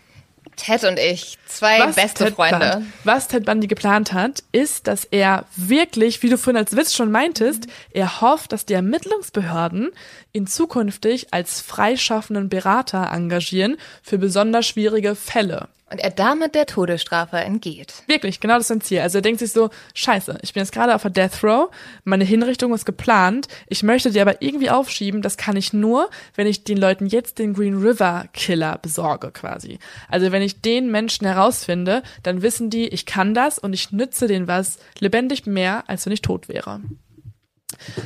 [0.56, 2.58] Ted und ich, zwei beste Ted Freunde.
[2.58, 6.94] Plant, was Ted Bundy geplant hat, ist, dass er wirklich, wie du vorhin als Witz
[6.94, 9.90] schon meintest, er hofft, dass die Ermittlungsbehörden
[10.32, 15.68] ihn zukünftig als freischaffenden Berater engagieren für besonders schwierige Fälle.
[15.88, 18.02] Und er damit der Todesstrafe entgeht.
[18.08, 19.00] Wirklich, genau das ist sein Ziel.
[19.00, 21.70] Also er denkt sich so, scheiße, ich bin jetzt gerade auf der Death Row,
[22.02, 26.48] meine Hinrichtung ist geplant, ich möchte die aber irgendwie aufschieben, das kann ich nur, wenn
[26.48, 29.78] ich den Leuten jetzt den Green River Killer besorge quasi.
[30.08, 34.26] Also wenn ich den Menschen herausfinde, dann wissen die, ich kann das und ich nütze
[34.26, 36.80] denen was lebendig mehr, als wenn ich tot wäre.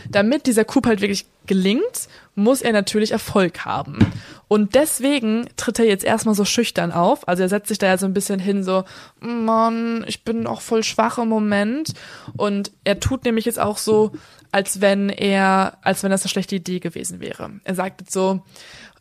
[0.09, 3.99] Damit dieser Coup halt wirklich gelingt, muss er natürlich Erfolg haben.
[4.49, 7.27] Und deswegen tritt er jetzt erstmal so schüchtern auf.
[7.29, 8.85] Also er setzt sich da ja so ein bisschen hin, so,
[9.21, 11.93] Mann, ich bin auch voll schwach im Moment.
[12.37, 14.13] Und er tut nämlich jetzt auch so,
[14.53, 17.51] als wenn er, als wenn das eine schlechte Idee gewesen wäre.
[17.65, 18.43] Er sagt jetzt so,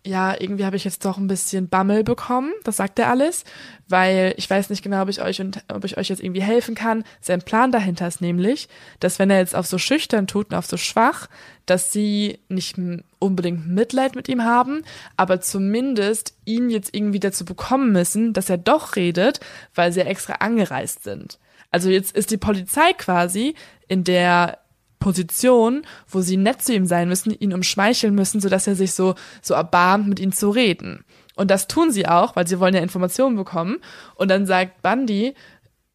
[0.05, 3.43] ja, irgendwie habe ich jetzt doch ein bisschen Bammel bekommen, das sagt er alles,
[3.89, 6.73] weil ich weiß nicht genau, ob ich euch und ob ich euch jetzt irgendwie helfen
[6.73, 7.03] kann.
[7.19, 8.69] Sein Plan dahinter ist nämlich,
[9.01, 11.27] dass wenn er jetzt auf so schüchtern tut und auf so schwach,
[11.65, 12.77] dass sie nicht
[13.19, 14.83] unbedingt Mitleid mit ihm haben,
[15.17, 19.41] aber zumindest ihn jetzt irgendwie dazu bekommen müssen, dass er doch redet,
[19.75, 21.39] weil sie ja extra angereist sind.
[21.71, 23.53] Also jetzt ist die Polizei quasi
[23.87, 24.59] in der
[24.99, 29.15] Position, wo sie nett zu ihm sein müssen, ihn umschmeicheln müssen, sodass er sich so,
[29.41, 31.03] so erbarmt, mit ihnen zu reden.
[31.35, 33.77] Und das tun sie auch, weil sie wollen ja Informationen bekommen.
[34.15, 35.35] Und dann sagt Bundy,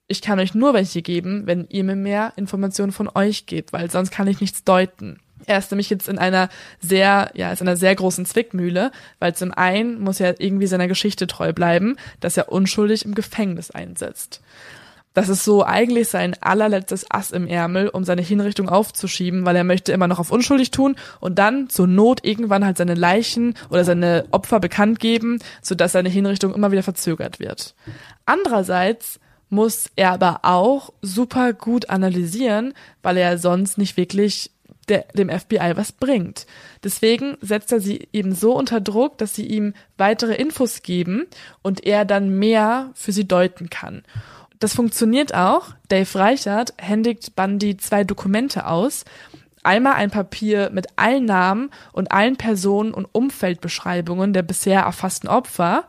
[0.09, 3.91] ich kann euch nur welche geben, wenn ihr mir mehr Informationen von euch gebt, weil
[3.91, 5.21] sonst kann ich nichts deuten.
[5.47, 6.49] Er ist nämlich jetzt in einer
[6.81, 10.89] sehr, ja, ist in einer sehr großen Zwickmühle, weil zum einen muss er irgendwie seiner
[10.89, 14.41] Geschichte treu bleiben, dass er unschuldig im Gefängnis einsetzt.
[15.15, 19.65] Das ist so eigentlich sein allerletztes Ass im Ärmel, um seine Hinrichtung aufzuschieben, weil er
[19.65, 23.85] möchte immer noch auf unschuldig tun und dann zur Not irgendwann halt seine Leichen oder
[23.85, 27.75] seine Opfer bekannt geben, sodass seine Hinrichtung immer wieder verzögert wird.
[28.27, 29.21] Andererseits
[29.51, 34.51] muss er aber auch super gut analysieren, weil er sonst nicht wirklich
[34.89, 36.47] der, dem FBI was bringt.
[36.83, 41.27] Deswegen setzt er sie eben so unter Druck, dass sie ihm weitere Infos geben
[41.63, 44.03] und er dann mehr für sie deuten kann.
[44.59, 45.71] Das funktioniert auch.
[45.89, 49.05] Dave Reichert händigt Bundy zwei Dokumente aus.
[49.63, 55.85] Einmal ein Papier mit allen Namen und allen Personen und Umfeldbeschreibungen der bisher erfassten Opfer.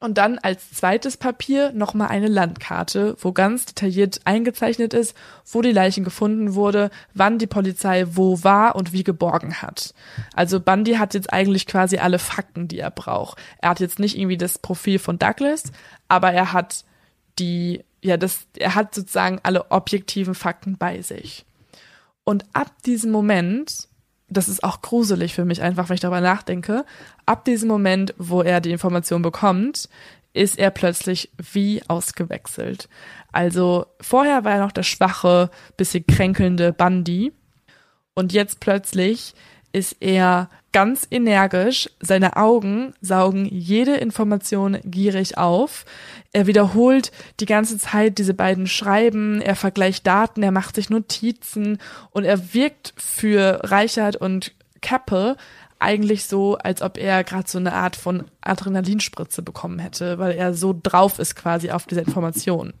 [0.00, 5.16] Und dann als zweites Papier nochmal eine Landkarte, wo ganz detailliert eingezeichnet ist,
[5.50, 9.94] wo die Leichen gefunden wurde, wann die Polizei wo war und wie geborgen hat.
[10.34, 13.38] Also Bundy hat jetzt eigentlich quasi alle Fakten, die er braucht.
[13.62, 15.64] Er hat jetzt nicht irgendwie das Profil von Douglas,
[16.08, 16.84] aber er hat
[17.38, 21.44] die, ja, das, er hat sozusagen alle objektiven Fakten bei sich.
[22.24, 23.88] Und ab diesem Moment,
[24.28, 26.84] das ist auch gruselig für mich einfach, wenn ich darüber nachdenke,
[27.26, 29.88] ab diesem Moment, wo er die Information bekommt,
[30.32, 32.88] ist er plötzlich wie ausgewechselt.
[33.30, 37.32] Also vorher war er noch der schwache, bisschen kränkelnde Bundy
[38.14, 39.34] und jetzt plötzlich
[39.74, 45.84] ist er ganz energisch, seine Augen saugen jede Information gierig auf.
[46.32, 51.78] Er wiederholt die ganze Zeit diese beiden Schreiben, er vergleicht Daten, er macht sich Notizen
[52.10, 55.36] und er wirkt für Reichert und Keppel
[55.80, 60.54] eigentlich so, als ob er gerade so eine Art von Adrenalinspritze bekommen hätte, weil er
[60.54, 62.72] so drauf ist quasi auf diese Information.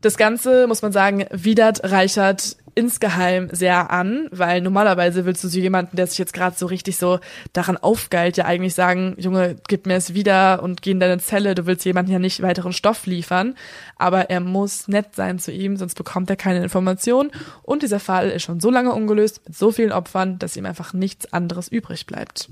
[0.00, 5.58] Das Ganze, muss man sagen, widert Reichert insgeheim sehr an, weil normalerweise willst du so
[5.58, 7.20] jemanden, der sich jetzt gerade so richtig so
[7.52, 11.54] daran aufgeilt, ja eigentlich sagen, Junge, gib mir es wieder und geh in deine Zelle,
[11.54, 13.54] du willst jemanden ja nicht weiteren Stoff liefern,
[13.96, 17.30] aber er muss nett sein zu ihm, sonst bekommt er keine Information
[17.62, 20.92] und dieser Fall ist schon so lange ungelöst mit so vielen Opfern, dass ihm einfach
[20.92, 22.48] nichts anderes übrig bleibt.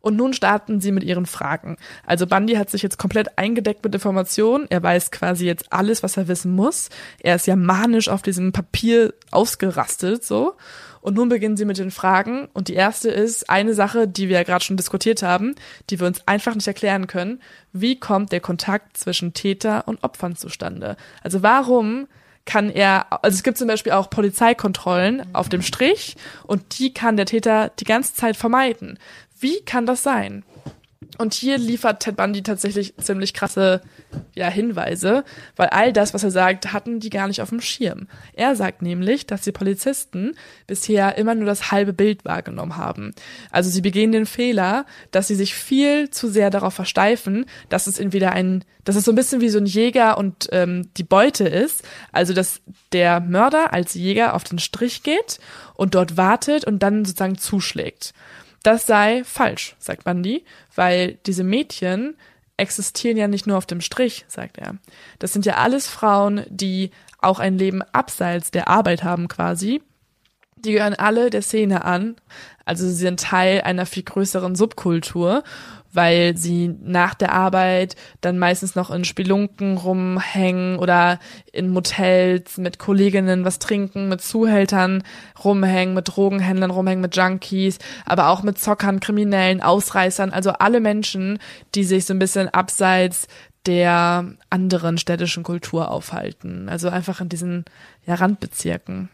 [0.00, 1.76] Und nun starten sie mit ihren Fragen.
[2.06, 4.66] Also Bundy hat sich jetzt komplett eingedeckt mit Informationen.
[4.70, 6.88] Er weiß quasi jetzt alles, was er wissen muss.
[7.20, 10.54] Er ist ja manisch auf diesem Papier ausgerastet, so.
[11.00, 12.48] Und nun beginnen sie mit den Fragen.
[12.52, 15.54] Und die erste ist eine Sache, die wir ja gerade schon diskutiert haben,
[15.90, 17.40] die wir uns einfach nicht erklären können.
[17.72, 20.96] Wie kommt der Kontakt zwischen Täter und Opfern zustande?
[21.22, 22.08] Also warum
[22.48, 26.16] kann er, also es gibt zum Beispiel auch Polizeikontrollen auf dem Strich
[26.46, 28.98] und die kann der Täter die ganze Zeit vermeiden.
[29.40, 30.44] Wie kann das sein?
[31.18, 33.80] Und hier liefert Ted Bundy tatsächlich ziemlich krasse
[34.34, 35.24] ja, Hinweise,
[35.56, 38.06] weil all das, was er sagt, hatten die gar nicht auf dem Schirm.
[38.34, 40.36] Er sagt nämlich, dass die Polizisten
[40.68, 43.14] bisher immer nur das halbe Bild wahrgenommen haben.
[43.50, 47.98] Also sie begehen den Fehler, dass sie sich viel zu sehr darauf versteifen, dass es
[47.98, 51.48] entweder ein, dass es so ein bisschen wie so ein Jäger und ähm, die Beute
[51.48, 51.82] ist.
[52.12, 52.60] Also dass
[52.92, 55.40] der Mörder als Jäger auf den Strich geht
[55.74, 58.14] und dort wartet und dann sozusagen zuschlägt.
[58.68, 62.18] Das sei falsch, sagt Bundy, weil diese Mädchen
[62.58, 64.74] existieren ja nicht nur auf dem Strich, sagt er.
[65.18, 69.80] Das sind ja alles Frauen, die auch ein Leben abseits der Arbeit haben quasi.
[70.56, 72.16] Die gehören alle der Szene an,
[72.66, 75.44] also sie sind Teil einer viel größeren Subkultur
[75.92, 81.18] weil sie nach der Arbeit dann meistens noch in Spelunken rumhängen oder
[81.52, 85.02] in Motels mit Kolleginnen was trinken, mit Zuhältern
[85.42, 91.38] rumhängen, mit Drogenhändlern rumhängen, mit Junkies, aber auch mit Zockern, Kriminellen, Ausreißern, also alle Menschen,
[91.74, 93.28] die sich so ein bisschen abseits
[93.66, 96.68] der anderen städtischen Kultur aufhalten.
[96.68, 97.64] Also einfach in diesen
[98.06, 99.10] ja, Randbezirken.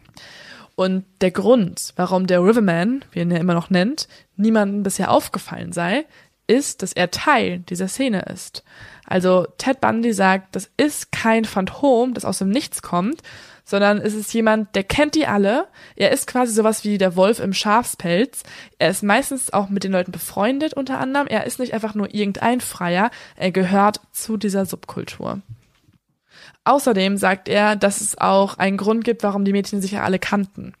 [0.75, 5.09] Und der Grund, warum der Riverman, wie er ihn ja immer noch nennt, niemandem bisher
[5.09, 6.05] aufgefallen sei,
[6.47, 8.63] ist, dass er Teil dieser Szene ist.
[9.05, 13.21] Also Ted Bundy sagt, das ist kein Phantom, das aus dem Nichts kommt,
[13.63, 15.67] sondern es ist jemand, der kennt die alle.
[15.95, 18.43] Er ist quasi sowas wie der Wolf im Schafspelz.
[18.77, 21.27] Er ist meistens auch mit den Leuten befreundet unter anderem.
[21.27, 25.41] Er ist nicht einfach nur irgendein Freier, er gehört zu dieser Subkultur.
[26.63, 30.19] Außerdem sagt er, dass es auch einen Grund gibt, warum die Mädchen sich ja alle
[30.19, 30.73] kannten.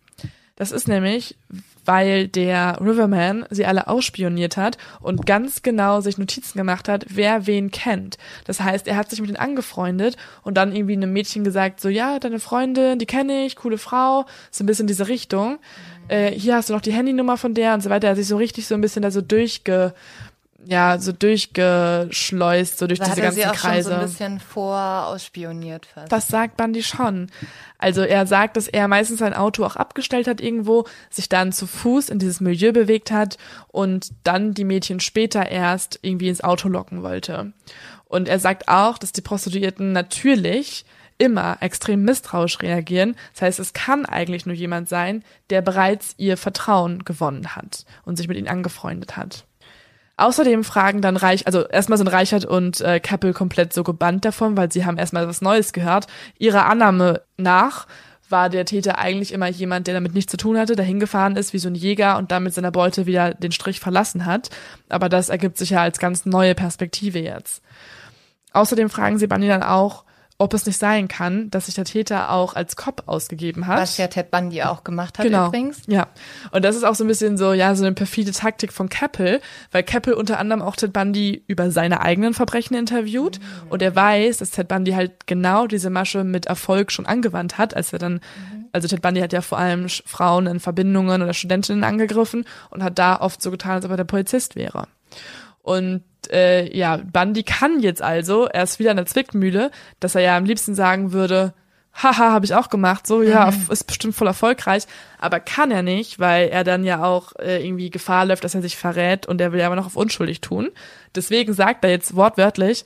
[0.55, 1.37] Das ist nämlich,
[1.85, 7.47] weil der Riverman sie alle ausspioniert hat und ganz genau sich Notizen gemacht hat, wer
[7.47, 8.17] wen kennt.
[8.45, 11.89] Das heißt, er hat sich mit ihnen angefreundet und dann irgendwie einem Mädchen gesagt, so
[11.89, 15.59] ja, deine Freundin, die kenne ich, coole Frau, so ein bisschen diese Richtung.
[16.07, 18.07] Äh, hier hast du noch die Handynummer von der und so weiter.
[18.07, 19.93] Er hat sich so richtig so ein bisschen da so durchge
[20.67, 23.89] ja, so durchgeschleust, so durch da diese hat er ganzen sie auch Kreise.
[23.89, 26.11] Schon so ein bisschen vorausspioniert fast.
[26.11, 27.29] Das sagt Bundy schon.
[27.77, 31.67] Also er sagt, dass er meistens sein Auto auch abgestellt hat irgendwo, sich dann zu
[31.67, 33.37] Fuß in dieses Milieu bewegt hat
[33.67, 37.53] und dann die Mädchen später erst irgendwie ins Auto locken wollte.
[38.05, 40.85] Und er sagt auch, dass die Prostituierten natürlich
[41.17, 43.15] immer extrem misstrauisch reagieren.
[43.33, 48.17] Das heißt, es kann eigentlich nur jemand sein, der bereits ihr Vertrauen gewonnen hat und
[48.17, 49.45] sich mit ihnen angefreundet hat.
[50.17, 54.55] Außerdem fragen dann Reich, also erstmal sind Reichert und äh, Kappel komplett so gebannt davon,
[54.55, 56.07] weil sie haben erstmal was Neues gehört.
[56.37, 57.85] Ihrer Annahme nach
[58.29, 61.53] war der Täter eigentlich immer jemand, der damit nichts zu tun hatte, der hingefahren ist
[61.53, 64.49] wie so ein Jäger und damit seiner Beute wieder den Strich verlassen hat.
[64.89, 67.61] Aber das ergibt sich ja als ganz neue Perspektive jetzt.
[68.53, 70.04] Außerdem fragen sie Bunny dann auch,
[70.37, 73.79] ob es nicht sein kann, dass sich der Täter auch als Cop ausgegeben hat.
[73.79, 75.47] Was ja Ted Bundy auch gemacht hat genau.
[75.47, 75.83] übrigens.
[75.87, 76.07] Ja.
[76.51, 79.39] Und das ist auch so ein bisschen so, ja, so eine perfide Taktik von Keppel,
[79.71, 83.71] weil Keppel unter anderem auch Ted Bundy über seine eigenen Verbrechen interviewt mhm.
[83.71, 87.73] und er weiß, dass Ted Bundy halt genau diese Masche mit Erfolg schon angewandt hat,
[87.73, 88.65] als er dann, mhm.
[88.73, 92.99] also Ted Bundy hat ja vor allem Frauen in Verbindungen oder Studentinnen angegriffen und hat
[92.99, 94.89] da oft so getan, als ob er der Polizist wäre.
[95.61, 100.21] Und äh, ja, Bundy kann jetzt also, er ist wieder in der Zwickmühle, dass er
[100.21, 101.53] ja am liebsten sagen würde,
[101.93, 103.71] haha, habe ich auch gemacht, so ja, mhm.
[103.71, 104.83] ist bestimmt voll erfolgreich,
[105.17, 108.61] aber kann er nicht, weil er dann ja auch äh, irgendwie Gefahr läuft, dass er
[108.61, 110.71] sich verrät und er will ja aber noch auf unschuldig tun.
[111.15, 112.85] Deswegen sagt er jetzt wortwörtlich,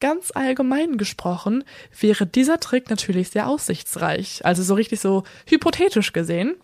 [0.00, 1.64] ganz allgemein gesprochen,
[1.98, 4.44] wäre dieser Trick natürlich sehr aussichtsreich.
[4.44, 6.54] Also so richtig so hypothetisch gesehen.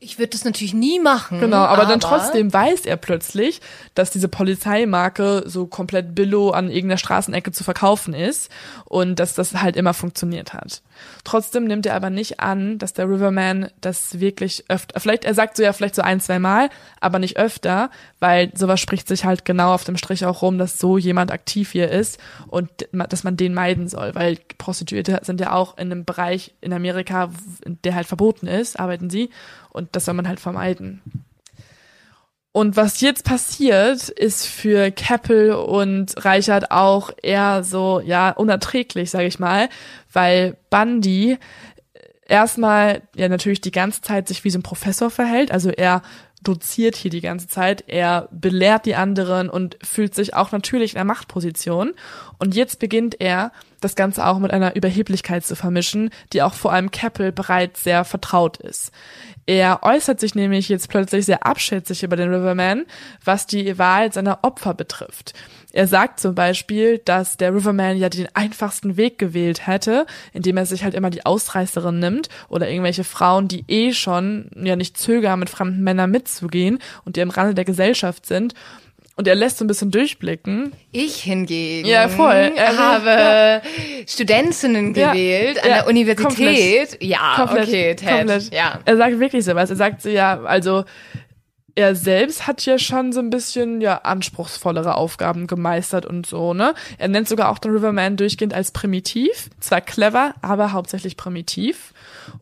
[0.00, 1.40] Ich würde das natürlich nie machen.
[1.40, 3.60] Genau, aber, aber, dann trotzdem weiß er plötzlich,
[3.94, 8.50] dass diese Polizeimarke so komplett billo an irgendeiner Straßenecke zu verkaufen ist
[8.84, 10.82] und dass das halt immer funktioniert hat.
[11.24, 15.56] Trotzdem nimmt er aber nicht an, dass der Riverman das wirklich öfter, vielleicht, er sagt
[15.56, 16.70] so ja vielleicht so ein, zwei Mal,
[17.00, 17.90] aber nicht öfter,
[18.20, 21.72] weil sowas spricht sich halt genau auf dem Strich auch rum, dass so jemand aktiv
[21.72, 26.04] hier ist und dass man den meiden soll, weil Prostituierte sind ja auch in einem
[26.04, 27.30] Bereich in Amerika,
[27.84, 29.30] der halt verboten ist, arbeiten sie
[29.70, 31.24] und das soll man halt vermeiden.
[32.56, 39.26] Und was jetzt passiert, ist für Keppel und Reichert auch eher so, ja, unerträglich, sage
[39.26, 39.68] ich mal,
[40.10, 41.36] weil Bundy
[42.26, 46.00] erstmal ja natürlich die ganze Zeit sich wie so ein Professor verhält, also er
[46.42, 50.96] doziert hier die ganze Zeit, er belehrt die anderen und fühlt sich auch natürlich in
[50.96, 51.92] der Machtposition.
[52.38, 56.72] Und jetzt beginnt er, das Ganze auch mit einer Überheblichkeit zu vermischen, die auch vor
[56.72, 58.92] allem Keppel bereits sehr vertraut ist.
[59.46, 62.84] Er äußert sich nämlich jetzt plötzlich sehr abschätzig über den Riverman,
[63.24, 65.34] was die Wahl seiner Opfer betrifft.
[65.72, 70.66] Er sagt zum Beispiel, dass der Riverman ja den einfachsten Weg gewählt hätte, indem er
[70.66, 75.38] sich halt immer die Ausreißerin nimmt oder irgendwelche Frauen, die eh schon ja nicht zögern,
[75.38, 78.54] mit fremden Männern mitzugehen und die im Rande der Gesellschaft sind
[79.16, 80.72] und er lässt so ein bisschen durchblicken.
[80.92, 82.52] Ich hingegen ja, voll.
[82.54, 83.62] Er habe ja.
[84.06, 86.26] Studentinnen gewählt ja, an der Universität.
[86.26, 87.02] Komplett.
[87.02, 88.18] Ja, komplett, okay, Ted.
[88.18, 88.54] Komplett.
[88.54, 88.80] Ja.
[88.84, 89.70] Er sagt wirklich sowas.
[89.70, 90.84] Er sagt so, ja, also
[91.76, 96.74] er selbst hat ja schon so ein bisschen ja anspruchsvollere Aufgaben gemeistert und so, ne?
[96.96, 101.92] Er nennt sogar auch den Riverman durchgehend als primitiv, zwar clever, aber hauptsächlich primitiv.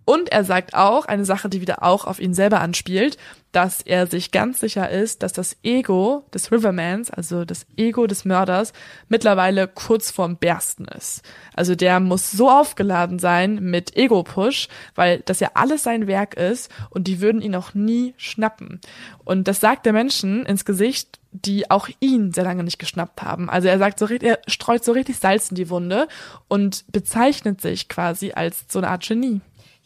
[0.05, 3.16] Und er sagt auch eine Sache, die wieder auch auf ihn selber anspielt,
[3.55, 8.24] dass er sich ganz sicher ist, dass das Ego des Rivermans, also das Ego des
[8.24, 8.73] Mörders,
[9.09, 11.23] mittlerweile kurz vorm Bersten ist.
[11.55, 16.69] Also der muss so aufgeladen sein mit Ego-Push, weil das ja alles sein Werk ist
[16.90, 18.81] und die würden ihn auch nie schnappen.
[19.24, 23.48] Und das sagt der Menschen ins Gesicht, die auch ihn sehr lange nicht geschnappt haben.
[23.48, 26.09] Also er sagt so, er streut so richtig Salz in die Wunde
[26.48, 29.40] und bezeichnet sich quasi als so eine Art Genie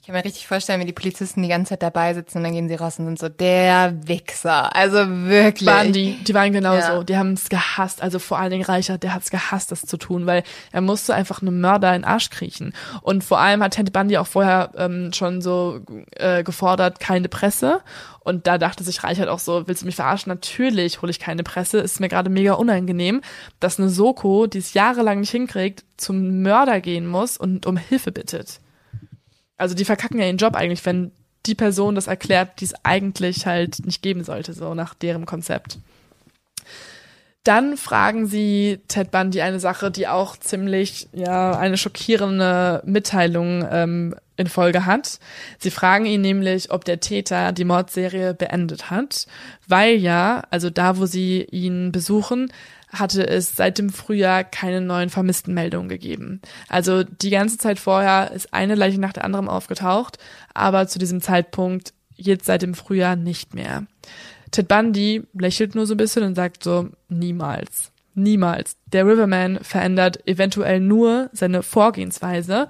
[0.09, 2.67] kann mir richtig vorstellen, wie die Polizisten die ganze Zeit dabei sitzen und dann gehen
[2.67, 4.75] sie raus und sind so, der Wichser.
[4.75, 5.69] Also wirklich.
[5.69, 6.93] Waren die, die waren genauso.
[6.93, 7.05] Ja.
[7.05, 8.01] Die haben es gehasst.
[8.03, 11.15] Also vor allen Dingen Reichert, der hat es gehasst, das zu tun, weil er musste
[11.15, 12.73] einfach einem Mörder in den Arsch kriechen.
[13.03, 15.81] Und vor allem hat Ted Bundy auch vorher ähm, schon so
[16.17, 17.83] äh, gefordert, keine Presse.
[18.21, 20.31] Und da dachte sich Reichert auch so, willst du mich verarschen?
[20.31, 21.81] Natürlich hole ich keine Presse.
[21.81, 23.21] Ist mir gerade mega unangenehm,
[23.61, 28.11] dass eine Soko, die es jahrelang nicht hinkriegt, zum Mörder gehen muss und um Hilfe
[28.11, 28.61] bittet.
[29.59, 31.13] Also die verkacken ja ihren Job eigentlich, wenn
[31.47, 35.79] die Person das erklärt, die es eigentlich halt nicht geben sollte, so nach deren Konzept.
[37.45, 44.15] Dann fragen sie Ted Bundy eine Sache, die auch ziemlich, ja, eine schockierende Mitteilung ähm,
[44.39, 45.19] in Folge hat.
[45.59, 49.27] Sie fragen ihn nämlich, ob der Täter die Mordserie beendet hat,
[49.67, 52.51] weil ja, also da, wo sie ihn besuchen,
[52.91, 56.41] hatte es seit dem Frühjahr keine neuen Vermisstenmeldungen gegeben.
[56.69, 60.19] Also die ganze Zeit vorher ist eine Leiche nach der anderen aufgetaucht,
[60.55, 63.87] aber zu diesem Zeitpunkt jetzt seit dem Frühjahr nicht mehr.
[64.53, 67.93] Ted Bundy lächelt nur so ein bisschen und sagt so, niemals.
[68.15, 68.77] Niemals.
[68.87, 72.69] Der Riverman verändert eventuell nur seine Vorgehensweise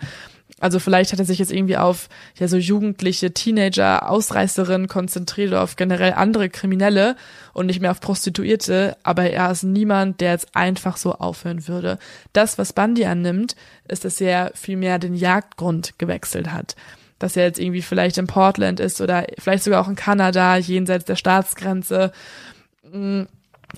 [0.61, 5.63] also vielleicht hat er sich jetzt irgendwie auf ja so jugendliche Teenager, Ausreißerinnen konzentriert oder
[5.63, 7.17] auf generell andere Kriminelle
[7.53, 11.99] und nicht mehr auf Prostituierte, aber er ist niemand, der jetzt einfach so aufhören würde.
[12.33, 13.55] Das, was Bundy annimmt,
[13.87, 16.75] ist, dass er viel mehr den Jagdgrund gewechselt hat.
[17.19, 21.05] Dass er jetzt irgendwie vielleicht in Portland ist oder vielleicht sogar auch in Kanada, jenseits
[21.05, 22.13] der Staatsgrenze.
[22.93, 23.23] Mm,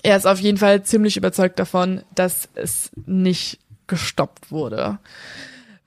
[0.03, 4.99] er ist auf jeden Fall ziemlich überzeugt davon, dass es nicht gestoppt wurde.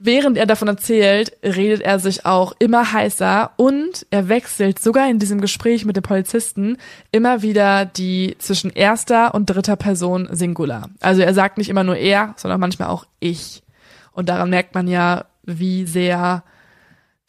[0.05, 5.17] Während er davon erzählt, redet er sich auch immer heißer und er wechselt sogar in
[5.17, 6.75] diesem Gespräch mit dem Polizisten
[7.13, 10.89] immer wieder die zwischen erster und dritter Person Singular.
[10.99, 13.63] Also er sagt nicht immer nur er, sondern manchmal auch ich.
[14.11, 16.43] Und daran merkt man ja, wie sehr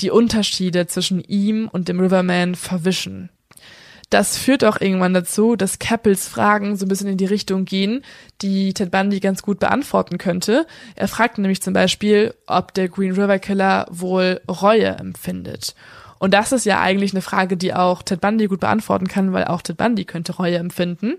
[0.00, 3.30] die Unterschiede zwischen ihm und dem Riverman verwischen.
[4.14, 8.04] Das führt auch irgendwann dazu, dass Cappels Fragen so ein bisschen in die Richtung gehen,
[8.42, 10.68] die Ted Bundy ganz gut beantworten könnte.
[10.94, 15.74] Er fragt nämlich zum Beispiel, ob der Green River Killer wohl Reue empfindet.
[16.20, 19.46] Und das ist ja eigentlich eine Frage, die auch Ted Bundy gut beantworten kann, weil
[19.46, 21.14] auch Ted Bundy könnte Reue empfinden.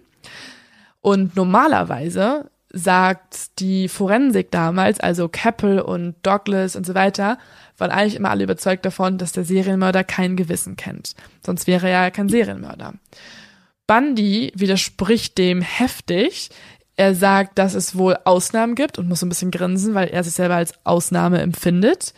[1.01, 7.39] Und normalerweise sagt die Forensik damals, also Keppel und Douglas und so weiter,
[7.77, 11.15] waren eigentlich immer alle überzeugt davon, dass der Serienmörder kein Gewissen kennt.
[11.45, 12.93] Sonst wäre er ja kein Serienmörder.
[13.87, 16.49] Bundy widerspricht dem heftig.
[16.95, 20.23] Er sagt, dass es wohl Ausnahmen gibt und muss so ein bisschen grinsen, weil er
[20.23, 22.13] sich selber als Ausnahme empfindet.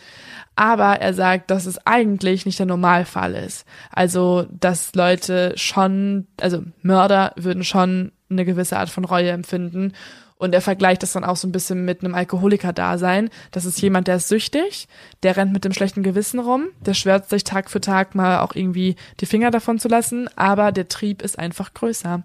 [0.56, 3.66] Aber er sagt, dass es eigentlich nicht der Normalfall ist.
[3.92, 9.94] Also, dass Leute schon, also Mörder würden schon eine gewisse Art von Reue empfinden
[10.38, 13.30] und er vergleicht das dann auch so ein bisschen mit einem Alkoholiker-Dasein.
[13.52, 14.88] Das ist jemand, der ist süchtig,
[15.24, 18.56] der rennt mit dem schlechten Gewissen rum, der schwört sich Tag für Tag mal auch
[18.56, 22.24] irgendwie die Finger davon zu lassen, aber der Trieb ist einfach größer.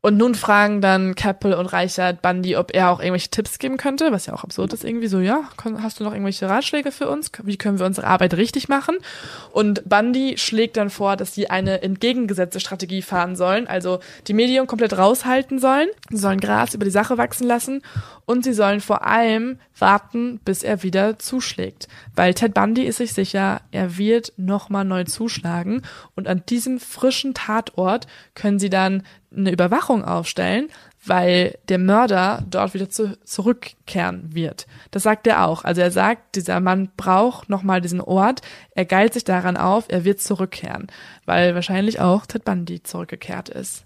[0.00, 4.12] Und nun fragen dann Keppel und Reichert Bundy, ob er auch irgendwelche Tipps geben könnte,
[4.12, 5.50] was ja auch absurd ist irgendwie so, ja,
[5.82, 7.32] hast du noch irgendwelche Ratschläge für uns?
[7.42, 8.96] Wie können wir unsere Arbeit richtig machen?
[9.50, 13.98] Und Bundy schlägt dann vor, dass sie eine entgegengesetzte Strategie fahren sollen, also
[14.28, 17.82] die Medien komplett raushalten sollen, sie sollen Gras über die Sache wachsen lassen
[18.28, 21.88] und sie sollen vor allem warten, bis er wieder zuschlägt.
[22.14, 25.80] Weil Ted Bundy ist sich sicher, er wird nochmal neu zuschlagen
[26.14, 29.02] und an diesem frischen Tatort können sie dann
[29.34, 30.68] eine Überwachung aufstellen,
[31.06, 34.66] weil der Mörder dort wieder zu, zurückkehren wird.
[34.90, 35.64] Das sagt er auch.
[35.64, 38.42] Also er sagt, dieser Mann braucht nochmal diesen Ort,
[38.72, 40.88] er geilt sich daran auf, er wird zurückkehren,
[41.24, 43.84] weil wahrscheinlich auch Ted Bundy zurückgekehrt ist.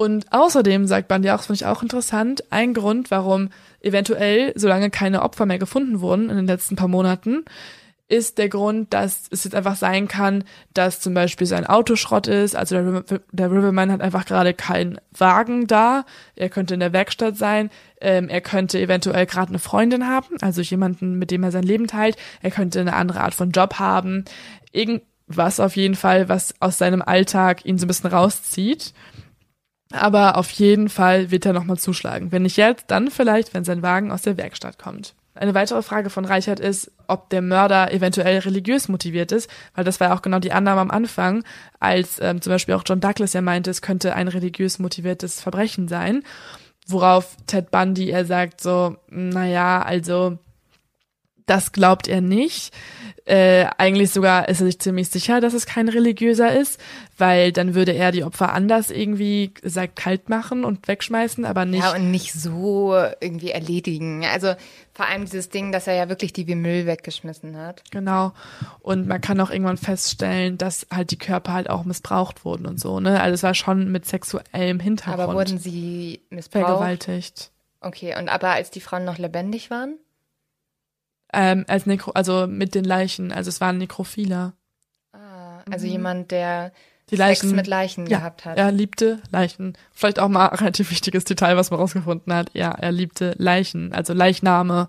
[0.00, 3.50] Und außerdem sagt Bundy auch, das finde ich auch interessant, ein Grund, warum
[3.80, 7.44] eventuell, solange keine Opfer mehr gefunden wurden in den letzten paar Monaten,
[8.06, 12.28] ist der Grund, dass es jetzt einfach sein kann, dass zum Beispiel sein Auto Schrott
[12.28, 12.56] ist.
[12.56, 16.06] Also der, der Riverman hat einfach gerade keinen Wagen da.
[16.34, 17.68] Er könnte in der Werkstatt sein.
[18.00, 21.88] Ähm, er könnte eventuell gerade eine Freundin haben, also jemanden, mit dem er sein Leben
[21.88, 22.16] teilt.
[22.40, 24.24] Er könnte eine andere Art von Job haben.
[24.72, 28.94] Irgendwas auf jeden Fall, was aus seinem Alltag ihn so ein bisschen rauszieht.
[29.92, 32.30] Aber auf jeden Fall wird er nochmal zuschlagen.
[32.30, 35.14] Wenn nicht jetzt, dann vielleicht, wenn sein Wagen aus der Werkstatt kommt.
[35.34, 40.00] Eine weitere Frage von Reichert ist, ob der Mörder eventuell religiös motiviert ist, weil das
[40.00, 41.44] war ja auch genau die Annahme am Anfang,
[41.78, 45.86] als ähm, zum Beispiel auch John Douglas ja meinte, es könnte ein religiös motiviertes Verbrechen
[45.86, 46.24] sein.
[46.88, 50.38] Worauf Ted Bundy er sagt so, naja, also
[51.48, 52.72] das glaubt er nicht.
[53.28, 56.80] Äh, eigentlich sogar ist er sich ziemlich sicher, dass es kein religiöser ist,
[57.18, 61.82] weil dann würde er die Opfer anders irgendwie sagt kalt machen und wegschmeißen, aber nicht.
[61.82, 64.24] Ja, und nicht so irgendwie erledigen.
[64.24, 64.54] Also
[64.94, 67.82] vor allem dieses Ding, dass er ja wirklich die wie Müll weggeschmissen hat.
[67.90, 68.32] Genau.
[68.80, 72.80] Und man kann auch irgendwann feststellen, dass halt die Körper halt auch missbraucht wurden und
[72.80, 73.20] so, ne?
[73.20, 75.20] Also es war schon mit sexuellem Hintergrund.
[75.20, 76.64] Aber wurden sie missbraucht?
[76.64, 77.50] Vergewaltigt.
[77.82, 79.98] Okay, und aber als die Frauen noch lebendig waren?
[81.32, 84.54] Ähm, als Nekro, also mit den Leichen, also es waren Nekrophiler.
[85.12, 85.92] Ah, also mhm.
[85.92, 86.72] jemand, der
[87.10, 88.58] die Leichen, Sex mit Leichen ja, gehabt hat.
[88.58, 89.76] Er liebte Leichen.
[89.92, 92.50] Vielleicht auch mal ein relativ wichtiges Detail, was man rausgefunden hat.
[92.52, 94.88] Ja, er liebte Leichen, also Leichname.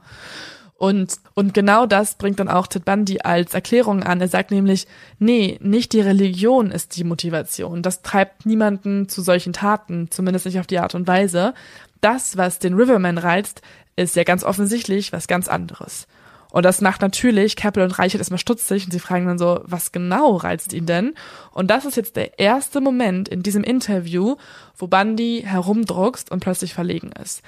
[0.76, 4.22] Und, und genau das bringt dann auch Ted Bundy als Erklärung an.
[4.22, 4.88] Er sagt nämlich,
[5.18, 7.82] nee, nicht die Religion ist die Motivation.
[7.84, 11.54] Das treibt niemanden zu solchen Taten, zumindest nicht auf die Art und Weise.
[12.00, 13.62] Das, was den Riverman reizt,
[13.98, 16.08] ist ja ganz offensichtlich was ganz anderes.
[16.52, 19.92] Und das macht natürlich Keppel und Reichert erstmal stutzig und sie fragen dann so, was
[19.92, 21.14] genau reizt ihn denn?
[21.52, 24.36] Und das ist jetzt der erste Moment in diesem Interview,
[24.76, 27.44] wo Bundy herumdruckst und plötzlich verlegen ist.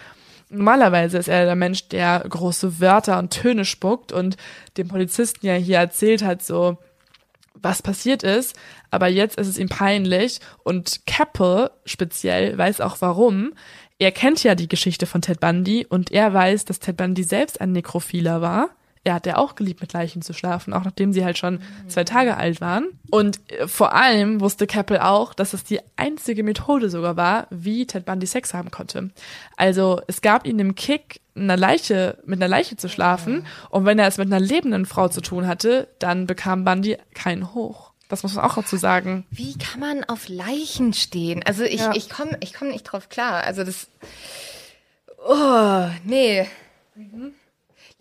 [0.49, 4.37] Normalerweise ist er der Mensch, der große Wörter und Töne spuckt und
[4.77, 6.77] dem Polizisten ja hier erzählt hat, so,
[7.55, 8.55] was passiert ist,
[8.91, 13.53] aber jetzt ist es ihm peinlich und Keppel speziell weiß auch warum.
[13.97, 17.61] Er kennt ja die Geschichte von Ted Bundy und er weiß, dass Ted Bundy selbst
[17.61, 18.69] ein Nekrophiler war
[19.03, 22.03] er hat ja auch geliebt, mit Leichen zu schlafen, auch nachdem sie halt schon zwei
[22.03, 22.87] Tage alt waren.
[23.09, 27.87] Und äh, vor allem wusste Keppel auch, dass es die einzige Methode sogar war, wie
[27.87, 29.09] Ted Bundy Sex haben konnte.
[29.57, 33.45] Also es gab ihm den Kick, einer Leiche, mit einer Leiche zu schlafen.
[33.69, 37.53] Und wenn er es mit einer lebenden Frau zu tun hatte, dann bekam Bundy keinen
[37.53, 37.91] Hoch.
[38.09, 39.25] Das muss man auch dazu sagen.
[39.31, 41.41] Wie kann man auf Leichen stehen?
[41.45, 41.93] Also ich, ja.
[41.95, 43.45] ich komme ich komm nicht drauf klar.
[43.45, 43.87] Also das.
[45.25, 46.45] Oh, nee.
[46.95, 47.33] Mhm.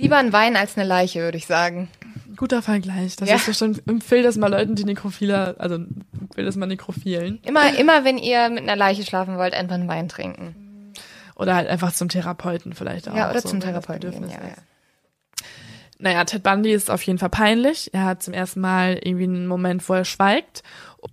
[0.00, 1.88] Lieber ein Wein als eine Leiche, würde ich sagen.
[2.36, 3.16] Guter Vergleich.
[3.16, 3.36] Das ja.
[3.36, 7.38] ist bestimmt, empfehle das mal Leuten, die Nekrophiler, also empfehle das mal Nekrophilen.
[7.42, 10.94] Immer, immer wenn ihr mit einer Leiche schlafen wollt, einfach einen Wein trinken.
[11.36, 13.14] Oder halt einfach zum Therapeuten vielleicht auch.
[13.14, 14.10] Ja, oder so, zum Therapeuten.
[14.10, 14.54] Gehen, ja, ja.
[15.98, 17.92] Naja, Ted Bundy ist auf jeden Fall peinlich.
[17.92, 20.62] Er hat zum ersten Mal irgendwie einen Moment, wo er schweigt.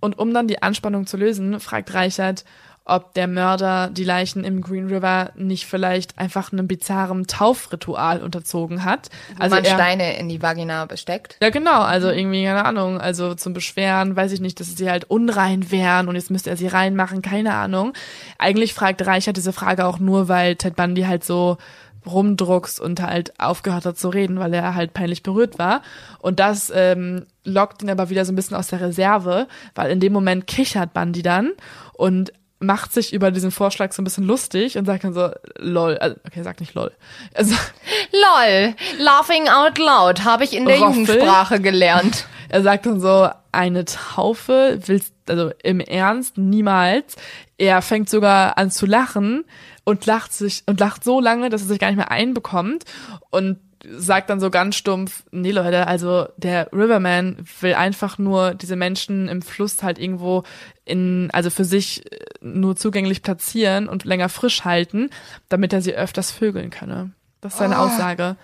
[0.00, 2.46] Und um dann die Anspannung zu lösen, fragt Reichert,
[2.88, 8.84] ob der Mörder die Leichen im Green River nicht vielleicht einfach einem bizarren Taufritual unterzogen
[8.84, 9.10] hat.
[9.36, 11.36] Wo also man er, Steine in die Vagina besteckt.
[11.42, 11.82] ja, genau.
[11.82, 16.08] Also irgendwie, keine Ahnung, also zum Beschweren, weiß ich nicht, dass sie halt unrein wären
[16.08, 17.92] und jetzt müsste er sie reinmachen, keine Ahnung.
[18.38, 21.58] Eigentlich fragt Reichert diese Frage auch nur, weil Ted Bundy halt so
[22.06, 25.82] rumdruckst und halt aufgehört hat zu reden, weil er halt peinlich berührt war.
[26.20, 30.00] Und das ähm, lockt ihn aber wieder so ein bisschen aus der Reserve, weil in
[30.00, 31.52] dem Moment kichert Bundy dann
[31.92, 35.96] und macht sich über diesen Vorschlag so ein bisschen lustig und sagt dann so, lol,
[35.98, 36.92] also, okay, sag nicht lol.
[37.34, 37.54] Also,
[38.12, 41.00] LOL, laughing out loud, habe ich in der Roffel?
[41.00, 42.26] Jugendsprache gelernt.
[42.50, 47.16] Er sagt dann so, eine Taufe willst, also im Ernst, niemals.
[47.58, 49.44] Er fängt sogar an zu lachen
[49.84, 52.84] und lacht sich, und lacht so lange, dass er sich gar nicht mehr einbekommt
[53.28, 58.76] und sagt dann so ganz stumpf, nee Leute, also der Riverman will einfach nur diese
[58.76, 60.44] Menschen im Fluss halt irgendwo
[60.84, 65.10] in, also für sich äh, nur zugänglich platzieren und länger frisch halten,
[65.48, 67.12] damit er sie öfters vögeln könne.
[67.40, 68.36] Das ist seine Aussage.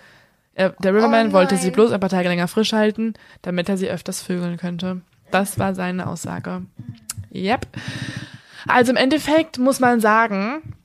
[0.53, 3.77] Er, der Riverman Oh wollte sie bloß ein paar Tage länger frisch halten, damit er
[3.77, 5.01] sie öfters vögeln könnte.
[5.31, 6.61] Das war seine Aussage.
[7.33, 7.67] Yep.
[8.67, 10.75] Also im Endeffekt muss man sagen,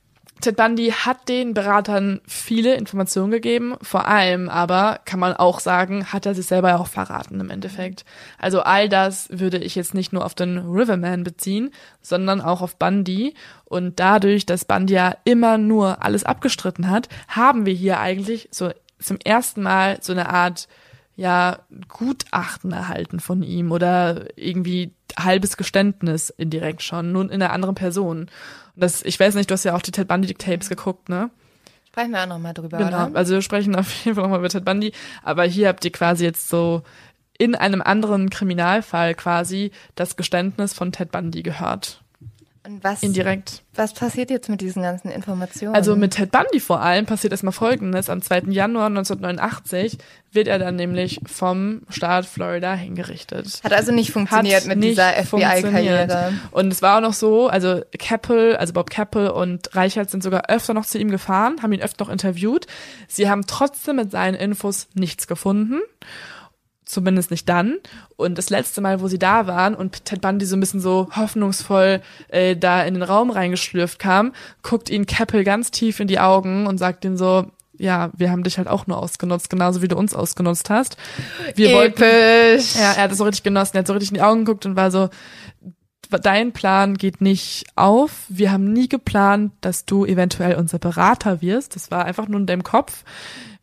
[0.40, 6.06] Ted Bundy hat den Beratern viele Informationen gegeben, vor allem aber kann man auch sagen,
[6.06, 8.04] hat er sich selber auch verraten im Endeffekt.
[8.38, 12.76] Also all das würde ich jetzt nicht nur auf den Riverman beziehen, sondern auch auf
[12.76, 13.34] Bundy.
[13.64, 18.70] Und dadurch, dass Bundy ja immer nur alles abgestritten hat, haben wir hier eigentlich so
[18.98, 20.68] zum ersten Mal so eine Art
[21.16, 21.58] ja,
[21.88, 28.30] Gutachten erhalten von ihm oder irgendwie halbes Geständnis indirekt schon, nun in einer anderen Person.
[28.74, 31.30] Und das, ich weiß nicht, du hast ja auch die Ted Bundy Tapes geguckt, ne?
[31.88, 32.88] Sprechen wir auch nochmal drüber, Genau.
[33.06, 33.10] oder?
[33.16, 34.92] Also wir sprechen auf jeden Fall nochmal über Ted Bundy,
[35.22, 36.82] aber hier habt ihr quasi jetzt so
[37.38, 42.02] in einem anderen Kriminalfall quasi das Geständnis von Ted Bundy gehört.
[42.62, 43.62] Und was, Indirekt.
[43.74, 45.74] was passiert jetzt mit diesen ganzen Informationen?
[45.74, 48.10] Also mit Ted Bundy vor allem passiert erstmal Folgendes.
[48.10, 48.50] Am 2.
[48.50, 49.96] Januar 1989
[50.32, 53.60] wird er dann nämlich vom Staat Florida hingerichtet.
[53.64, 56.34] Hat also nicht funktioniert Hat mit nicht dieser FBI-Karriere.
[56.50, 60.50] Und es war auch noch so, also Keppel, also Bob Keppel und Reichert sind sogar
[60.50, 62.66] öfter noch zu ihm gefahren, haben ihn öfter noch interviewt.
[63.08, 65.80] Sie haben trotzdem mit seinen Infos nichts gefunden.
[66.90, 67.76] Zumindest nicht dann.
[68.16, 71.08] Und das letzte Mal, wo sie da waren und Ted Bundy so ein bisschen so
[71.14, 76.18] hoffnungsvoll äh, da in den Raum reingeschlürft kam, guckt ihn Keppel ganz tief in die
[76.18, 77.46] Augen und sagt ihm so,
[77.78, 80.96] ja, wir haben dich halt auch nur ausgenutzt, genauso wie du uns ausgenutzt hast.
[81.54, 82.74] Wir wollten, Episch.
[82.74, 83.76] ja, er hat es so richtig genossen.
[83.76, 85.08] Er hat so richtig in die Augen geguckt und war so,
[86.18, 88.24] dein Plan geht nicht auf.
[88.28, 91.76] Wir haben nie geplant, dass du eventuell unser Berater wirst.
[91.76, 93.04] Das war einfach nur in deinem Kopf.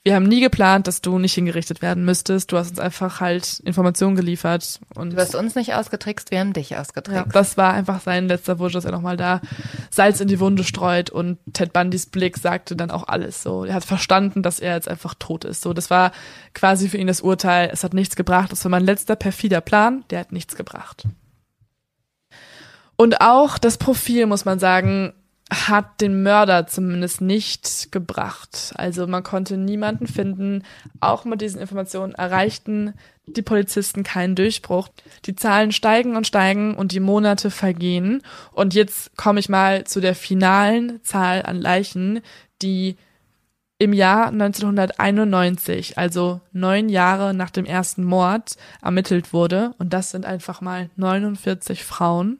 [0.08, 2.54] Wir haben nie geplant, dass du nicht hingerichtet werden müsstest.
[2.54, 4.80] Du hast uns einfach halt Informationen geliefert.
[4.96, 7.36] Und Du hast uns nicht ausgetrickst, wir haben dich ja, ausgetrickst.
[7.36, 9.42] das war einfach sein letzter Wunsch, dass er nochmal da
[9.90, 13.66] Salz in die Wunde streut und Ted Bundys Blick sagte dann auch alles so.
[13.66, 15.62] Er hat verstanden, dass er jetzt einfach tot ist.
[15.62, 16.14] So, das war
[16.54, 17.70] quasi für ihn das Urteil.
[17.74, 18.50] Es hat nichts gebracht.
[18.54, 20.06] Das war mein letzter perfider Plan.
[20.10, 21.04] Der hat nichts gebracht.
[22.96, 25.12] Und auch das Profil, muss man sagen,
[25.50, 28.74] hat den Mörder zumindest nicht gebracht.
[28.76, 30.64] Also man konnte niemanden finden.
[31.00, 32.94] Auch mit diesen Informationen erreichten
[33.28, 34.90] die Polizisten keinen Durchbruch.
[35.26, 38.22] Die Zahlen steigen und steigen und die Monate vergehen.
[38.52, 42.22] Und jetzt komme ich mal zu der finalen Zahl an Leichen,
[42.62, 42.98] die
[43.80, 49.74] im Jahr 1991, also neun Jahre nach dem ersten Mord, ermittelt wurde.
[49.78, 52.40] Und das sind einfach mal 49 Frauen.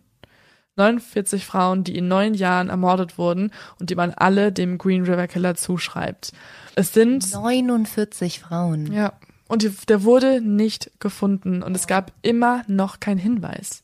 [0.78, 5.28] 49 Frauen, die in neun Jahren ermordet wurden und die man alle dem Green River
[5.28, 6.32] Killer zuschreibt.
[6.76, 8.92] Es sind 49 Frauen.
[8.92, 9.14] ja.
[9.50, 13.82] Und die, der wurde nicht gefunden und es gab immer noch keinen Hinweis.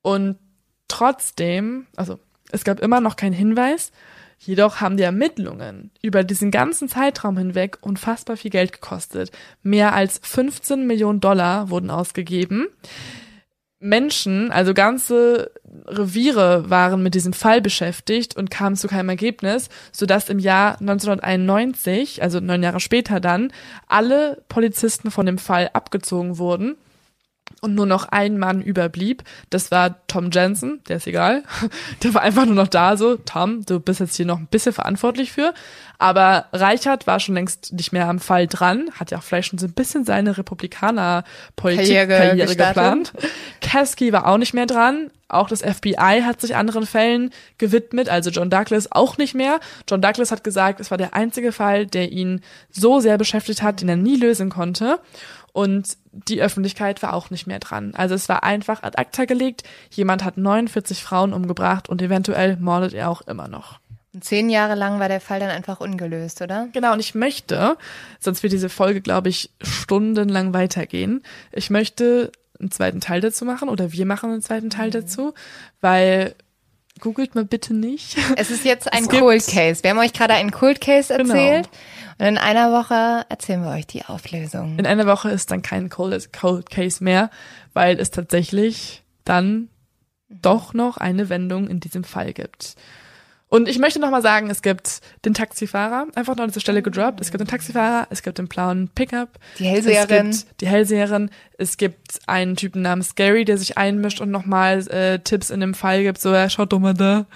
[0.00, 0.38] Und
[0.86, 2.20] trotzdem, also
[2.52, 3.90] es gab immer noch keinen Hinweis,
[4.38, 9.32] jedoch haben die Ermittlungen über diesen ganzen Zeitraum hinweg unfassbar viel Geld gekostet.
[9.62, 12.66] Mehr als 15 Millionen Dollar wurden ausgegeben.
[13.80, 15.50] Menschen, also ganze
[15.86, 22.22] Reviere waren mit diesem Fall beschäftigt und kamen zu keinem Ergebnis, sodass im Jahr 1991,
[22.22, 23.52] also neun Jahre später dann,
[23.88, 26.76] alle Polizisten von dem Fall abgezogen wurden
[27.60, 29.22] und nur noch ein Mann überblieb.
[29.50, 31.42] Das war Tom Jensen, der ist egal.
[32.02, 34.72] Der war einfach nur noch da so, Tom, du bist jetzt hier noch ein bisschen
[34.72, 35.52] verantwortlich für.
[35.98, 39.58] Aber Reichert war schon längst nicht mehr am Fall dran, hat ja auch vielleicht schon
[39.58, 43.12] so ein bisschen seine Republikaner-Politik Karriere geplant.
[43.60, 45.10] Kasky war auch nicht mehr dran.
[45.28, 49.60] Auch das FBI hat sich anderen Fällen gewidmet, also John Douglas auch nicht mehr.
[49.88, 52.40] John Douglas hat gesagt, es war der einzige Fall, der ihn
[52.70, 54.98] so sehr beschäftigt hat, den er nie lösen konnte.
[55.52, 57.94] Und die Öffentlichkeit war auch nicht mehr dran.
[57.94, 59.64] Also es war einfach ad acta gelegt.
[59.90, 63.80] Jemand hat 49 Frauen umgebracht und eventuell mordet er auch immer noch.
[64.12, 66.68] Und zehn Jahre lang war der Fall dann einfach ungelöst, oder?
[66.72, 67.76] Genau, und ich möchte,
[68.18, 71.22] sonst wird diese Folge, glaube ich, stundenlang weitergehen.
[71.52, 74.92] Ich möchte einen zweiten Teil dazu machen oder wir machen einen zweiten Teil mhm.
[74.92, 75.34] dazu,
[75.80, 76.34] weil
[77.00, 78.16] googelt mal bitte nicht.
[78.36, 79.82] Es ist jetzt ein Cold Case.
[79.82, 81.34] Wir haben euch gerade einen Cold Case genau.
[81.34, 81.68] erzählt.
[81.70, 82.20] Genau.
[82.20, 84.78] Und in einer Woche erzählen wir euch die Auflösung.
[84.78, 87.30] In einer Woche ist dann kein Cold, Cold Case mehr,
[87.72, 89.68] weil es tatsächlich dann
[90.28, 92.76] doch noch eine Wendung in diesem Fall gibt.
[93.50, 97.20] Und ich möchte nochmal sagen, es gibt den Taxifahrer, einfach noch an dieser Stelle gedroppt.
[97.20, 99.40] Es gibt den Taxifahrer, es gibt den blauen Pickup.
[99.58, 100.28] Die Hellseherin.
[100.28, 101.30] Es gibt die Hellseherin.
[101.58, 105.74] Es gibt einen Typen namens Gary, der sich einmischt und nochmal äh, Tipps in dem
[105.74, 106.20] Fall gibt.
[106.20, 107.26] So, ja, schaut doch mal da.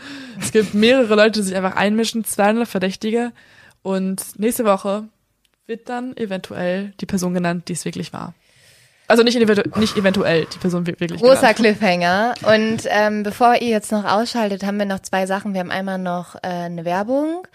[0.40, 3.32] Es gibt mehrere Leute, die sich einfach einmischen, 200 Verdächtige.
[3.82, 5.08] Und nächste Woche
[5.66, 8.34] wird dann eventuell die Person genannt, die es wirklich war.
[9.06, 11.20] Also nicht, nicht eventuell, die Person wirklich.
[11.20, 11.56] Großer genannt.
[11.56, 12.34] Cliffhanger.
[12.42, 15.52] Und ähm, bevor ihr jetzt noch ausschaltet, haben wir noch zwei Sachen.
[15.52, 17.46] Wir haben einmal noch äh, eine Werbung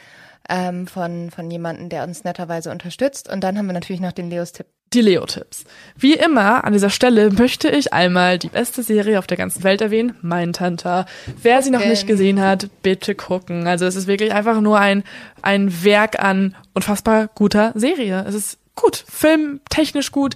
[0.47, 3.31] ähm, von, von jemandem, der uns netterweise unterstützt.
[3.31, 4.67] Und dann haben wir natürlich noch den Leos-Tipp.
[4.93, 5.65] Die Leo-Tipps.
[5.95, 9.81] Wie immer an dieser Stelle möchte ich einmal die beste Serie auf der ganzen Welt
[9.81, 11.05] erwähnen, Mindhunter.
[11.43, 13.67] Wer sie noch nicht gesehen hat, bitte gucken.
[13.67, 15.03] Also es ist wirklich einfach nur ein,
[15.43, 18.26] ein Werk an unfassbar guter Serie.
[18.27, 20.35] Es ist gut, filmtechnisch gut,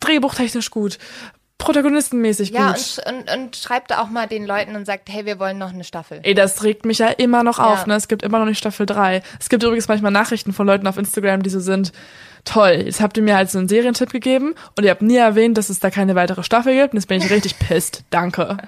[0.00, 0.98] drehbuchtechnisch gut,
[1.58, 2.96] protagonistenmäßig ja, gut.
[2.96, 5.72] Ja, und, und, und schreibt auch mal den Leuten und sagt, hey, wir wollen noch
[5.72, 6.20] eine Staffel.
[6.22, 7.86] Ey, das regt mich ja immer noch auf, ja.
[7.88, 7.94] ne?
[7.96, 9.22] Es gibt immer noch nicht Staffel 3.
[9.40, 11.92] Es gibt übrigens manchmal Nachrichten von Leuten auf Instagram, die so sind,
[12.44, 15.58] toll, jetzt habt ihr mir halt so einen Serientipp gegeben und ihr habt nie erwähnt,
[15.58, 18.04] dass es da keine weitere Staffel gibt und jetzt bin ich richtig pisst.
[18.10, 18.58] Danke.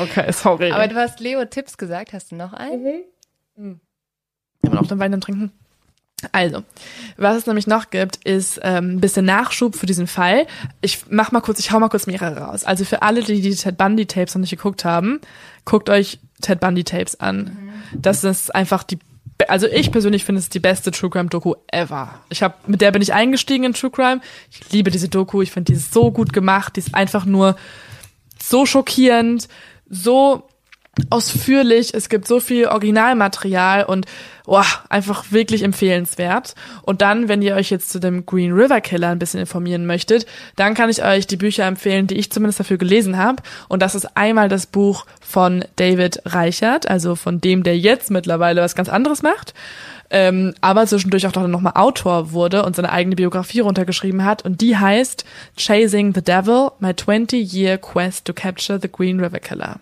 [0.00, 0.70] Okay, sorry.
[0.70, 2.82] Aber du hast Leo Tipps gesagt, hast du noch einen?
[2.82, 3.02] Mhm.
[3.56, 3.80] Mhm.
[4.62, 5.52] Immer noch den Wein dann trinken.
[6.32, 6.64] Also,
[7.16, 10.46] was es nämlich noch gibt, ist ähm, ein bisschen Nachschub für diesen Fall.
[10.80, 12.64] Ich mach mal kurz, ich hau mal kurz mehrere raus.
[12.64, 15.20] Also für alle, die die Ted Bundy Tapes noch nicht geguckt haben,
[15.64, 17.56] guckt euch Ted Bundy Tapes an.
[17.92, 18.02] Mhm.
[18.02, 18.98] Das ist einfach die,
[19.46, 22.14] also ich persönlich finde es die beste True Crime Doku ever.
[22.30, 24.20] Ich habe, mit der bin ich eingestiegen in True Crime.
[24.50, 25.40] Ich liebe diese Doku.
[25.42, 26.74] Ich finde die so gut gemacht.
[26.74, 27.56] Die ist einfach nur
[28.42, 29.48] so schockierend,
[29.88, 30.47] so
[31.10, 31.94] ausführlich.
[31.94, 34.06] Es gibt so viel Originalmaterial und
[34.44, 36.54] boah, einfach wirklich empfehlenswert.
[36.82, 40.26] Und dann, wenn ihr euch jetzt zu dem Green River Killer ein bisschen informieren möchtet,
[40.56, 43.42] dann kann ich euch die Bücher empfehlen, die ich zumindest dafür gelesen habe.
[43.68, 48.62] Und das ist einmal das Buch von David Reichert, also von dem, der jetzt mittlerweile
[48.62, 49.54] was ganz anderes macht.
[50.10, 54.44] Ähm, aber zwischendurch auch noch mal Autor wurde und seine eigene Biografie runtergeschrieben hat.
[54.44, 55.24] Und die heißt
[55.56, 59.80] Chasing the Devil, My 20-Year Quest to Capture the Green River Killer.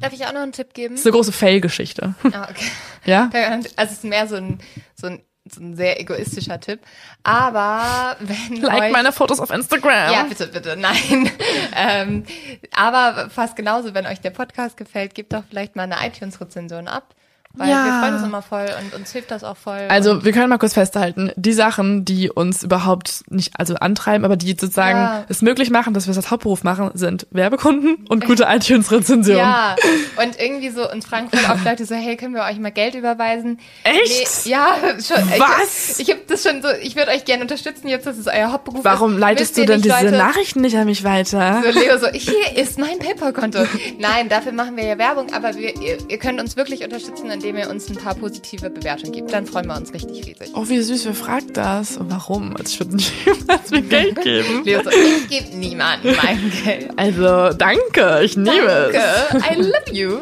[0.00, 0.94] Darf ich auch noch einen Tipp geben?
[0.94, 2.14] Das ist eine große Fail-Geschichte.
[2.32, 2.70] Ah, okay.
[3.04, 3.30] Ja?
[3.32, 4.58] Also es ist mehr so ein,
[4.94, 5.22] so ein
[5.52, 6.80] so ein sehr egoistischer Tipp.
[7.22, 10.12] Aber wenn like euch, meine Fotos auf Instagram.
[10.12, 11.30] Ja, bitte, bitte, nein.
[11.76, 12.24] ähm,
[12.72, 17.14] aber fast genauso, wenn euch der Podcast gefällt, gebt doch vielleicht mal eine iTunes-Rezension ab.
[17.58, 17.84] Weil ja.
[17.84, 19.80] wir freuen uns immer voll und uns hilft das auch voll.
[19.88, 24.36] Also wir können mal kurz festhalten, die Sachen, die uns überhaupt nicht also antreiben, aber
[24.36, 25.24] die sozusagen ja.
[25.28, 29.40] es möglich machen, dass wir es als Hauptberuf machen, sind Werbekunden und gute iTunes-Rezensionen.
[29.40, 29.74] Ja,
[30.22, 32.94] und irgendwie so uns fragen voll oft Leute so, hey, können wir euch mal Geld
[32.94, 33.58] überweisen?
[33.82, 34.46] Echt?
[34.46, 35.28] Nee, ja, schon.
[35.38, 35.98] Was?
[35.98, 38.52] Ich, ich habe das schon so, ich würde euch gerne unterstützen, jetzt das ist euer
[38.52, 38.84] Hauptberuf.
[38.84, 41.62] Warum ist, leitest du denn diese Leute, Nachrichten nicht an mich weiter?
[41.64, 43.58] So Leo, so, hier ist mein PayPal-Konto.
[43.98, 47.47] Nein, dafür machen wir ja Werbung, aber wir, ihr, ihr könnt uns wirklich unterstützen, indem
[47.56, 49.32] ihr uns ein paar positive Bewertungen gibt.
[49.32, 50.50] Dann freuen wir uns richtig riesig.
[50.54, 51.96] Oh, wie süß, wer fragt das?
[51.96, 52.56] Und warum?
[52.56, 54.64] Also ich würde niemals mir Geld geben.
[54.64, 56.90] Leo so, ich gebe niemandem mein Geld.
[56.96, 59.00] Also, danke, ich nehme danke.
[59.34, 59.42] es.
[59.44, 60.18] I love you.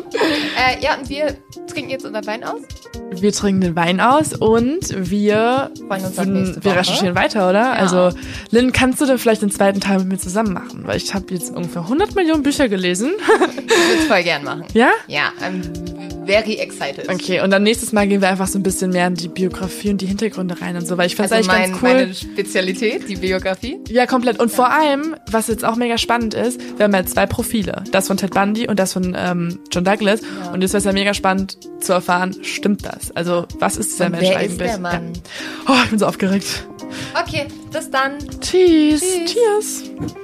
[0.56, 1.36] Äh, ja, und wir
[1.66, 2.60] trinken jetzt unseren Wein aus.
[3.12, 4.80] Wir trinken den Wein aus und
[5.10, 6.64] wir, nächste Woche.
[6.64, 7.60] wir recherchieren weiter, oder?
[7.60, 7.72] Ja.
[7.74, 8.10] Also,
[8.50, 10.82] Lynn, kannst du denn vielleicht den zweiten Teil mit mir zusammen machen?
[10.86, 13.12] Weil ich habe jetzt ungefähr 100 Millionen Bücher gelesen.
[13.16, 13.28] Ich
[13.70, 14.64] würde es voll gern machen.
[14.74, 14.90] Ja?
[15.06, 15.62] Ja, I'm
[16.26, 17.08] very excited.
[17.08, 19.90] Okay, und dann nächstes Mal gehen wir einfach so ein bisschen mehr in die Biografie
[19.90, 21.92] und die Hintergründe rein und so, weil ich finde also eigentlich mein, ganz cool.
[21.92, 23.78] Meine Spezialität, die Biografie?
[23.88, 24.38] Ja, komplett.
[24.38, 24.56] Und ja.
[24.56, 27.84] vor allem, was jetzt auch mega spannend ist, wir haben ja zwei Profile.
[27.90, 30.20] Das von Ted Bundy und das von ähm, John Douglas.
[30.20, 30.52] Ja.
[30.52, 33.14] Und jetzt wäre es ja mega spannend zu erfahren, stimmt das?
[33.14, 34.68] Also, was ist dieser und Mensch wer eigentlich?
[34.68, 35.12] Ist der Mann?
[35.14, 35.74] Ja.
[35.74, 36.66] Oh, ich bin so aufgeregt.
[37.20, 38.18] Okay, bis dann.
[38.40, 39.00] Tschüss.
[39.00, 39.84] Tschüss.
[39.86, 40.16] Cheers.